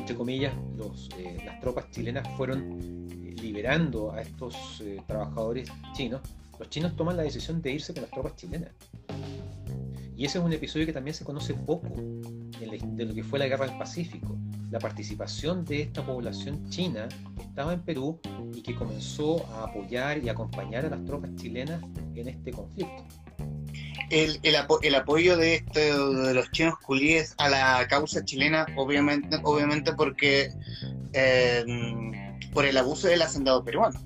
entre 0.00 0.16
comillas, 0.16 0.54
eh, 1.18 1.42
las 1.44 1.60
tropas 1.60 1.90
chilenas 1.90 2.26
fueron 2.36 3.08
eh, 3.10 3.34
liberando 3.40 4.12
a 4.12 4.22
estos 4.22 4.80
eh, 4.80 5.02
trabajadores 5.06 5.70
chinos, 5.92 6.22
los 6.58 6.68
chinos 6.68 6.96
toman 6.96 7.16
la 7.16 7.22
decisión 7.22 7.60
de 7.62 7.72
irse 7.72 7.92
con 7.92 8.02
las 8.02 8.10
tropas 8.10 8.36
chilenas. 8.36 8.70
Y 10.16 10.24
ese 10.26 10.38
es 10.38 10.44
un 10.44 10.52
episodio 10.52 10.84
que 10.84 10.92
también 10.92 11.14
se 11.14 11.24
conoce 11.24 11.54
poco 11.54 11.88
de 11.96 13.04
lo 13.06 13.14
que 13.14 13.22
fue 13.22 13.38
la 13.38 13.46
Guerra 13.46 13.66
del 13.66 13.78
Pacífico 13.78 14.36
la 14.70 14.78
participación 14.78 15.64
de 15.64 15.82
esta 15.82 16.04
población 16.04 16.68
china 16.70 17.08
que 17.36 17.42
estaba 17.42 17.72
en 17.72 17.82
Perú 17.82 18.20
y 18.54 18.62
que 18.62 18.74
comenzó 18.74 19.44
a 19.54 19.64
apoyar 19.64 20.22
y 20.22 20.28
acompañar 20.28 20.86
a 20.86 20.90
las 20.90 21.04
tropas 21.04 21.34
chilenas 21.36 21.82
en 22.14 22.28
este 22.28 22.52
conflicto. 22.52 23.04
El, 24.10 24.40
el, 24.42 24.94
apoyo 24.94 25.36
de, 25.36 25.54
este, 25.56 25.96
de 25.96 26.34
los 26.34 26.50
chinos 26.50 26.78
culíes 26.78 27.34
a 27.38 27.48
la 27.48 27.86
causa 27.88 28.24
chilena, 28.24 28.66
obviamente, 28.76 29.38
obviamente 29.44 29.92
porque 29.92 30.50
eh, 31.12 31.64
por 32.52 32.64
el 32.64 32.76
abuso 32.76 33.06
del 33.06 33.22
hacendado 33.22 33.64
peruano. 33.64 34.00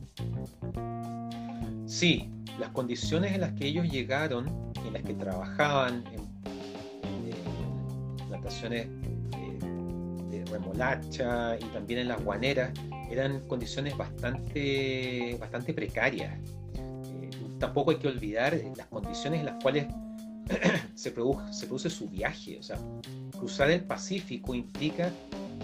Sí, 1.87 2.31
las 2.59 2.71
condiciones 2.71 3.33
en 3.33 3.41
las 3.41 3.53
que 3.53 3.67
ellos 3.67 3.91
llegaron, 3.91 4.73
en 4.87 4.93
las 4.93 5.03
que 5.03 5.15
trabajaban 5.15 6.05
en, 6.13 6.21
en 7.31 8.29
plantaciones 8.29 8.87
remolacha 10.55 11.57
y 11.61 11.65
también 11.67 12.01
en 12.01 12.09
las 12.09 12.23
guaneras 12.23 12.73
eran 13.11 13.41
condiciones 13.47 13.97
bastante, 13.97 15.37
bastante 15.39 15.75
precarias. 15.75 16.39
Eh, 17.65 17.67
tampoco 17.67 17.91
hay 17.91 17.97
que 17.97 18.09
olvidar 18.09 18.61
las 18.77 18.87
condiciones 18.89 19.41
en 19.41 19.47
las 19.47 19.63
cuales 19.63 19.87
se, 20.95 21.11
produce, 21.11 21.91
su 21.91 22.09
viaje. 22.09 22.59
O 22.59 22.63
sea, 22.63 22.79
cruzar 23.39 23.71
el 23.71 23.83
Pacífico 23.83 24.55
implica 24.55 25.11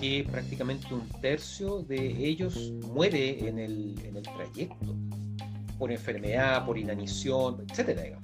que 0.00 0.26
prácticamente 0.30 0.94
un 0.94 1.06
tercio 1.20 1.82
de 1.82 2.26
ellos 2.26 2.72
muere 2.94 3.46
en 3.46 3.58
el, 3.58 3.94
el 4.04 4.22
trayecto, 4.22 4.94
por 5.78 5.92
enfermedad, 5.92 6.64
por 6.64 6.78
inanición, 6.78 7.66
etc. 7.68 8.16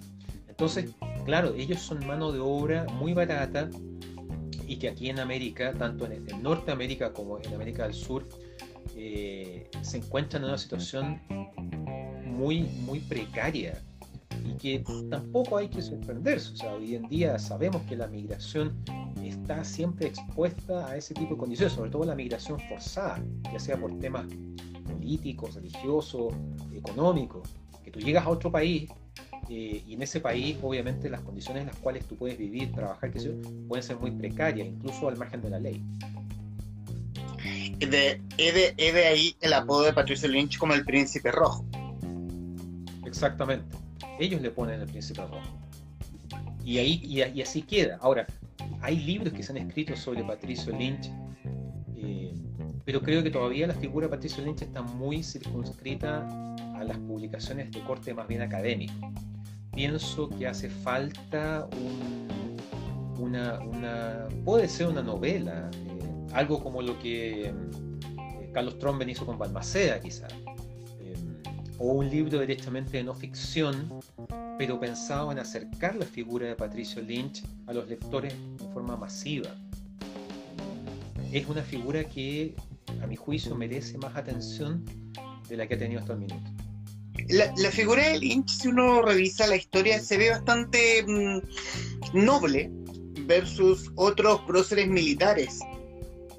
Entonces, 0.48 0.90
claro, 1.24 1.54
ellos 1.54 1.80
son 1.80 2.06
mano 2.06 2.32
de 2.32 2.40
obra 2.40 2.86
muy 2.94 3.12
barata 3.12 3.68
y 4.66 4.76
que 4.76 4.88
aquí 4.88 5.10
en 5.10 5.20
América, 5.20 5.72
tanto 5.78 6.06
en, 6.06 6.28
en 6.28 6.42
Norteamérica 6.42 7.12
como 7.12 7.38
en 7.38 7.52
América 7.54 7.84
del 7.84 7.94
Sur, 7.94 8.26
eh, 8.96 9.68
se 9.82 9.98
encuentran 9.98 10.42
en 10.42 10.48
una 10.48 10.58
situación 10.58 11.20
muy, 12.36 12.62
muy 12.62 13.00
precaria 13.00 13.82
y 14.44 14.56
que 14.58 14.84
tampoco 15.10 15.56
hay 15.56 15.68
que 15.68 15.82
sorprenderse. 15.82 16.52
O 16.52 16.56
sea, 16.56 16.74
hoy 16.74 16.94
en 16.94 17.08
día 17.08 17.38
sabemos 17.38 17.82
que 17.82 17.96
la 17.96 18.06
migración 18.06 18.76
está 19.22 19.64
siempre 19.64 20.08
expuesta 20.08 20.86
a 20.88 20.96
ese 20.96 21.14
tipo 21.14 21.34
de 21.34 21.38
condiciones, 21.38 21.74
sobre 21.74 21.90
todo 21.90 22.04
la 22.04 22.14
migración 22.14 22.60
forzada, 22.68 23.22
ya 23.52 23.58
sea 23.58 23.76
por 23.76 23.98
temas 23.98 24.26
políticos, 24.84 25.54
religiosos, 25.54 26.32
económicos, 26.74 27.48
que 27.84 27.90
tú 27.90 28.00
llegas 28.00 28.26
a 28.26 28.30
otro 28.30 28.50
país 28.50 28.90
eh, 29.48 29.82
y 29.86 29.94
en 29.94 30.02
ese 30.02 30.20
país 30.20 30.56
obviamente 30.62 31.08
las 31.08 31.20
condiciones 31.20 31.62
en 31.62 31.68
las 31.68 31.76
cuales 31.76 32.04
tú 32.06 32.16
puedes 32.16 32.38
vivir, 32.38 32.72
trabajar, 32.72 33.10
que 33.10 33.20
pueden 33.68 33.82
ser 33.82 33.96
muy 33.96 34.10
precarias, 34.10 34.66
incluso 34.66 35.08
al 35.08 35.16
margen 35.16 35.42
de 35.42 35.50
la 35.50 35.60
ley. 35.60 35.82
De, 37.78 38.20
de, 38.36 38.74
de 38.76 39.06
ahí 39.06 39.36
el 39.40 39.52
apodo 39.52 39.82
de 39.82 39.92
Patricio 39.92 40.28
Lynch 40.28 40.58
como 40.58 40.74
el 40.74 40.84
príncipe 40.84 41.30
rojo. 41.30 41.64
Exactamente. 43.16 43.78
Ellos 44.20 44.42
le 44.42 44.50
ponen 44.50 44.78
el 44.78 44.86
príncipe 44.86 45.22
rojo. 45.22 45.40
Y, 46.62 46.76
ahí, 46.76 47.00
y, 47.02 47.40
así 47.40 47.62
queda. 47.62 47.96
Ahora, 48.02 48.26
hay 48.82 48.98
libros 48.98 49.32
que 49.32 49.42
se 49.42 49.52
han 49.52 49.58
escrito 49.58 49.96
sobre 49.96 50.22
Patricio 50.22 50.76
Lynch, 50.76 51.10
eh, 51.96 52.34
pero 52.84 53.00
creo 53.00 53.22
que 53.22 53.30
todavía 53.30 53.66
la 53.66 53.74
figura 53.74 54.06
de 54.06 54.10
Patricio 54.10 54.44
Lynch 54.44 54.62
está 54.62 54.82
muy 54.82 55.22
circunscrita 55.22 56.26
a 56.74 56.84
las 56.84 56.98
publicaciones 56.98 57.70
de 57.70 57.80
corte 57.84 58.12
más 58.12 58.28
bien 58.28 58.42
académico. 58.42 58.92
Pienso 59.72 60.28
que 60.28 60.46
hace 60.46 60.68
falta 60.68 61.66
un, 61.72 62.58
una, 63.18 63.60
una, 63.60 64.28
puede 64.44 64.68
ser 64.68 64.88
una 64.88 65.02
novela, 65.02 65.70
eh, 65.72 66.26
algo 66.34 66.62
como 66.62 66.82
lo 66.82 66.98
que 66.98 67.46
eh, 67.46 67.54
Carlos 68.52 68.78
Tromben 68.78 69.08
hizo 69.08 69.24
con 69.24 69.38
Balmaceda 69.38 70.00
quizás 70.00 70.34
o 71.78 71.92
un 71.92 72.08
libro 72.08 72.40
directamente 72.40 72.96
de 72.96 73.04
no 73.04 73.14
ficción, 73.14 74.00
pero 74.58 74.80
pensado 74.80 75.30
en 75.32 75.38
acercar 75.38 75.96
la 75.96 76.06
figura 76.06 76.46
de 76.46 76.54
Patricio 76.54 77.02
Lynch 77.02 77.44
a 77.66 77.72
los 77.72 77.88
lectores 77.88 78.34
de 78.58 78.68
forma 78.72 78.96
masiva. 78.96 79.54
Es 81.32 81.46
una 81.48 81.62
figura 81.62 82.04
que, 82.04 82.54
a 83.02 83.06
mi 83.06 83.16
juicio, 83.16 83.54
merece 83.54 83.98
más 83.98 84.16
atención 84.16 84.84
de 85.48 85.56
la 85.56 85.66
que 85.66 85.74
ha 85.74 85.78
tenido 85.78 86.00
hasta 86.00 86.14
el 86.14 86.20
minuto. 86.20 86.50
La, 87.28 87.70
figura 87.70 88.08
de 88.08 88.18
Lynch, 88.18 88.48
si 88.48 88.68
uno 88.68 89.02
revisa 89.02 89.46
la 89.46 89.56
historia, 89.56 89.98
se 90.00 90.16
ve 90.16 90.30
bastante 90.30 91.04
mm, 91.06 92.24
noble 92.24 92.70
versus 93.26 93.90
otros 93.96 94.40
próceres 94.42 94.86
militares. 94.86 95.58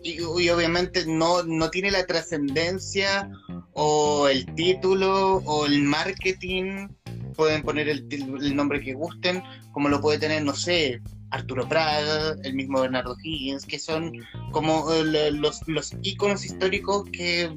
Y, 0.07 0.21
obviamente 0.21 1.05
no, 1.05 1.43
no 1.43 1.69
tiene 1.69 1.91
la 1.91 2.05
trascendencia 2.05 3.29
o 3.73 4.29
el 4.29 4.45
título 4.55 5.37
o 5.45 5.65
el 5.65 5.83
marketing, 5.83 6.87
pueden 7.35 7.61
poner 7.61 7.89
el, 7.89 8.55
nombre 8.55 8.79
que 8.79 8.93
gusten, 8.93 9.43
como 9.73 9.89
lo 9.89 9.99
puede 9.99 10.17
tener, 10.17 10.43
no 10.43 10.55
sé, 10.55 11.01
Arturo 11.29 11.67
Prada, 11.67 12.37
el 12.43 12.53
mismo 12.53 12.79
Bernardo 12.79 13.17
Higgins, 13.21 13.65
que 13.65 13.79
son 13.79 14.13
como 14.53 14.93
eh, 14.93 15.31
los, 15.31 15.67
los 15.67 15.93
íconos 16.01 16.45
históricos 16.45 17.03
que, 17.11 17.51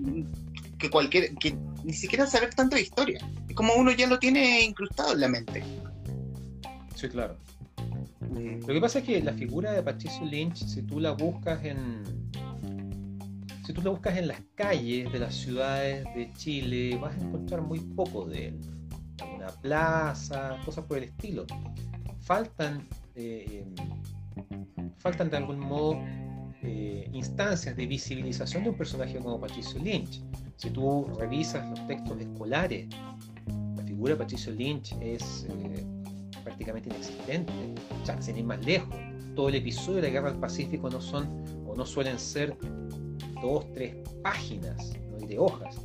que 0.79 0.91
cualquier, 0.91 1.33
que 1.37 1.57
ni 1.85 1.93
siquiera 1.93 2.27
saber 2.27 2.53
tanto 2.53 2.75
de 2.75 2.83
historia, 2.83 3.21
es 3.49 3.55
como 3.55 3.75
uno 3.75 3.93
ya 3.93 4.09
lo 4.09 4.19
tiene 4.19 4.63
incrustado 4.63 5.13
en 5.13 5.21
la 5.21 5.29
mente. 5.29 5.63
Sí, 6.97 7.09
claro. 7.09 7.37
Lo 8.21 8.75
que 8.75 8.81
pasa 8.81 9.01
es 9.01 9.05
que 9.05 9.23
la 9.23 9.33
figura 9.33 9.73
de 9.73 9.83
Patricio 9.83 10.25
Lynch, 10.25 10.57
si 10.57 10.83
tú 10.83 11.01
la 11.01 11.13
buscas 11.13 11.65
en, 11.65 12.03
si 13.65 13.73
tú 13.73 13.83
lo 13.83 13.93
buscas 13.93 14.17
en 14.17 14.29
las 14.29 14.41
calles 14.55 15.13
de 15.13 15.19
las 15.19 15.35
ciudades 15.35 16.05
de 16.15 16.33
Chile, 16.35 16.99
vas 17.01 17.17
a 17.17 17.21
encontrar 17.21 17.63
muy 17.63 17.81
poco 17.81 18.27
de 18.27 18.49
él. 18.49 18.61
Una 19.37 19.49
plaza, 19.49 20.59
cosas 20.65 20.85
por 20.85 20.99
el 20.99 21.05
estilo. 21.05 21.47
Faltan, 22.21 22.87
eh, 23.15 23.65
faltan 24.99 25.31
de 25.31 25.37
algún 25.37 25.61
modo 25.61 25.97
eh, 26.63 27.09
instancias 27.13 27.77
de 27.77 27.87
visibilización 27.87 28.65
de 28.65 28.71
un 28.71 28.77
personaje 28.77 29.19
como 29.19 29.41
Patricio 29.41 29.81
Lynch. 29.81 30.23
Si 30.57 30.71
tú 30.71 31.07
revisas 31.19 31.69
los 31.71 31.87
textos 31.87 32.21
escolares, 32.21 32.89
la 33.77 33.83
figura 33.85 34.13
de 34.13 34.19
Patricio 34.19 34.53
Lynch 34.53 34.95
es 35.01 35.47
eh, 35.49 35.87
prácticamente 36.51 36.89
inexistente. 36.89 37.53
Sea, 38.05 38.21
sin 38.21 38.37
ir 38.37 38.45
más 38.45 38.65
lejos, 38.65 38.95
todo 39.37 39.49
el 39.49 39.55
episodio 39.55 39.97
de 39.97 40.03
la 40.03 40.09
Guerra 40.09 40.31
del 40.33 40.41
Pacífico 40.41 40.91
no 40.91 41.01
son 41.01 41.45
o 41.67 41.77
no 41.77 41.87
suelen 41.87 42.19
ser 42.19 42.57
dos, 43.41 43.65
tres 43.73 43.95
páginas 44.23 44.93
de 45.27 45.39
hojas. 45.39 45.77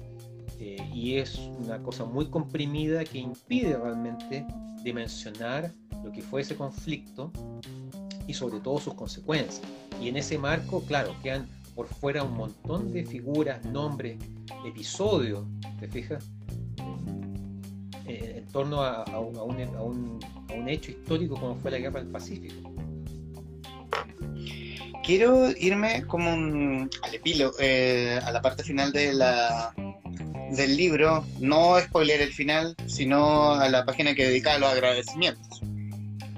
Eh, 0.60 0.78
y 0.94 1.18
es 1.18 1.38
una 1.38 1.82
cosa 1.84 2.06
muy 2.06 2.28
comprimida 2.30 3.04
que 3.04 3.20
impide 3.20 3.78
realmente 3.78 4.46
dimensionar 4.84 5.72
lo 6.04 6.12
que 6.12 6.22
fue 6.22 6.42
ese 6.42 6.56
conflicto 6.56 7.32
y 8.28 8.34
sobre 8.34 8.60
todo 8.60 8.80
sus 8.80 8.96
consecuencias. 8.96 9.62
Y 10.02 10.10
en 10.10 10.18
ese 10.18 10.38
marco, 10.38 10.82
claro, 10.82 11.16
quedan 11.22 11.48
por 11.76 11.88
fuera 11.88 12.24
un 12.24 12.36
montón 12.36 12.92
de 12.92 13.06
figuras, 13.06 13.64
nombres, 13.66 14.18
episodios, 14.66 15.46
¿te 15.80 15.88
fijas? 15.88 16.30
En 18.36 18.46
torno 18.48 18.84
a, 18.84 19.04
un, 19.20 19.38
a, 19.38 19.44
un, 19.44 20.20
a 20.50 20.54
un 20.54 20.70
hecho 20.70 20.92
histórico 20.92 21.36
como 21.36 21.56
fue 21.56 21.72
la 21.72 21.80
Guerra 21.80 22.02
del 22.02 22.10
Pacífico 22.10 22.76
quiero 25.06 25.52
irme 25.58 26.04
como 26.08 26.34
un, 26.34 26.90
al 27.04 27.16
epílogo, 27.16 27.56
eh, 27.60 28.20
a 28.24 28.32
la 28.32 28.42
parte 28.42 28.64
final 28.64 28.92
de 28.92 29.14
la, 29.14 29.74
del 30.52 30.76
libro, 30.76 31.26
no 31.40 31.80
spoiler 31.80 32.22
el 32.22 32.34
final, 32.34 32.76
sino 32.88 33.52
a 33.52 33.70
la 33.70 33.86
página 33.86 34.16
que 34.16 34.26
dedica 34.26 34.56
a 34.56 34.60
los 34.60 34.70
agradecimientos. 34.70 35.62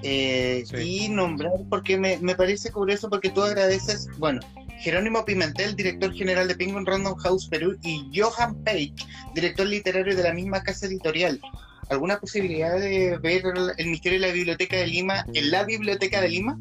Eh, 0.02 0.64
y 0.84 1.08
nombrar, 1.08 1.52
porque 1.68 1.98
me, 1.98 2.18
me, 2.18 2.36
parece 2.36 2.70
curioso, 2.70 3.08
porque 3.08 3.30
tú 3.30 3.42
agradeces, 3.42 4.08
bueno, 4.18 4.40
Jerónimo 4.78 5.24
Pimentel, 5.24 5.74
director 5.74 6.12
general 6.12 6.46
de 6.46 6.54
Penguin 6.54 6.86
Random 6.86 7.16
House 7.16 7.48
Perú, 7.48 7.76
y 7.82 8.08
Johan 8.14 8.54
Page, 8.62 8.94
director 9.34 9.66
literario 9.66 10.14
de 10.14 10.22
la 10.22 10.32
misma 10.32 10.62
casa 10.62 10.86
editorial. 10.86 11.40
¿Alguna 11.88 12.20
posibilidad 12.20 12.78
de 12.78 13.16
ver 13.18 13.42
el 13.78 13.90
misterio 13.90 14.20
de 14.20 14.26
la 14.26 14.32
Biblioteca 14.32 14.76
de 14.76 14.86
Lima 14.86 15.24
en 15.32 15.50
la 15.50 15.64
Biblioteca 15.64 16.20
de 16.20 16.28
Lima? 16.28 16.58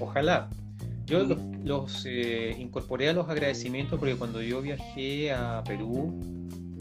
Ojalá. 0.00 0.48
Yo 1.06 1.24
los, 1.64 2.04
eh, 2.06 2.54
incorporé 2.58 3.08
a 3.08 3.12
los 3.12 3.28
agradecimientos 3.28 3.98
porque 3.98 4.14
cuando 4.14 4.40
yo 4.40 4.62
viajé 4.62 5.32
a 5.32 5.62
Perú 5.64 6.16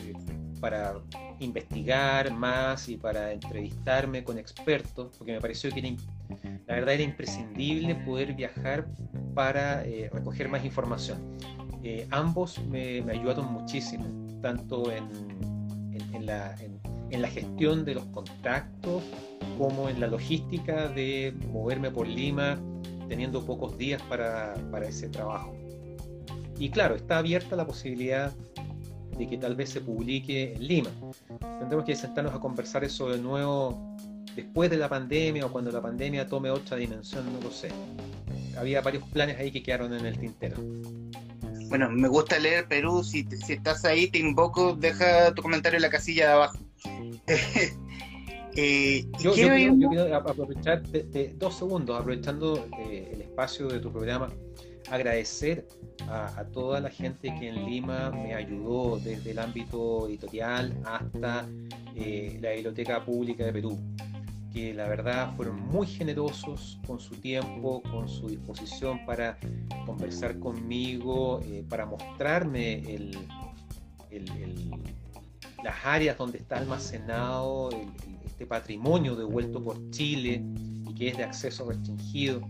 eh, 0.05 0.13
para 0.59 0.95
investigar 1.39 2.31
más 2.31 2.89
y 2.89 2.97
para 2.97 3.33
entrevistarme 3.33 4.23
con 4.23 4.37
expertos, 4.37 5.15
porque 5.17 5.33
me 5.33 5.41
pareció 5.41 5.71
que 5.71 5.97
la 6.67 6.75
verdad 6.75 6.93
era 6.93 7.03
imprescindible 7.03 7.95
poder 7.95 8.33
viajar 8.33 8.87
para 9.33 9.83
eh, 9.85 10.11
recoger 10.13 10.47
más 10.47 10.63
información. 10.63 11.37
ambos 12.11 12.59
me, 12.69 12.99
ayudaron 13.09 13.51
muchísimo, 13.51 14.05
tanto 14.41 14.91
en, 14.91 15.07
la, 16.25 16.55
en 16.61 16.78
la 17.17 17.27
gestión 17.27 17.85
de 17.85 17.95
los 17.95 18.05
contactos 18.05 19.03
como 19.57 19.89
en 19.89 19.99
la 19.99 20.07
logística 20.07 20.87
de 20.87 21.33
moverme 21.51 21.91
por 21.91 22.07
Lima 22.07 22.59
teniendo 23.07 23.43
pocos 23.43 23.77
días 23.77 24.01
para, 24.03 24.55
para 24.71 24.87
ese 24.87 25.09
trabajo. 25.09 25.53
Y 26.57 26.69
claro, 26.69 26.95
está 26.95 27.17
abierta 27.17 27.55
la 27.55 27.65
posibilidad 27.65 28.31
de 29.17 29.27
que 29.27 29.37
tal 29.37 29.55
vez 29.55 29.71
se 29.71 29.81
publique 29.81 30.53
en 30.53 30.67
Lima. 30.67 30.91
Tendremos 31.59 31.85
que 31.85 31.95
sentarnos 31.95 32.33
a 32.33 32.39
conversar 32.39 32.83
eso 32.83 33.09
de 33.09 33.17
nuevo 33.17 33.97
después 34.35 34.69
de 34.69 34.77
la 34.77 34.87
pandemia 34.87 35.45
o 35.45 35.51
cuando 35.51 35.71
la 35.71 35.81
pandemia 35.81 36.27
tome 36.27 36.49
otra 36.49 36.77
dimensión, 36.77 37.25
no 37.33 37.41
lo 37.41 37.51
sé. 37.51 37.69
Había 38.57 38.81
varios 38.81 39.03
planes 39.09 39.37
ahí 39.37 39.51
que 39.51 39.61
quedaron 39.63 39.93
en 39.93 40.05
el 40.05 40.17
tintero. 40.17 40.57
Bueno, 41.67 41.89
me 41.89 42.07
gusta 42.07 42.39
leer 42.39 42.67
Perú. 42.67 43.03
Si, 43.03 43.23
si 43.45 43.53
estás 43.53 43.85
ahí, 43.85 44.09
te 44.09 44.19
invoco, 44.19 44.75
deja 44.75 45.33
tu 45.33 45.41
comentario 45.41 45.77
en 45.77 45.83
la 45.83 45.89
casilla 45.89 46.27
de 46.27 46.33
abajo. 46.33 46.57
Eh, 48.55 49.05
yo, 49.19 49.31
quiero, 49.33 50.15
aprovechar 50.17 50.81
de, 50.81 51.33
dos 51.37 51.55
segundos, 51.55 51.97
aprovechando 51.97 52.67
eh, 52.79 53.11
el 53.13 53.21
espacio 53.21 53.67
de 53.67 53.79
tu 53.79 53.91
programa, 53.91 54.27
agradecer 54.89 55.67
a, 56.07 56.43
toda 56.45 56.79
la 56.79 56.89
gente 56.89 57.33
que 57.39 57.49
en 57.49 57.65
Lima 57.65 58.11
me 58.11 58.33
ayudó 58.33 58.97
desde 58.97 59.31
el 59.31 59.39
ámbito 59.39 60.07
editorial 60.07 60.75
hasta 60.83 61.47
eh, 61.95 62.37
la 62.41 62.51
Biblioteca 62.51 63.05
Pública 63.05 63.45
de 63.45 63.53
Perú, 63.53 63.77
que 64.51 64.73
la 64.73 64.87
verdad 64.87 65.35
fueron 65.35 65.61
muy 65.67 65.85
generosos 65.85 66.79
con 66.87 66.99
su 66.99 67.15
tiempo, 67.15 67.81
con 67.83 68.09
su 68.09 68.29
disposición 68.29 69.05
para 69.05 69.37
conversar 69.85 70.39
conmigo, 70.39 71.39
eh, 71.45 71.63
para 71.69 71.85
mostrarme 71.85 72.79
el, 72.93 73.17
las 75.63 75.75
áreas 75.85 76.17
donde 76.17 76.37
está 76.37 76.57
almacenado 76.57 77.69
este 78.25 78.45
patrimonio 78.45 79.15
devuelto 79.15 79.61
por 79.61 79.89
Chile 79.91 80.43
y 80.87 80.93
que 80.93 81.09
es 81.09 81.17
de 81.17 81.23
acceso 81.23 81.65
restringido. 81.65 82.41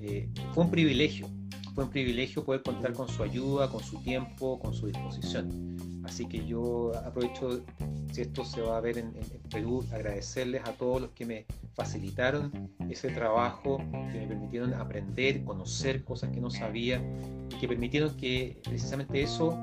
Eh, 0.00 0.28
fue 0.52 0.64
un 0.64 0.70
privilegio, 0.70 1.28
fue 1.74 1.84
un 1.84 1.90
privilegio 1.90 2.44
poder 2.44 2.62
contar 2.62 2.92
con 2.92 3.08
su 3.08 3.22
ayuda, 3.22 3.68
con 3.68 3.82
su 3.82 3.98
tiempo, 4.00 4.60
con 4.60 4.74
su 4.74 4.86
disposición. 4.86 5.76
Así 6.04 6.26
que 6.26 6.46
yo 6.46 6.92
aprovecho, 7.04 7.64
si 8.12 8.20
esto 8.20 8.44
se 8.44 8.60
va 8.60 8.76
a 8.76 8.80
ver 8.80 8.98
en, 8.98 9.12
Perú, 9.50 9.84
agradecerles 9.92 10.62
a 10.64 10.72
todos 10.72 11.00
los 11.00 11.10
que 11.10 11.24
me 11.24 11.46
facilitaron 11.74 12.70
ese 12.90 13.08
trabajo, 13.10 13.78
que 14.12 14.18
me 14.18 14.26
permitieron 14.26 14.74
aprender, 14.74 15.44
conocer 15.44 16.04
cosas 16.04 16.30
que 16.30 16.40
no 16.40 16.50
sabía 16.50 17.02
y 17.50 17.58
que 17.58 17.66
permitieron 17.66 18.16
que 18.16 18.60
precisamente 18.64 19.22
eso 19.22 19.56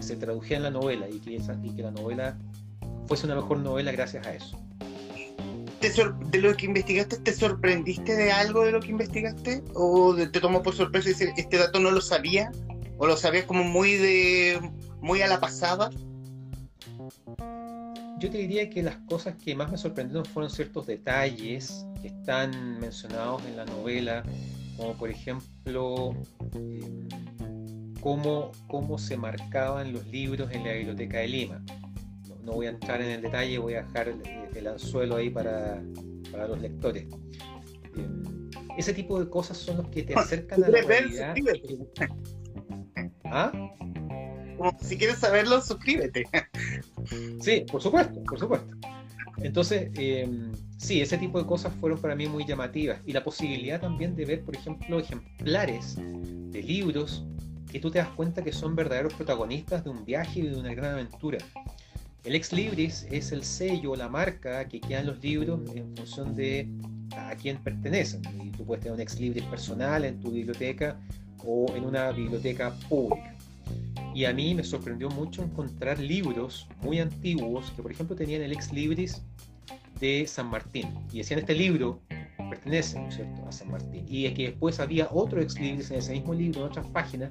se 0.00 0.16
tradujera 0.16 0.56
en 0.58 0.62
la 0.62 0.70
novela 0.70 1.08
y 1.08 1.18
que, 1.20 1.36
esa, 1.36 1.58
y 1.62 1.70
que 1.70 1.82
la 1.82 1.90
novela 1.90 2.36
fuese 3.06 3.26
una 3.26 3.36
mejor 3.36 3.58
novela 3.58 3.92
gracias 3.92 4.26
a 4.26 4.34
eso 4.34 4.58
de 6.30 6.38
lo 6.38 6.56
que 6.56 6.66
investigaste, 6.66 7.18
¿te 7.18 7.32
sorprendiste 7.32 8.14
de 8.14 8.30
algo 8.30 8.64
de 8.64 8.70
lo 8.70 8.80
que 8.80 8.90
investigaste? 8.90 9.64
¿O 9.74 10.14
te 10.14 10.40
tomó 10.40 10.62
por 10.62 10.74
sorpresa 10.74 11.08
y 11.08 11.12
decir, 11.12 11.30
este 11.36 11.58
dato 11.58 11.80
no 11.80 11.90
lo 11.90 12.00
sabía? 12.00 12.52
¿O 12.98 13.06
lo 13.06 13.16
sabías 13.16 13.46
como 13.46 13.64
muy 13.64 13.96
de 13.96 14.60
muy 15.00 15.22
a 15.22 15.26
la 15.26 15.40
pasada? 15.40 15.90
Yo 18.18 18.30
te 18.30 18.38
diría 18.38 18.70
que 18.70 18.82
las 18.82 18.96
cosas 19.08 19.34
que 19.44 19.56
más 19.56 19.72
me 19.72 19.76
sorprendieron 19.76 20.24
fueron 20.24 20.50
ciertos 20.50 20.86
detalles 20.86 21.84
que 22.00 22.08
están 22.08 22.78
mencionados 22.78 23.42
en 23.46 23.56
la 23.56 23.64
novela, 23.64 24.22
como 24.76 24.94
por 24.94 25.10
ejemplo 25.10 26.14
em, 26.54 27.08
cómo, 28.02 28.52
cómo 28.66 28.98
se 28.98 29.16
marcaban 29.16 29.94
los 29.94 30.06
libros 30.08 30.50
en 30.52 30.64
la 30.64 30.72
Biblioteca 30.72 31.18
de 31.20 31.28
Lima 31.28 31.64
no 32.42 32.52
voy 32.52 32.66
a 32.66 32.70
entrar 32.70 33.00
en 33.00 33.10
el 33.10 33.22
detalle, 33.22 33.58
voy 33.58 33.74
a 33.74 33.82
dejar 33.82 34.08
el, 34.54 34.66
anzuelo 34.66 35.16
ahí 35.16 35.30
para, 35.30 35.82
para 36.30 36.48
los 36.48 36.60
lectores. 36.60 37.04
Eh, 37.04 38.08
ese 38.76 38.92
tipo 38.92 39.18
de 39.20 39.28
cosas 39.28 39.56
son 39.56 39.78
los 39.78 39.88
que 39.88 40.02
te 40.02 40.14
acercan 40.14 40.62
a 40.64 40.68
la 40.68 40.82
realidad. 40.82 41.34
¿Ah? 43.24 43.52
si 44.80 44.96
quieres 44.96 45.18
saberlo, 45.18 45.60
suscríbete. 45.60 46.24
Sí, 47.40 47.64
por 47.70 47.82
supuesto, 47.82 48.22
por 48.24 48.38
supuesto. 48.38 48.76
Entonces, 49.38 49.90
eh, 49.96 50.28
sí, 50.76 51.00
ese 51.00 51.18
tipo 51.18 51.40
de 51.40 51.46
cosas 51.46 51.72
fueron 51.80 52.00
para 52.00 52.14
mí 52.14 52.28
muy 52.28 52.44
llamativas. 52.44 53.00
Y 53.04 53.12
la 53.12 53.24
posibilidad 53.24 53.80
también 53.80 54.14
de 54.14 54.24
ver, 54.24 54.44
por 54.44 54.54
ejemplo, 54.54 55.00
ejemplares 55.00 55.96
de 55.96 56.62
libros 56.62 57.26
que 57.72 57.80
tú 57.80 57.90
te 57.90 57.98
das 57.98 58.08
cuenta 58.10 58.42
que 58.44 58.52
son 58.52 58.76
verdaderos 58.76 59.14
protagonistas 59.14 59.82
de 59.82 59.90
un 59.90 60.04
viaje 60.04 60.40
y 60.40 60.48
de 60.48 60.56
una 60.56 60.74
gran 60.74 60.92
aventura. 60.92 61.38
El 62.22 62.34
ex 62.34 62.52
libris 62.52 63.06
es 63.10 63.32
el 63.32 63.42
sello, 63.42 63.96
la 63.96 64.08
marca 64.08 64.68
que 64.68 64.78
quedan 64.78 65.06
los 65.06 65.22
libros 65.22 65.58
en 65.74 65.96
función 65.96 66.36
de 66.36 66.68
a 67.16 67.34
quién 67.34 67.56
pertenecen. 67.58 68.22
Y 68.44 68.50
tú 68.50 68.64
puedes 68.64 68.84
tener 68.84 68.94
un 68.94 69.00
ex 69.00 69.18
libris 69.18 69.44
personal 69.44 70.04
en 70.04 70.20
tu 70.20 70.30
biblioteca 70.30 71.00
o 71.44 71.66
en 71.74 71.84
una 71.84 72.12
biblioteca 72.12 72.72
pública. 72.88 73.34
Y 74.14 74.26
a 74.26 74.34
mí 74.34 74.54
me 74.54 74.62
sorprendió 74.62 75.08
mucho 75.08 75.42
encontrar 75.42 75.98
libros 75.98 76.68
muy 76.82 77.00
antiguos 77.00 77.72
que, 77.74 77.82
por 77.82 77.90
ejemplo, 77.90 78.14
tenían 78.14 78.42
el 78.42 78.52
ex 78.52 78.70
libris 78.70 79.22
de 79.98 80.26
San 80.26 80.46
Martín. 80.46 80.88
Y 81.10 81.18
decían, 81.18 81.40
este 81.40 81.54
libro 81.54 82.00
pertenece, 82.52 83.00
¿no 83.00 83.08
es 83.08 83.14
cierto?, 83.14 83.48
a 83.48 83.52
San 83.52 83.70
Martín. 83.70 84.04
Y 84.06 84.26
es 84.26 84.34
que 84.34 84.42
después 84.50 84.78
había 84.78 85.08
otro 85.10 85.40
ex 85.40 85.58
libris 85.58 85.90
en 85.90 85.98
ese 85.98 86.12
mismo 86.12 86.34
libro, 86.34 86.60
en 86.60 86.66
otras 86.66 86.86
páginas, 86.88 87.30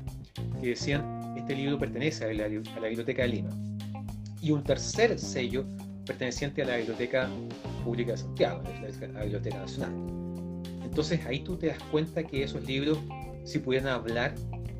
que 0.59 0.69
decían, 0.69 1.35
este 1.37 1.55
libro 1.55 1.77
pertenece 1.77 2.25
a 2.25 2.33
la, 2.33 2.47
la 2.47 2.87
Biblioteca 2.87 3.21
de 3.21 3.27
Lima 3.27 3.49
y 4.41 4.49
un 4.49 4.63
tercer 4.63 5.19
sello 5.19 5.63
perteneciente 6.07 6.63
a 6.63 6.65
la 6.65 6.77
Biblioteca 6.77 7.29
Pública 7.83 8.13
de 8.13 8.17
Santiago, 8.17 8.63
la 9.13 9.21
Biblioteca 9.21 9.59
Nacional. 9.59 9.93
Entonces 10.83 11.23
ahí 11.27 11.41
tú 11.41 11.55
te 11.55 11.67
das 11.67 11.77
cuenta 11.91 12.23
que 12.23 12.43
esos 12.43 12.63
libros, 12.65 12.97
si 13.43 13.59
pudieran 13.59 13.89
hablar, 13.89 14.33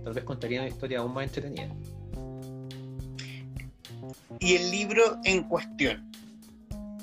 tal 0.04 0.14
vez 0.14 0.24
contarían 0.24 0.64
una 0.64 0.70
historia 0.70 1.00
aún 1.00 1.14
más 1.14 1.26
entretenida. 1.26 1.70
Y 4.40 4.56
el 4.56 4.72
libro 4.72 5.20
en 5.24 5.44
cuestión, 5.44 6.12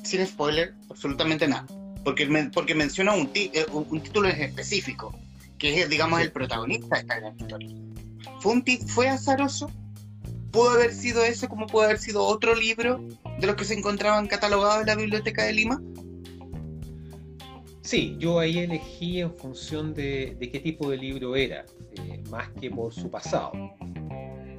sin 0.02 0.26
spoiler, 0.26 0.74
absolutamente 0.90 1.46
nada, 1.46 1.66
porque, 2.04 2.26
porque 2.52 2.74
menciona 2.74 3.14
un, 3.14 3.30
eh, 3.34 3.66
un, 3.72 4.00
título 4.00 4.28
específico, 4.28 5.14
que 5.58 5.82
es, 5.82 5.88
digamos, 5.88 6.20
el 6.20 6.32
protagonista 6.32 6.96
de 6.96 7.00
esta 7.02 7.20
gran 7.20 7.38
historia. 7.38 7.68
¿Fue, 8.40 8.62
¿Fue 8.86 9.08
azaroso? 9.08 9.70
pudo 10.50 10.70
haber 10.70 10.92
sido 10.92 11.22
ese 11.24 11.48
como 11.48 11.66
pudo 11.66 11.82
haber 11.82 11.98
sido 11.98 12.24
otro 12.24 12.54
libro 12.54 13.00
de 13.38 13.46
los 13.46 13.56
que 13.56 13.64
se 13.64 13.74
encontraban 13.74 14.26
catalogados 14.26 14.80
en 14.80 14.86
la 14.86 14.96
Biblioteca 14.96 15.44
de 15.44 15.52
Lima? 15.52 15.82
Sí, 17.82 18.16
yo 18.18 18.38
ahí 18.38 18.58
elegí 18.58 19.20
en 19.20 19.34
función 19.34 19.94
de, 19.94 20.36
qué 20.40 20.60
tipo 20.60 20.90
de 20.90 20.98
libro 20.98 21.36
era, 21.36 21.64
eh, 21.96 22.22
más 22.30 22.48
que 22.60 22.70
por 22.70 22.92
su 22.92 23.10
pasado. 23.10 23.52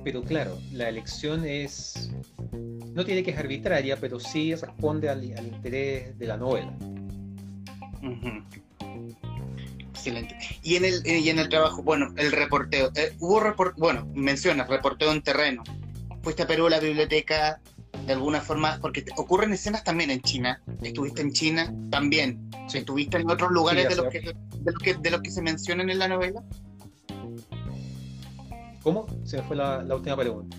Pero 0.03 0.23
claro, 0.23 0.57
la 0.71 0.89
elección 0.89 1.45
es, 1.45 2.11
no 2.93 3.05
tiene 3.05 3.21
que 3.21 3.31
ser 3.31 3.41
arbitraria, 3.41 3.97
pero 3.97 4.19
sí 4.19 4.55
responde 4.55 5.09
al, 5.09 5.23
interés 5.23 6.17
de 6.17 6.25
la 6.25 6.37
novela. 6.37 6.75
Excelente. 9.89 10.37
Y 10.63 10.75
en 10.75 10.85
el, 10.85 11.05
y 11.05 11.29
en 11.29 11.39
el 11.39 11.49
trabajo, 11.49 11.83
bueno, 11.83 12.13
el 12.17 12.31
reporteo, 12.31 12.91
eh, 12.95 13.13
hubo 13.19 13.39
report, 13.39 13.77
bueno, 13.77 14.07
mencionas 14.13 14.69
reporteo 14.69 15.11
en 15.11 15.21
terreno 15.21 15.63
fuiste 16.21 16.43
a 16.43 16.47
Perú 16.47 16.67
a 16.67 16.69
la 16.69 16.79
biblioteca 16.79 17.59
de 18.05 18.13
alguna 18.13 18.41
forma, 18.41 18.79
porque 18.81 19.05
ocurren 19.17 19.53
escenas 19.53 19.83
también 19.83 20.09
en 20.09 20.21
China. 20.21 20.61
Estuviste 20.81 21.21
en 21.21 21.31
China 21.31 21.73
también. 21.89 22.49
¿Estuviste 22.73 23.17
en 23.17 23.29
otros 23.29 23.51
lugares 23.51 23.89
de, 23.89 23.95
los 23.95 24.07
que, 24.09 24.19
de, 24.19 25.11
los 25.11 25.21
que, 25.21 25.31
se 25.31 25.41
mencionan 25.41 25.89
en 25.89 25.99
la 25.99 26.07
novela? 26.07 26.43
¿Cómo? 28.81 29.05
Se 29.25 29.37
me 29.37 29.43
fue 29.43 29.55
la, 29.55 29.83
última 29.93 30.15
pregunta. 30.15 30.55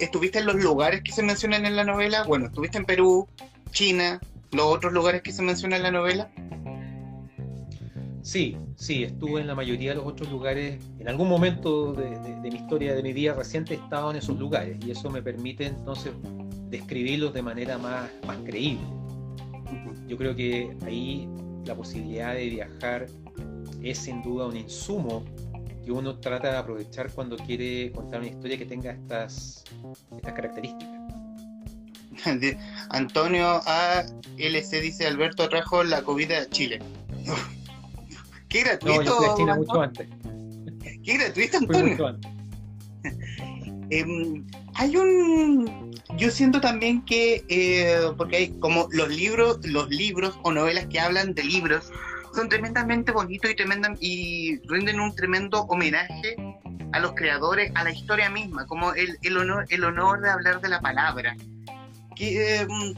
¿Estuviste 0.00 0.38
en 0.38 0.46
los 0.46 0.56
lugares 0.56 1.02
que 1.02 1.12
se 1.12 1.22
mencionan 1.22 1.66
en 1.66 1.76
la 1.76 1.84
novela? 1.84 2.24
Bueno, 2.24 2.46
estuviste 2.46 2.78
en 2.78 2.84
Perú, 2.84 3.28
China, 3.72 4.20
los 4.52 4.66
otros 4.66 4.92
lugares 4.92 5.22
que 5.22 5.32
se 5.32 5.42
mencionan 5.42 5.78
en 5.78 5.82
la 5.82 5.90
novela. 5.90 6.30
Sí, 8.22 8.56
sí, 8.76 9.04
estuve 9.04 9.40
en 9.40 9.46
la 9.46 9.54
mayoría 9.54 9.90
de 9.90 9.96
los 9.96 10.06
otros 10.06 10.30
lugares. 10.30 10.78
En 10.98 11.08
algún 11.08 11.28
momento 11.28 11.94
de, 11.94 12.10
mi 12.42 12.58
historia, 12.58 12.94
de 12.94 13.02
mi 13.02 13.12
vida 13.12 13.32
reciente, 13.32 13.74
he 13.74 13.76
estado 13.78 14.10
en 14.10 14.18
esos 14.18 14.38
lugares 14.38 14.76
y 14.84 14.90
eso 14.90 15.08
me 15.08 15.22
permite 15.22 15.66
entonces 15.66 16.12
describirlos 16.68 17.32
de 17.32 17.42
manera 17.42 17.78
más, 17.78 18.10
más 18.26 18.36
creíble. 18.44 18.84
Yo 20.06 20.16
creo 20.16 20.34
que 20.34 20.76
ahí 20.84 21.28
la 21.64 21.74
posibilidad 21.74 22.34
de 22.34 22.48
viajar 22.48 23.06
es 23.82 23.98
sin 23.98 24.22
duda 24.22 24.46
un 24.46 24.56
insumo 24.56 25.24
que 25.84 25.92
uno 25.92 26.18
trata 26.18 26.50
de 26.50 26.56
aprovechar 26.58 27.10
cuando 27.12 27.36
quiere 27.36 27.92
contar 27.92 28.20
una 28.20 28.28
historia 28.28 28.58
que 28.58 28.66
tenga 28.66 28.90
estas, 28.90 29.64
estas 30.14 30.32
características. 30.34 30.97
Antonio 32.90 33.60
ALC 33.66 34.80
dice 34.82 35.06
Alberto 35.06 35.48
trajo 35.48 35.84
la 35.84 36.02
COVID 36.02 36.32
a 36.32 36.50
Chile. 36.50 36.80
Qué 38.48 38.62
gratuito. 38.62 39.02
No, 39.02 39.26
yo 39.26 39.36
China 39.36 39.56
mucho 39.56 39.82
antes. 39.82 40.08
Qué 41.04 41.18
gratuito, 41.18 41.58
Antonio. 41.58 42.18
Em, 43.90 44.44
hay 44.74 44.96
un. 44.96 45.92
Yo 46.18 46.30
siento 46.30 46.60
también 46.60 47.02
que, 47.06 47.42
eh, 47.48 48.10
porque 48.18 48.36
hay 48.36 48.48
como 48.58 48.86
los 48.90 49.08
libros, 49.08 49.66
los 49.66 49.88
libros 49.88 50.38
o 50.42 50.52
novelas 50.52 50.86
que 50.86 51.00
hablan 51.00 51.32
de 51.32 51.44
libros 51.44 51.90
son 52.34 52.50
tremendamente 52.50 53.12
bonitos 53.12 53.50
y 53.50 53.54
tremenda, 53.54 53.94
y 54.00 54.58
rinden 54.68 55.00
un 55.00 55.14
tremendo 55.14 55.62
homenaje 55.62 56.36
a 56.92 57.00
los 57.00 57.12
creadores, 57.14 57.72
a 57.74 57.84
la 57.84 57.90
historia 57.90 58.28
misma, 58.28 58.66
como 58.66 58.92
el, 58.92 59.16
el 59.22 59.36
honor, 59.38 59.64
el 59.70 59.84
honor 59.84 60.20
de 60.20 60.30
hablar 60.30 60.60
de 60.60 60.68
la 60.68 60.80
palabra. 60.80 61.34
¿Qué, 62.18 62.56
em, 62.56 62.94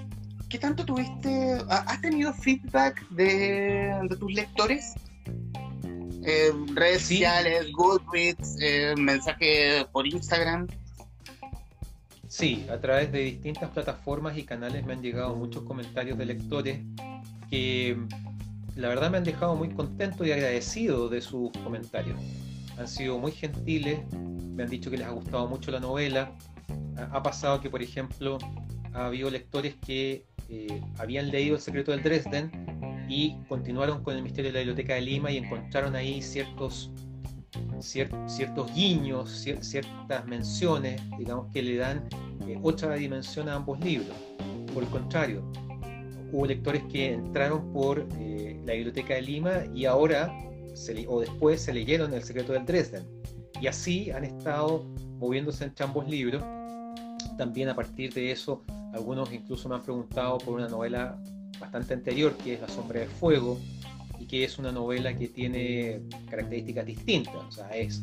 ¿Qué 0.48 0.58
tanto 0.58 0.84
tuviste? 0.84 1.58
¿Has 1.68 2.00
tenido 2.00 2.32
feedback 2.32 3.06
de, 3.10 3.94
de 4.08 4.16
tus 4.16 4.32
lectores? 4.32 4.94
Eh, 6.24 6.52
redes 6.74 7.02
sociales, 7.02 7.70
Goodreads, 7.72 8.56
eh, 8.60 8.94
mensaje 8.96 9.86
por 9.92 10.06
Instagram. 10.06 10.66
Sí, 12.28 12.66
a 12.70 12.78
través 12.78 13.12
de 13.12 13.20
distintas 13.20 13.70
plataformas 13.70 14.38
y 14.38 14.44
canales 14.44 14.86
me 14.86 14.94
han 14.94 15.02
llegado 15.02 15.36
muchos 15.36 15.64
comentarios 15.64 16.16
de 16.16 16.24
lectores 16.24 16.80
que 17.50 17.98
la 18.76 18.88
verdad 18.88 19.10
me 19.10 19.18
han 19.18 19.24
dejado 19.24 19.54
muy 19.54 19.68
contento 19.70 20.24
y 20.24 20.32
agradecido 20.32 21.08
de 21.08 21.20
sus 21.20 21.50
comentarios. 21.62 22.18
han 22.78 22.88
sido 22.88 23.18
muy 23.18 23.32
gentiles, 23.32 24.00
me 24.14 24.62
han 24.62 24.70
dicho 24.70 24.90
que 24.90 24.96
les 24.96 25.06
ha 25.06 25.10
gustado 25.10 25.46
mucho 25.46 25.70
la 25.70 25.80
novela. 25.80 26.32
Ha 27.12 27.22
pasado 27.22 27.60
que, 27.60 27.68
por 27.68 27.82
ejemplo, 27.82 28.38
ha 28.94 29.06
habido 29.06 29.30
lectores 29.30 29.74
que 29.76 30.26
eh, 30.48 30.82
habían 30.98 31.30
leído 31.30 31.56
El 31.56 31.60
secreto 31.60 31.92
del 31.92 32.02
Dresden 32.02 32.50
y 33.08 33.36
continuaron 33.48 34.02
con 34.02 34.16
el 34.16 34.22
misterio 34.22 34.50
de 34.50 34.54
la 34.54 34.60
biblioteca 34.60 34.94
de 34.94 35.00
Lima 35.02 35.30
y 35.30 35.36
encontraron 35.36 35.94
ahí 35.96 36.22
ciertos, 36.22 36.90
ciertos 37.80 38.74
guiños, 38.74 39.30
ciertas 39.60 40.26
menciones, 40.26 41.00
digamos, 41.18 41.52
que 41.52 41.62
le 41.62 41.76
dan 41.76 42.08
eh, 42.46 42.58
otra 42.62 42.94
dimensión 42.94 43.48
a 43.48 43.54
ambos 43.54 43.78
libros. 43.80 44.16
Por 44.72 44.84
el 44.84 44.88
contrario, 44.90 45.42
hubo 46.32 46.46
lectores 46.46 46.82
que 46.84 47.14
entraron 47.14 47.72
por 47.72 48.06
eh, 48.18 48.60
la 48.64 48.74
biblioteca 48.74 49.14
de 49.14 49.22
Lima 49.22 49.64
y 49.74 49.84
ahora, 49.84 50.32
o 51.08 51.20
después, 51.20 51.60
se 51.60 51.72
leyeron 51.72 52.14
El 52.14 52.22
secreto 52.22 52.52
del 52.52 52.64
Dresden. 52.64 53.04
Y 53.60 53.66
así 53.66 54.10
han 54.10 54.24
estado 54.24 54.84
moviéndose 55.18 55.64
entre 55.64 55.84
ambos 55.84 56.08
libros. 56.08 56.42
También 57.36 57.68
a 57.68 57.74
partir 57.74 58.12
de 58.14 58.30
eso, 58.30 58.62
algunos 58.92 59.32
incluso 59.32 59.68
me 59.68 59.76
han 59.76 59.82
preguntado 59.82 60.38
por 60.38 60.54
una 60.54 60.68
novela 60.68 61.18
bastante 61.58 61.94
anterior, 61.94 62.36
que 62.36 62.54
es 62.54 62.60
La 62.60 62.68
sombra 62.68 63.00
del 63.00 63.08
fuego, 63.08 63.58
y 64.18 64.26
que 64.26 64.44
es 64.44 64.58
una 64.58 64.72
novela 64.72 65.16
que 65.16 65.28
tiene 65.28 66.02
características 66.28 66.86
distintas. 66.86 67.34
O 67.34 67.50
sea, 67.50 67.68
es, 67.70 68.02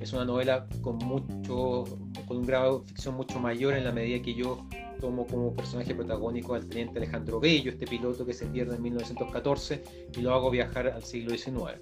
es 0.00 0.12
una 0.12 0.24
novela 0.24 0.66
con, 0.80 0.98
mucho, 0.98 1.84
con 2.26 2.38
un 2.38 2.46
grado 2.46 2.80
de 2.80 2.88
ficción 2.88 3.14
mucho 3.16 3.40
mayor 3.40 3.74
en 3.74 3.84
la 3.84 3.92
medida 3.92 4.22
que 4.22 4.34
yo 4.34 4.66
tomo 5.00 5.26
como 5.26 5.54
personaje 5.54 5.94
protagónico 5.94 6.54
al 6.54 6.66
teniente 6.66 6.98
Alejandro 6.98 7.40
Bello, 7.40 7.70
este 7.70 7.86
piloto 7.86 8.24
que 8.24 8.32
se 8.32 8.46
pierde 8.46 8.76
en 8.76 8.82
1914, 8.82 9.82
y 10.16 10.20
lo 10.20 10.34
hago 10.34 10.50
viajar 10.50 10.88
al 10.88 11.02
siglo 11.02 11.36
XIX. 11.36 11.80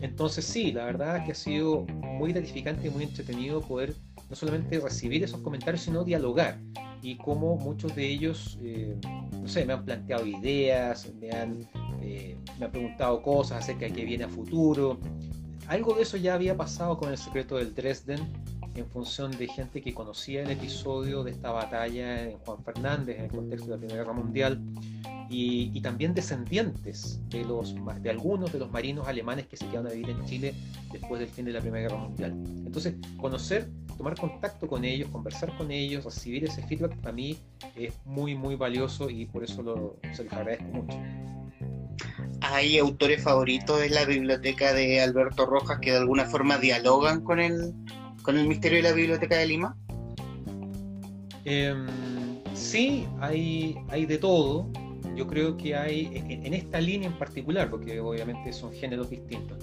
Entonces 0.00 0.44
sí, 0.44 0.72
la 0.72 0.86
verdad 0.86 1.18
es 1.18 1.24
que 1.24 1.32
ha 1.32 1.34
sido 1.34 1.84
muy 1.84 2.32
gratificante 2.32 2.88
y 2.88 2.90
muy 2.90 3.04
entretenido 3.04 3.60
poder 3.60 3.94
no 4.28 4.36
solamente 4.36 4.80
recibir 4.80 5.22
esos 5.22 5.40
comentarios, 5.40 5.82
sino 5.82 6.02
dialogar. 6.02 6.58
Y 7.02 7.16
como 7.16 7.56
muchos 7.56 7.94
de 7.96 8.08
ellos, 8.08 8.58
eh, 8.62 8.96
no 9.32 9.48
sé, 9.48 9.64
me 9.64 9.72
han 9.72 9.84
planteado 9.84 10.24
ideas, 10.24 11.12
me 11.20 11.30
han, 11.32 11.68
eh, 12.00 12.36
me 12.58 12.66
han 12.66 12.70
preguntado 12.70 13.20
cosas 13.22 13.64
acerca 13.64 13.86
de 13.86 13.92
qué 13.92 14.04
viene 14.04 14.24
a 14.24 14.28
futuro. 14.28 14.98
Algo 15.66 15.94
de 15.94 16.02
eso 16.02 16.16
ya 16.16 16.34
había 16.34 16.56
pasado 16.56 16.96
con 16.96 17.10
el 17.10 17.18
secreto 17.18 17.56
del 17.56 17.74
Dresden, 17.74 18.20
en 18.74 18.86
función 18.86 19.30
de 19.32 19.48
gente 19.48 19.82
que 19.82 19.92
conocía 19.92 20.42
el 20.42 20.50
episodio 20.50 21.22
de 21.24 21.32
esta 21.32 21.50
batalla 21.50 22.30
en 22.30 22.38
Juan 22.38 22.62
Fernández 22.64 23.18
en 23.18 23.24
el 23.24 23.30
contexto 23.30 23.66
de 23.66 23.72
la 23.72 23.78
Primera 23.78 24.02
Guerra 24.02 24.14
Mundial 24.14 24.60
y, 25.28 25.80
también 25.80 26.14
descendientes 26.14 27.18
de, 27.30 27.42
los, 27.44 27.74
de 28.02 28.10
algunos 28.10 28.52
de 28.52 28.58
los 28.58 28.70
marinos 28.70 29.08
alemanes 29.08 29.46
que 29.46 29.56
se 29.56 29.66
quedaron 29.66 29.86
a 29.86 29.94
vivir 29.94 30.10
en 30.10 30.24
Chile 30.26 30.54
después 30.92 31.20
del 31.20 31.28
fin 31.28 31.46
de 31.46 31.52
la 31.52 31.60
Primera 31.60 31.88
Guerra 31.88 32.02
Mundial. 32.02 32.32
Entonces, 32.66 32.94
conocer, 33.16 33.68
tomar 33.96 34.14
contacto 34.14 34.68
con 34.68 34.84
ellos, 34.84 35.08
conversar 35.10 35.56
con 35.56 35.70
ellos, 35.70 36.04
recibir 36.04 36.44
ese 36.44 36.62
feedback 36.66 36.94
para 36.96 37.12
mí 37.14 37.38
es 37.74 37.94
muy, 38.04 38.34
muy 38.34 38.56
valioso 38.56 39.08
y 39.08 39.24
por 39.24 39.42
eso 39.42 39.62
lo, 39.62 39.96
se 40.12 40.24
los 40.24 40.32
agradezco 40.32 40.64
mucho. 40.64 40.98
¿Hay 42.42 42.78
autores 42.78 43.22
favoritos 43.22 43.82
en 43.82 43.94
la 43.94 44.04
biblioteca 44.04 44.74
de 44.74 45.00
Alberto 45.00 45.46
Rojas 45.46 45.78
que 45.80 45.92
de 45.92 45.98
alguna 45.98 46.26
forma 46.26 46.58
dialogan 46.58 47.22
con 47.22 47.40
el, 47.40 47.72
con 48.22 48.38
el 48.38 48.46
misterio 48.46 48.78
de 48.78 48.88
la 48.88 48.92
Biblioteca 48.92 49.36
de 49.36 49.46
Lima? 49.46 49.76
Em, 51.44 51.86
sí, 52.54 53.06
hay, 53.20 53.76
hay 53.88 54.06
de 54.06 54.18
todo. 54.18 54.70
Yo 55.16 55.26
creo 55.26 55.56
que 55.56 55.74
hay, 55.76 56.10
en, 56.14 56.54
esta 56.54 56.80
línea 56.80 57.08
en 57.08 57.18
particular, 57.18 57.68
porque 57.68 58.00
obviamente 58.00 58.52
son 58.52 58.72
géneros 58.72 59.10
distintos, 59.10 59.58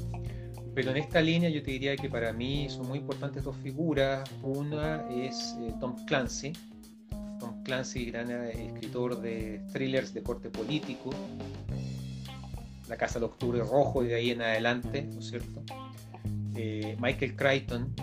pero 0.75 0.91
en 0.91 0.97
esta 0.97 1.21
línea 1.21 1.49
yo 1.49 1.63
te 1.63 1.71
diría 1.71 1.95
que 1.95 2.09
para 2.09 2.31
mí 2.31 2.69
son 2.69 2.87
muy 2.87 2.99
importantes 2.99 3.43
dos 3.43 3.55
figuras. 3.57 4.29
Una 4.43 5.05
es 5.09 5.55
eh, 5.61 5.73
Tom 5.79 5.95
Clancy. 6.05 6.53
Tom 7.39 7.63
Clancy, 7.63 8.05
gran 8.05 8.29
eh, 8.29 8.67
escritor 8.67 9.19
de 9.19 9.61
thrillers 9.73 10.13
de 10.13 10.21
corte 10.21 10.49
político. 10.49 11.09
La 12.87 12.97
Casa 12.97 13.19
de 13.19 13.25
Octubre 13.25 13.59
Rojo 13.59 14.03
y 14.03 14.07
de 14.07 14.15
ahí 14.15 14.31
en 14.31 14.41
adelante, 14.41 15.03
¿no 15.03 15.19
es 15.19 15.29
cierto? 15.29 15.63
Eh, 16.55 16.95
Michael 16.99 17.35
Crichton, 17.35 17.93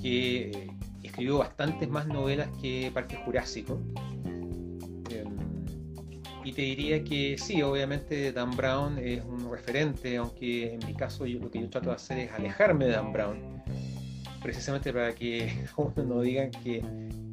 que 0.00 0.70
escribió 1.02 1.38
bastantes 1.38 1.88
más 1.88 2.06
novelas 2.06 2.48
que 2.60 2.90
Parque 2.92 3.16
Jurásico. 3.16 3.80
Em, 5.10 5.36
y 6.44 6.52
te 6.52 6.62
diría 6.62 7.02
que 7.04 7.36
sí, 7.38 7.62
obviamente 7.62 8.32
Dan 8.32 8.56
Brown 8.56 8.98
es 8.98 9.24
un 9.24 9.50
referente, 9.50 10.16
aunque 10.16 10.74
en 10.74 10.86
mi 10.86 10.94
caso 10.94 11.26
yo, 11.26 11.38
lo 11.38 11.50
que 11.50 11.60
yo 11.60 11.68
trato 11.68 11.90
de 11.90 11.96
hacer 11.96 12.18
es 12.18 12.32
alejarme 12.32 12.86
de 12.86 12.92
Dan 12.92 13.12
Brown, 13.12 13.62
precisamente 14.42 14.92
para 14.92 15.14
que 15.14 15.64
uno 15.76 15.92
no 16.04 16.20
digan 16.20 16.50
que, 16.50 16.82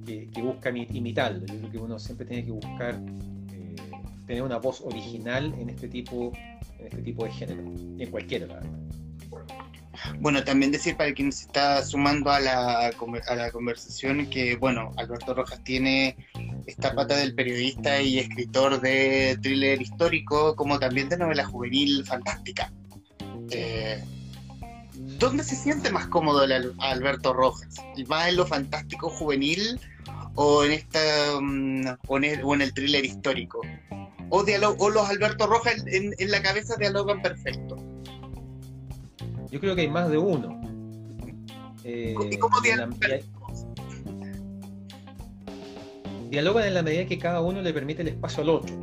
que, 0.06 0.42
busca 0.42 0.70
imitarlo. 0.70 1.46
Yo 1.46 1.58
creo 1.60 1.72
que 1.72 1.78
uno 1.78 2.00
siempre 2.00 2.26
tiene 2.26 2.46
que 2.46 2.52
buscar 2.52 2.96
eh, 3.52 3.76
tener 4.26 4.44
una 4.44 4.58
voz 4.58 4.82
original 4.82 5.54
en 5.60 5.70
este 5.70 5.88
tipo, 5.88 6.32
en 6.80 6.88
este 6.88 7.02
tipo 7.02 7.26
de 7.26 7.32
género, 7.32 7.62
en 7.62 8.12
cualquiera, 8.12 8.48
la 8.48 8.56
verdad. 8.56 8.87
Bueno, 10.20 10.44
también 10.44 10.72
decir 10.72 10.98
para 10.98 11.14
quien 11.14 11.32
se 11.32 11.46
está 11.46 11.84
sumando 11.84 12.32
a 12.32 12.40
la, 12.40 12.88
a 12.88 13.36
la 13.36 13.52
conversación 13.52 14.28
que, 14.30 14.56
bueno, 14.56 14.92
Alberto 14.98 15.36
Rojas 15.36 15.64
tiene 15.64 16.18
esta 16.66 16.96
pata 16.96 17.16
del 17.16 17.36
periodista 17.36 18.02
y 18.02 18.18
escritor 18.18 18.82
de 18.82 19.38
thriller 19.42 19.80
histórico, 19.80 20.56
como 20.56 20.80
también 20.80 21.08
de 21.10 21.18
novela 21.18 21.46
juvenil 21.46 22.04
fantástica. 22.04 22.72
Eh, 23.52 24.04
¿Dónde 25.20 25.44
se 25.44 25.56
siente 25.56 25.92
más 25.92 26.08
cómodo 26.08 26.44
el 26.44 26.74
Alberto 26.80 27.34
Rojas? 27.34 27.76
¿Más 28.08 28.28
en 28.28 28.38
lo 28.38 28.48
fantástico 28.48 29.10
juvenil 29.10 29.80
o 30.34 30.64
en 30.64 30.72
esta 30.72 31.00
mm, 31.40 31.86
o, 32.08 32.18
en 32.18 32.62
el, 32.62 32.74
thriller 32.74 33.06
histórico? 33.06 33.62
¿O, 34.30 34.44
o 34.44 34.90
los 34.90 35.10
Alberto 35.10 35.46
Rojas 35.46 35.86
en, 35.86 36.16
en 36.18 36.32
la 36.32 36.42
cabeza 36.42 36.76
dialogan 36.78 37.22
perfecto? 37.22 37.78
Yo 39.52 39.60
creo 39.60 39.76
que 39.76 39.82
hay 39.82 39.90
más 39.90 40.10
de 40.10 40.18
uno. 40.18 40.62
Eh, 41.84 42.16
¿Y 42.32 42.38
cómo 42.38 42.60
dialogan? 42.62 42.98
Dialogan 46.30 46.66
en 46.66 46.74
la 46.74 46.84
medida 46.84 47.06
que 47.06 47.18
cada 47.18 47.42
uno 47.42 47.62
le 47.62 47.74
permite 47.74 48.02
el 48.02 48.10
espacio 48.10 48.44
al 48.44 48.50
otro. 48.50 48.76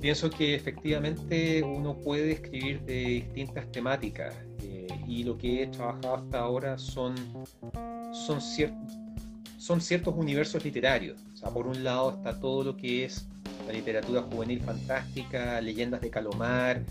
Pienso 0.00 0.28
que 0.28 0.54
efectivamente 0.54 1.62
uno 1.62 1.96
puede 1.96 2.32
escribir 2.32 2.82
de 2.82 2.94
distintas 2.94 3.70
temáticas 3.72 4.34
eh, 4.62 4.86
y 5.08 5.24
lo 5.24 5.38
que 5.38 5.62
he 5.62 5.66
trabajado 5.68 6.16
hasta 6.16 6.40
ahora 6.40 6.78
son, 6.78 7.14
son, 8.12 8.40
son 9.66 9.80
ciertos 9.80 10.14
universos 10.16 10.64
literarios. 10.64 11.18
O 11.34 11.36
sea, 11.36 11.50
por 11.50 11.66
un 11.66 11.82
lado 11.82 12.10
está 12.10 12.38
todo 12.38 12.62
lo 12.62 12.76
que 12.76 13.04
es 13.04 13.26
la 13.66 13.72
literatura 13.72 14.22
juvenil 14.22 14.60
fantástica, 14.60 15.60
leyendas 15.60 16.00
de 16.00 16.08
Calomar, 16.08 16.84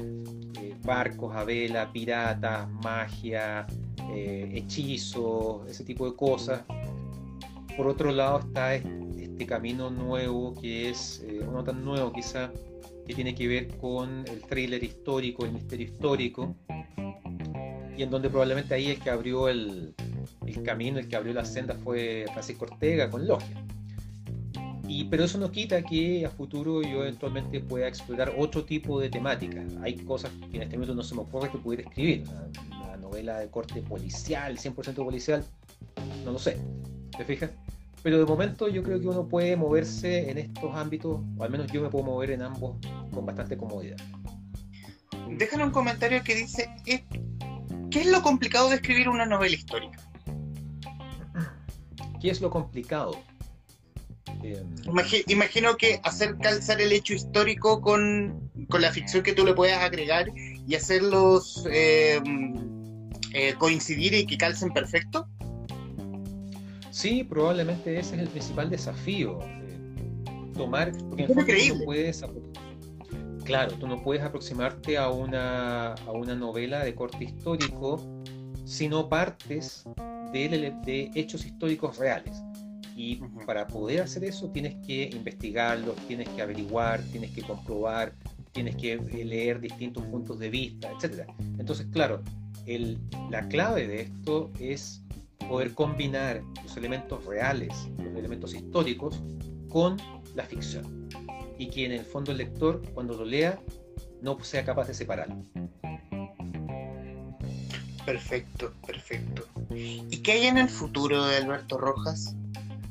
eh, 0.61 0.75
barcos 0.83 1.33
a 1.33 1.45
vela, 1.45 1.89
piratas, 1.93 2.69
magia, 2.69 3.65
eh, 4.11 4.51
hechizos, 4.53 5.65
ese 5.69 5.85
tipo 5.85 6.09
de 6.09 6.17
cosas. 6.17 6.63
Por 7.77 7.87
otro 7.87 8.11
lado 8.11 8.39
está 8.39 8.75
este 8.75 9.45
camino 9.45 9.89
nuevo 9.89 10.53
que 10.59 10.89
es, 10.89 11.23
eh, 11.25 11.47
no 11.49 11.63
tan 11.63 11.83
nuevo 11.83 12.11
quizá, 12.11 12.51
que 13.07 13.13
tiene 13.13 13.33
que 13.33 13.47
ver 13.47 13.67
con 13.77 14.25
el 14.27 14.41
thriller 14.41 14.83
histórico, 14.83 15.45
el 15.45 15.53
misterio 15.53 15.85
histórico, 15.85 16.53
y 17.97 18.03
en 18.03 18.09
donde 18.09 18.29
probablemente 18.29 18.73
ahí 18.73 18.87
el 18.87 18.99
que 18.99 19.09
abrió 19.09 19.47
el, 19.49 19.93
el 20.45 20.63
camino, 20.63 20.99
el 20.99 21.07
que 21.07 21.15
abrió 21.15 21.33
la 21.33 21.45
senda 21.45 21.75
fue 21.75 22.25
Francisco 22.33 22.65
Ortega 22.65 23.09
con 23.09 23.27
Logia 23.27 23.65
pero 25.09 25.23
eso 25.23 25.37
no 25.37 25.51
quita 25.51 25.81
que 25.83 26.25
a 26.25 26.29
futuro 26.29 26.81
yo 26.81 27.01
eventualmente 27.01 27.59
pueda 27.59 27.87
explorar 27.87 28.33
otro 28.37 28.63
tipo 28.63 28.99
de 28.99 29.09
temática. 29.09 29.63
Hay 29.81 29.95
cosas 29.97 30.31
que 30.51 30.57
en 30.57 30.63
este 30.63 30.75
momento 30.75 30.95
no 30.95 31.03
se 31.03 31.15
me 31.15 31.21
ocurre 31.21 31.49
que 31.49 31.57
pudiera 31.57 31.87
escribir. 31.87 32.23
Una, 32.81 32.97
novela 32.97 33.39
de 33.39 33.49
corte 33.49 33.81
policial, 33.81 34.57
100% 34.57 34.95
policial, 34.95 35.43
no 36.23 36.31
lo 36.31 36.39
sé. 36.39 36.57
¿Te 37.15 37.23
fijas? 37.23 37.51
Pero 38.01 38.19
de 38.19 38.25
momento 38.25 38.67
yo 38.67 38.83
creo 38.83 38.99
que 38.99 39.07
uno 39.07 39.27
puede 39.27 39.55
moverse 39.55 40.29
en 40.29 40.37
estos 40.37 40.75
ámbitos, 40.75 41.19
o 41.37 41.43
al 41.43 41.49
menos 41.49 41.71
yo 41.71 41.81
me 41.81 41.89
puedo 41.89 42.05
mover 42.05 42.31
en 42.31 42.41
ambos 42.41 42.77
con 43.11 43.25
bastante 43.25 43.57
comodidad. 43.57 43.97
Déjale 45.29 45.63
un 45.65 45.71
comentario 45.71 46.23
que 46.23 46.35
dice, 46.35 46.69
eh, 46.85 47.03
¿qué 47.95 48.01
es 48.01 48.07
lo 48.07 48.21
complicado 48.21 48.67
de 48.67 48.75
escribir 48.75 49.07
una 49.07 49.25
novela 49.25 49.55
histórica? 49.55 49.97
¿Qué 52.19 52.29
es 52.29 52.41
lo 52.41 52.49
complicado? 52.49 53.23
Imagino, 55.27 55.77
que 55.77 56.01
hacer 56.03 56.37
calzar 56.39 56.81
el 56.81 56.91
hecho 56.91 57.13
histórico 57.13 57.79
con, 57.79 58.51
la 58.77 58.91
ficción 58.91 59.23
que 59.23 59.31
tú 59.31 59.45
le 59.45 59.53
puedas 59.53 59.81
agregar 59.81 60.27
y 60.35 60.75
hacerlos 60.75 61.65
eh, 61.71 62.19
eh, 63.31 63.55
coincidir 63.57 64.13
y 64.13 64.25
que 64.25 64.37
calcen 64.37 64.73
perfecto. 64.73 65.29
Sí, 66.91 67.23
probablemente 67.23 67.97
ese 67.97 68.15
es 68.15 68.21
el 68.23 68.27
principal 68.27 68.69
desafío. 68.69 69.39
Eh, 69.41 70.51
tomar. 70.53 70.89
es 70.89 71.29
increíble. 71.29 72.11
Claro, 73.45 73.73
tú 73.73 73.87
no 73.87 74.03
puedes 74.03 74.23
aproximarte 74.23 74.97
a 74.97 75.09
una, 75.09 75.93
a 75.93 76.11
una 76.11 76.35
novela 76.35 76.83
de 76.83 76.93
corte 76.93 77.23
histórico 77.23 78.01
sino 78.65 79.07
partes 79.07 79.85
de, 80.33 80.73
de 80.83 81.11
hechos 81.15 81.45
históricos 81.45 81.97
reales. 81.97 82.43
Y 82.97 83.17
para 83.45 83.67
poder 83.67 84.01
hacer 84.01 84.23
eso 84.23 84.49
tienes 84.49 84.75
que 84.85 85.09
investigarlos, 85.13 85.95
tienes 86.07 86.27
que 86.29 86.41
averiguar, 86.41 87.01
tienes 87.11 87.31
que 87.31 87.41
comprobar, 87.41 88.13
tienes 88.51 88.75
que 88.75 88.93
eh, 88.93 89.25
leer 89.25 89.59
distintos 89.59 90.03
puntos 90.05 90.39
de 90.39 90.49
vista, 90.49 90.89
etc. 90.91 91.29
Entonces, 91.59 91.87
claro, 91.91 92.23
el, 92.65 92.97
la 93.29 93.47
clave 93.47 93.87
de 93.87 94.01
esto 94.01 94.51
es 94.59 95.03
poder 95.47 95.73
combinar 95.73 96.41
los 96.63 96.75
elementos 96.77 97.23
reales, 97.25 97.89
los 97.97 98.15
elementos 98.15 98.53
históricos, 98.55 99.21
con 99.69 99.97
la 100.33 100.43
ficción. 100.43 100.94
Y 101.57 101.67
que 101.67 101.85
en 101.85 101.91
el 101.93 102.05
fondo 102.05 102.31
el 102.31 102.39
lector, 102.39 102.81
cuando 102.93 103.15
lo 103.15 103.25
lea, 103.25 103.59
no 104.21 104.41
sea 104.43 104.65
capaz 104.65 104.87
de 104.87 104.93
separarlo. 104.93 105.43
Perfecto, 108.05 108.73
perfecto. 108.85 109.47
¿Y 109.73 110.17
qué 110.19 110.33
hay 110.33 110.45
en 110.45 110.57
el 110.57 110.69
futuro 110.69 111.25
de 111.25 111.37
Alberto 111.37 111.77
Rojas? 111.77 112.35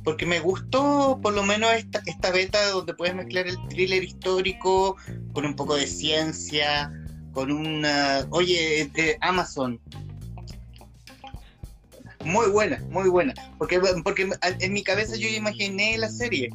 Porque 0.02 0.26
me 0.26 0.40
gustó 0.40 1.20
por 1.22 1.34
lo 1.34 1.44
menos 1.44 1.72
esta, 1.72 2.02
esta 2.06 2.30
beta 2.30 2.70
donde 2.70 2.94
puedes 2.94 3.14
mezclar 3.14 3.46
el 3.46 3.56
thriller 3.68 4.02
histórico 4.02 4.96
con 5.32 5.46
un 5.46 5.54
poco 5.54 5.76
de 5.76 5.86
ciencia, 5.86 6.92
con 7.32 7.50
una... 7.52 8.26
Oye, 8.30 8.90
Amazon. 9.20 9.80
Muy 12.24 12.48
buena, 12.50 12.82
muy 12.90 13.08
buena. 13.08 13.34
Porque, 13.58 13.80
porque 14.02 14.28
en 14.60 14.72
mi 14.72 14.82
cabeza 14.82 15.16
yo 15.16 15.28
imaginé 15.28 15.96
la 15.98 16.08
serie. 16.08 16.50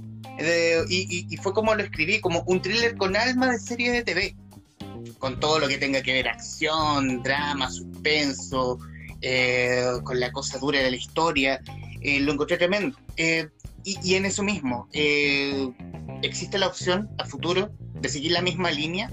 y, 0.89 1.27
y, 1.29 1.37
fue 1.37 1.53
como 1.53 1.75
lo 1.75 1.83
escribí, 1.83 2.19
como 2.21 2.43
un 2.47 2.61
thriller 2.61 2.97
con 2.97 3.15
alma 3.15 3.51
de 3.51 3.59
serie 3.59 3.91
de 3.91 4.03
TV. 4.03 4.35
Con 5.17 5.39
todo 5.39 5.59
lo 5.59 5.67
que 5.67 5.77
tenga 5.77 6.01
que 6.01 6.13
ver 6.13 6.27
acción, 6.27 7.21
drama, 7.23 7.69
suspenso, 7.69 8.79
eh, 9.21 9.85
con 10.03 10.19
la 10.19 10.31
cosa 10.31 10.57
dura 10.57 10.79
de 10.79 10.91
la 10.91 10.97
historia. 10.97 11.61
Eh, 12.01 12.19
lo 12.19 12.33
encontré 12.33 12.57
tremendo. 12.57 12.97
Eh, 13.17 13.49
y, 13.83 13.97
y, 14.03 14.15
en 14.15 14.25
eso 14.25 14.43
mismo, 14.43 14.89
existe 16.21 16.57
la 16.57 16.67
opción 16.67 17.09
a 17.17 17.25
futuro 17.25 17.71
de 17.93 18.09
seguir 18.09 18.31
la 18.31 18.41
misma 18.41 18.71
línea 18.71 19.09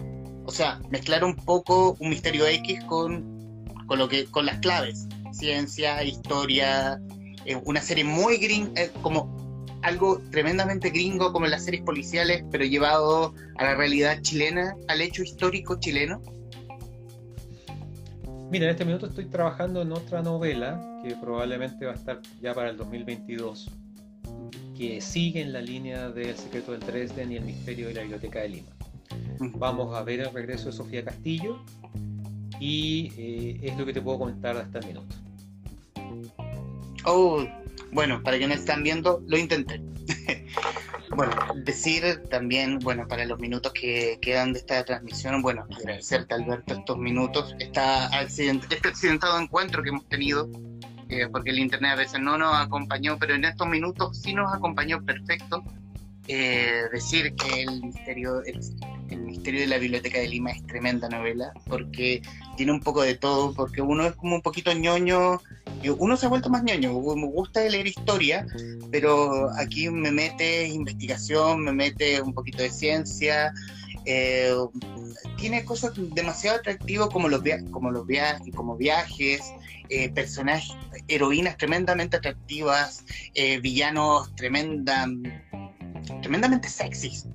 o 0.47 0.53
sea, 0.53 0.81
mezclar 0.91 1.25
un 1.25 1.35
poco 1.35 1.97
un 1.99 2.09
misterio 2.09 2.47
X 2.47 2.83
con, 2.85 3.65
con, 3.87 3.99
lo 3.99 4.09
que, 4.09 4.27
con 4.27 4.47
las 4.47 4.59
claves, 4.59 5.07
ciencia, 5.37 6.03
historia, 6.03 7.01
eh, 7.45 7.57
una 7.65 7.81
serie 7.81 8.05
muy 8.05 8.39
gringa, 8.39 8.81
eh, 8.81 8.91
como 9.03 9.65
algo 9.83 10.21
tremendamente 10.31 10.91
gringo 10.91 11.33
como 11.33 11.47
las 11.47 11.65
series 11.65 11.83
policiales, 11.83 12.45
pero 12.51 12.65
llevado 12.65 13.35
a 13.57 13.65
la 13.65 13.75
realidad 13.75 14.21
chilena, 14.23 14.75
al 14.89 15.01
hecho 15.01 15.23
histórico 15.23 15.79
chileno. 15.79 16.21
Mira, 18.51 18.65
en 18.67 18.71
este 18.71 18.85
minuto 18.85 19.07
estoy 19.07 19.27
trabajando 19.27 19.83
en 19.83 19.93
otra 19.93 20.23
novela 20.23 21.01
que 21.05 21.15
probablemente 21.17 21.85
va 21.85 21.93
a 21.93 21.95
estar 21.95 22.21
ya 22.41 22.55
para 22.55 22.71
el 22.71 22.77
2022, 22.77 23.71
que 24.77 25.01
sigue 25.01 25.41
en 25.41 25.53
la 25.53 25.61
línea 25.61 26.11
del 26.11 26.37
secreto 26.37 26.73
del 26.73 26.81
Dresden 26.81 27.33
y 27.33 27.37
el 27.37 27.45
misterio 27.45 27.89
de 27.89 27.95
la 27.95 28.01
biblioteca 28.03 28.41
de 28.41 28.49
Lima. 28.49 28.71
Vamos 29.39 29.95
a 29.95 30.03
ver 30.03 30.21
el 30.21 30.33
regreso 30.33 30.67
de 30.67 30.73
Sofía 30.73 31.05
Castillo 31.05 31.61
y 32.61 33.13
eh, 33.17 33.61
es 33.63 33.77
lo 33.77 33.85
que 33.85 33.93
te 33.93 34.01
puedo 34.01 34.19
comentar 34.19 34.57
hasta 34.57 34.79
el 34.79 34.87
minuto. 34.87 35.15
Oh, 37.07 37.47
bueno, 37.93 38.21
para 38.23 38.37
quienes 38.37 38.61
están 38.61 38.83
viendo, 38.83 39.23
lo 39.29 39.39
intenté. 39.39 39.81
bueno, 41.17 41.33
decir 41.65 42.21
también, 42.29 42.81
bueno, 42.81 43.07
para 43.07 43.25
los 43.25 43.39
minutos 43.39 43.73
que 43.73 44.19
quedan 44.21 44.53
de 44.53 44.59
esta 44.59 44.85
transmisión, 44.85 45.41
bueno, 45.41 45.67
agradecerte 45.71 46.35
Alberto 46.35 46.75
estos 46.75 46.99
minutos, 46.99 47.55
esta 47.61 48.07
accident 48.09 48.65
este 48.73 48.89
accidentado 48.89 49.39
encuentro 49.39 49.85
que 49.85 49.91
hemos 49.91 50.09
tenido, 50.09 50.51
eh, 51.09 51.29
porque 51.31 51.51
el 51.51 51.61
internet 51.61 51.93
a 51.93 51.97
veces 51.97 52.21
no 52.21 52.37
nos 52.39 52.55
acompañó, 52.57 53.17
pero 53.19 53.35
en 53.35 53.45
estos 53.45 53.69
minutos 53.69 54.21
sí 54.21 54.35
nos 54.35 54.53
acompañó 54.53 55.01
perfecto 55.05 55.63
eh, 56.27 56.83
decir 56.93 57.35
que 57.37 57.63
el 57.63 57.83
misterio, 57.83 58.43
misterio 59.15 59.61
de 59.61 59.67
la 59.67 59.79
Biblioteca 59.79 60.19
de 60.19 60.29
Lima 60.29 60.51
es 60.51 60.67
tremenda 60.67 61.09
novela, 61.09 61.53
porque 61.67 62.23
tiene 62.57 62.73
un 62.73 62.81
poco 62.81 63.03
de 63.03 63.15
todo, 63.15 63.55
porque 63.55 63.83
uno 63.83 64.07
es 64.07 64.15
como 64.15 64.37
un 64.37 64.43
poquito 64.43 64.73
ñoño, 64.73 65.41
uno 65.99 66.17
se 66.17 66.27
ha 66.27 66.29
vuelto 66.29 66.49
más 66.49 66.65
ñoño, 66.65 66.93
me 66.93 67.27
gusta 67.27 67.61
leer 67.61 67.87
historia, 67.87 68.47
pero 68.91 69.51
aquí 69.57 69.89
me 69.91 70.11
mete 70.11 70.67
investigación, 70.69 71.63
me 71.63 71.73
mete 71.73 72.21
un 72.21 72.35
poquito 72.35 72.63
de 72.63 72.71
ciencia, 72.71 73.53
eh, 74.05 74.55
tiene 75.37 75.65
cosas 75.65 75.93
demasiado 76.15 76.59
atractivas 76.59 77.09
como 77.11 77.29
los, 77.29 77.43
como 77.71 77.91
los 77.91 78.07
viajes, 78.07 78.55
como 78.55 78.77
viajes, 78.77 79.43
eh, 79.89 80.09
personajes, 80.11 80.75
heroínas 81.09 81.57
tremendamente 81.57 82.17
atractivas, 82.17 83.05
villanos 83.61 84.35
tremenda, 84.35 85.07
tremendamente 86.23 86.69
sexys. 86.69 87.27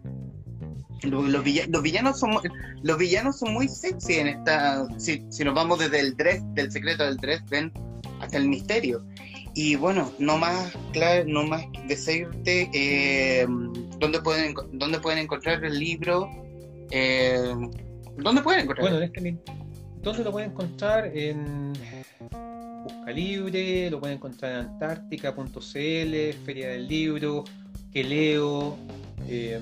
Los, 1.04 1.44
villanos 1.44 2.20
son 2.20 2.38
los 2.84 2.98
villanos 2.98 3.40
son 3.40 3.54
muy 3.54 3.68
sexy 3.68 4.20
en 4.20 4.28
esta 4.28 4.88
si, 5.00 5.20
nos 5.44 5.56
vamos 5.56 5.80
desde 5.80 6.00
el 6.00 6.16
dress 6.16 6.44
del 6.54 6.72
secreto 6.72 7.04
del 7.04 7.18
Dresden 7.18 7.72
hasta 8.20 8.38
el 8.38 8.48
misterio 8.48 9.04
y 9.56 9.76
bueno 9.76 10.12
no 10.20 10.38
más 10.38 10.72
claro 10.94 11.24
no 11.28 11.44
más 11.44 11.64
decirte 11.88 12.70
eh, 12.74 13.48
dónde 13.98 14.22
pueden 14.22 14.54
dónde 14.74 15.00
pueden 15.00 15.20
encontrar 15.20 15.66
el 15.66 15.80
libro 15.80 16.30
eh, 16.92 17.56
dónde 18.18 18.42
pueden 18.44 18.62
encontrar 18.62 18.92
bueno 18.92 19.04
este 19.04 19.38
dónde 20.04 20.24
lo 20.24 20.32
pueden 20.32 20.52
encontrar 20.52 21.12
en 21.18 21.74
Busca 22.84 23.12
Libre 23.12 23.90
lo 23.90 24.00
pueden 24.00 24.18
encontrar 24.18 24.52
en 24.52 24.58
Antártica.cl 24.68 26.46
Feria 26.46 26.70
del 26.70 26.88
Libro 26.88 27.44
que 27.92 28.04
leo. 28.04 28.78
Em, 29.28 29.62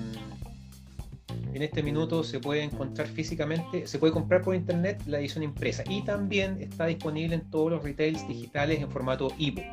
en 1.52 1.62
este 1.62 1.82
minuto 1.82 2.22
se 2.22 2.38
puede 2.38 2.62
encontrar 2.62 3.08
físicamente, 3.08 3.86
se 3.86 3.98
puede 3.98 4.12
comprar 4.12 4.42
por 4.42 4.54
internet 4.54 5.02
la 5.06 5.18
edición 5.18 5.42
impresa 5.42 5.82
y 5.88 6.02
también 6.02 6.58
está 6.60 6.86
disponible 6.86 7.34
en 7.34 7.50
todos 7.50 7.72
los 7.72 7.82
retails 7.82 8.26
digitales 8.28 8.80
en 8.80 8.90
formato 8.90 9.32
ebook. 9.38 9.64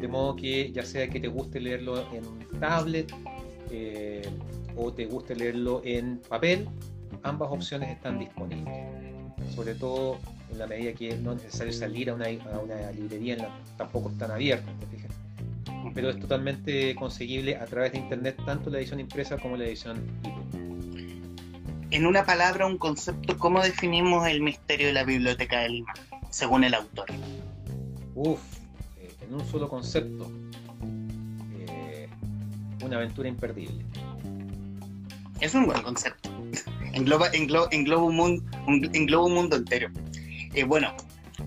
De 0.00 0.08
modo 0.08 0.36
que 0.36 0.70
ya 0.72 0.84
sea 0.84 1.08
que 1.08 1.20
te 1.20 1.28
guste 1.28 1.60
leerlo 1.60 2.04
en 2.12 2.24
tablet 2.60 3.12
eh, 3.70 4.28
o 4.76 4.92
te 4.92 5.06
guste 5.06 5.34
leerlo 5.34 5.80
en 5.84 6.18
papel, 6.28 6.68
ambas 7.22 7.50
opciones 7.50 7.90
están 7.90 8.18
disponibles. 8.18 8.74
Sobre 9.54 9.74
todo 9.74 10.18
en 10.50 10.58
la 10.58 10.66
medida 10.66 10.92
que 10.92 11.16
no 11.16 11.32
es 11.32 11.42
necesario 11.42 11.72
salir 11.72 12.10
a 12.10 12.14
una, 12.14 12.26
a 12.26 12.58
una 12.58 12.90
librería, 12.92 13.48
tampoco 13.76 14.10
están 14.10 14.30
abiertas, 14.30 14.72
¿te 14.80 14.86
fijas? 14.86 15.14
pero 15.92 16.10
es 16.10 16.18
totalmente 16.18 16.94
conseguible 16.94 17.56
a 17.56 17.66
través 17.66 17.92
de 17.92 17.98
internet, 17.98 18.36
tanto 18.44 18.70
la 18.70 18.78
edición 18.78 19.00
impresa 19.00 19.36
como 19.36 19.56
la 19.56 19.64
edición 19.64 19.98
En 21.94 22.06
una 22.06 22.26
palabra, 22.26 22.66
un 22.66 22.76
concepto, 22.76 23.38
¿cómo 23.38 23.62
definimos 23.62 24.26
el 24.26 24.40
misterio 24.40 24.88
de 24.88 24.92
la 24.92 25.04
Biblioteca 25.04 25.60
de 25.60 25.68
Lima, 25.68 25.94
según 26.28 26.64
el 26.64 26.74
autor? 26.74 27.06
Uf, 28.16 28.40
eh, 28.98 29.14
en 29.20 29.34
un 29.34 29.46
solo 29.46 29.68
concepto, 29.68 30.28
eh, 31.56 32.08
una 32.82 32.96
aventura 32.96 33.28
imperdible. 33.28 33.84
Es 35.38 35.54
un 35.54 35.66
buen 35.66 35.80
concepto. 35.82 36.30
Engloba, 36.94 37.28
engloba, 37.28 37.68
engloba, 37.70 38.02
un, 38.02 38.16
mundo, 38.16 38.42
engloba 38.92 39.26
un 39.26 39.34
mundo 39.34 39.54
entero. 39.54 39.88
Eh, 40.52 40.64
bueno, 40.64 40.96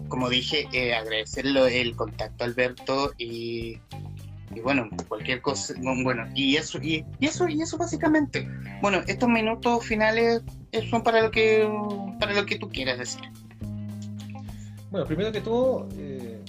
como 0.08 0.30
dije, 0.30 0.66
agradecerle 0.96 1.82
el 1.82 1.94
contacto, 1.98 2.46
Alberto, 2.46 3.12
y 3.18 3.80
y 4.56 4.60
bueno, 4.62 4.90
cualquier 5.08 5.42
cosa, 5.42 5.74
bueno, 6.04 6.26
y 6.34 6.56
eso, 6.56 6.80
y, 6.82 7.06
eso, 7.20 7.48
y 7.48 7.62
eso 7.62 7.78
básicamente. 7.78 8.48
Bueno, 8.82 9.02
estos 9.08 9.30
minutos 9.30 9.86
finales 9.86 10.42
son 10.90 11.04
para 11.04 11.22
lo 11.22 11.32
que, 11.32 11.68
para 12.20 12.34
lo 12.34 12.46
que 12.46 12.58
tú 12.58 12.70
quieras 12.70 12.98
decir. 12.98 13.24
Bueno, 14.90 15.06
primero 15.06 15.32
que 15.32 15.42
todo, 15.42 15.88
eh, 15.98 16.40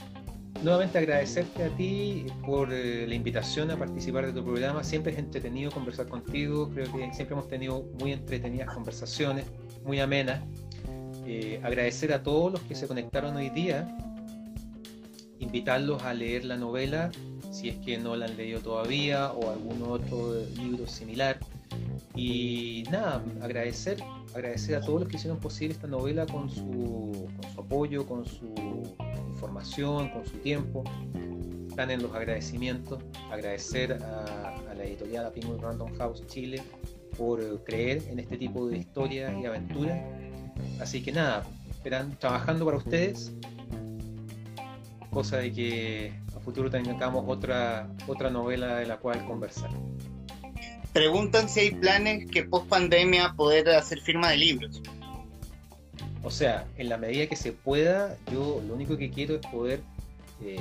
nuevamente 0.62 0.98
agradecerte 0.98 1.64
a 1.64 1.68
ti 1.70 2.26
por 2.46 2.72
eh, 2.72 3.06
la 3.06 3.14
invitación 3.14 3.70
a 3.70 3.76
participar 3.76 4.26
de 4.26 4.32
tu 4.32 4.44
programa. 4.44 4.84
Siempre 4.84 5.12
es 5.12 5.18
entretenido 5.18 5.70
conversar 5.70 6.08
contigo. 6.08 6.70
Creo 6.70 6.92
que 6.92 7.12
siempre 7.12 7.34
hemos 7.34 7.48
tenido 7.48 7.82
muy 8.00 8.12
entretenidas 8.12 8.72
conversaciones, 8.72 9.44
muy 9.84 10.00
amenas. 10.00 10.40
Eh, 11.26 11.60
agradecer 11.62 12.12
a 12.12 12.22
todos 12.22 12.52
los 12.52 12.60
que 12.62 12.74
se 12.74 12.86
conectaron 12.86 13.36
hoy 13.36 13.50
día, 13.50 13.86
invitarlos 15.40 16.02
a 16.04 16.14
leer 16.14 16.44
la 16.44 16.56
novela 16.56 17.10
si 17.50 17.68
es 17.68 17.76
que 17.76 17.98
no 17.98 18.16
la 18.16 18.26
han 18.26 18.36
leído 18.36 18.60
todavía 18.60 19.32
o 19.32 19.50
algún 19.50 19.82
otro 19.82 20.34
libro 20.56 20.86
similar. 20.86 21.38
Y 22.14 22.84
nada, 22.90 23.22
agradecer, 23.40 23.98
agradecer 24.34 24.76
a 24.76 24.80
todos 24.80 25.00
los 25.00 25.08
que 25.08 25.16
hicieron 25.16 25.38
posible 25.38 25.74
esta 25.74 25.86
novela 25.86 26.26
con 26.26 26.50
su, 26.50 27.28
con 27.40 27.52
su 27.52 27.60
apoyo, 27.60 28.06
con 28.06 28.26
su 28.26 28.52
información, 29.28 30.10
con 30.10 30.26
su 30.26 30.36
tiempo. 30.38 30.84
Están 31.68 31.90
en 31.90 32.02
los 32.02 32.14
agradecimientos. 32.14 33.02
Agradecer 33.30 33.92
a, 33.92 34.74
la 34.76 34.84
editorial 34.84 35.26
a 35.26 35.30
Penguin 35.30 35.60
Random 35.60 35.94
House 35.96 36.26
Chile 36.26 36.62
por 37.16 37.62
creer 37.64 38.02
en 38.08 38.18
este 38.18 38.36
tipo 38.36 38.68
de 38.68 38.78
historias 38.78 39.32
y 39.40 39.46
aventuras. 39.46 39.98
Así 40.80 41.02
que 41.02 41.12
nada, 41.12 41.46
esperan 41.70 42.16
trabajando 42.18 42.64
para 42.64 42.78
ustedes 42.78 43.32
cosa 45.18 45.38
de 45.38 45.52
que 45.52 46.12
a 46.36 46.38
futuro 46.38 46.70
tengamos 46.70 47.24
otra, 47.26 47.88
otra 48.06 48.30
novela 48.30 48.76
de 48.76 48.86
la 48.86 48.98
cual 48.98 49.24
conversar. 49.24 49.68
Preguntan 50.92 51.48
si 51.48 51.58
hay 51.58 51.70
planes 51.72 52.30
que 52.30 52.44
post 52.44 52.68
pandemia 52.68 53.34
poder 53.36 53.68
hacer 53.70 53.98
firma 54.00 54.30
de 54.30 54.36
libros. 54.36 54.80
O 56.22 56.30
sea, 56.30 56.68
en 56.76 56.88
la 56.88 56.98
medida 56.98 57.26
que 57.26 57.34
se 57.34 57.50
pueda, 57.50 58.16
yo 58.30 58.62
lo 58.64 58.74
único 58.74 58.96
que 58.96 59.10
quiero 59.10 59.34
es 59.34 59.40
poder 59.48 59.80
eh, 60.40 60.60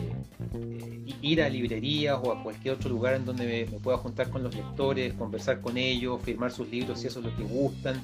eh, 0.55 1.13
ir 1.21 1.43
a 1.43 1.49
librerías 1.49 2.17
o 2.19 2.31
a 2.31 2.41
cualquier 2.41 2.73
otro 2.73 2.89
lugar 2.89 3.13
en 3.13 3.25
donde 3.25 3.67
me, 3.71 3.79
pueda 3.79 3.99
juntar 3.99 4.31
con 4.31 4.41
los 4.41 4.55
lectores, 4.55 5.13
conversar 5.13 5.61
con 5.61 5.77
ellos, 5.77 6.19
firmar 6.23 6.51
sus 6.51 6.67
libros 6.67 6.99
si 6.99 7.05
eso 7.05 7.19
es 7.19 7.25
lo 7.25 7.37
que 7.37 7.43
gustan. 7.43 8.01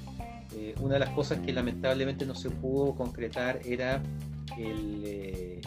Eh, 0.55 0.75
una 0.81 0.93
de 0.93 0.99
las 0.99 1.09
cosas 1.09 1.39
que 1.39 1.51
lamentablemente 1.51 2.27
no 2.27 2.35
se 2.35 2.51
pudo 2.51 2.93
concretar 2.93 3.59
era 3.65 4.03
el, 4.57 5.61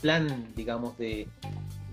plan, 0.00 0.46
digamos, 0.54 0.96
de, 0.98 1.26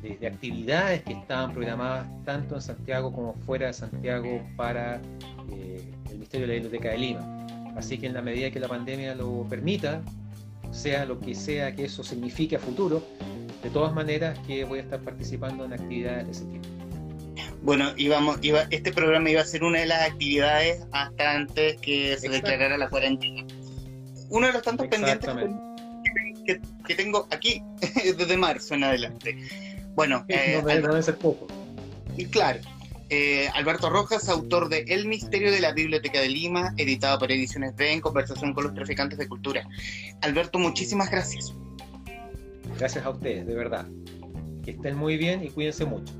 de, 0.01 0.27
actividades 0.27 1.01
que 1.03 1.13
estaban 1.13 1.53
programadas 1.53 2.07
tanto 2.25 2.55
en 2.55 2.61
Santiago 2.61 3.13
como 3.13 3.33
fuera 3.45 3.67
de 3.67 3.73
Santiago 3.73 4.41
para 4.57 5.01
el 5.49 5.93
Ministerio 6.11 6.47
de 6.47 6.47
la 6.47 6.53
Biblioteca 6.61 6.89
de 6.89 6.97
Lima. 6.97 7.47
Así 7.77 7.97
que 7.97 8.07
en 8.07 8.13
la 8.13 8.21
medida 8.21 8.51
que 8.51 8.59
la 8.59 8.67
pandemia 8.67 9.15
lo 9.15 9.45
permita, 9.47 10.01
sea 10.71 11.05
lo 11.05 11.19
que 11.19 11.35
sea 11.35 11.75
que 11.75 11.85
eso 11.85 12.03
signifique 12.03 12.55
a 12.55 12.59
futuro, 12.59 13.03
de 13.63 13.69
todas 13.69 13.93
maneras 13.93 14.37
que 14.47 14.63
voy 14.63 14.79
a 14.79 14.81
estar 14.81 14.99
participando 15.01 15.65
en 15.65 15.73
actividades 15.73 16.25
de 16.25 16.31
ese 16.31 16.45
tipo. 16.45 16.67
Bueno, 17.61 17.91
íbamos, 17.95 18.39
iba, 18.41 18.61
este 18.71 18.91
programa 18.91 19.29
iba 19.29 19.41
a 19.41 19.45
ser 19.45 19.63
una 19.63 19.79
de 19.79 19.85
las 19.85 20.09
actividades 20.09 20.83
hasta 20.91 21.35
antes 21.35 21.79
que 21.79 22.17
se 22.17 22.27
declarara 22.27 22.77
la 22.77 22.89
cuarentena. 22.89 23.45
Uno 24.29 24.47
de 24.47 24.53
los 24.53 24.63
tantos 24.63 24.87
pendientes 24.87 25.29
que, 26.85 26.95
tengo 26.95 27.27
aquí 27.31 27.63
desde 28.17 28.37
marzo 28.37 28.75
en 28.75 28.83
adelante. 28.83 29.37
Bueno, 29.95 30.25
eh, 30.27 30.61
no, 30.63 31.01
ser 31.01 31.17
poco. 31.17 31.47
Claro, 32.29 32.59
eh, 33.09 33.49
Alberto 33.55 33.89
Rojas, 33.89 34.29
autor 34.29 34.69
de 34.69 34.85
El 34.87 35.05
Misterio 35.05 35.51
de 35.51 35.59
la 35.59 35.73
Biblioteca 35.73 36.21
de 36.21 36.29
Lima, 36.29 36.73
editado 36.77 37.19
por 37.19 37.31
Ediciones 37.31 37.75
B 37.75 37.91
en 37.91 37.99
conversación 37.99 38.53
con 38.53 38.63
los 38.63 38.73
traficantes 38.73 39.17
de 39.19 39.27
cultura. 39.27 39.67
Alberto, 40.21 40.59
muchísimas 40.59 41.11
gracias. 41.11 41.53
Gracias 42.79 43.05
a 43.05 43.09
ustedes, 43.09 43.45
de 43.45 43.53
verdad. 43.53 43.85
Que 44.63 44.71
estén 44.71 44.95
muy 44.95 45.17
bien 45.17 45.43
y 45.43 45.49
cuídense 45.49 45.83
mucho. 45.83 46.13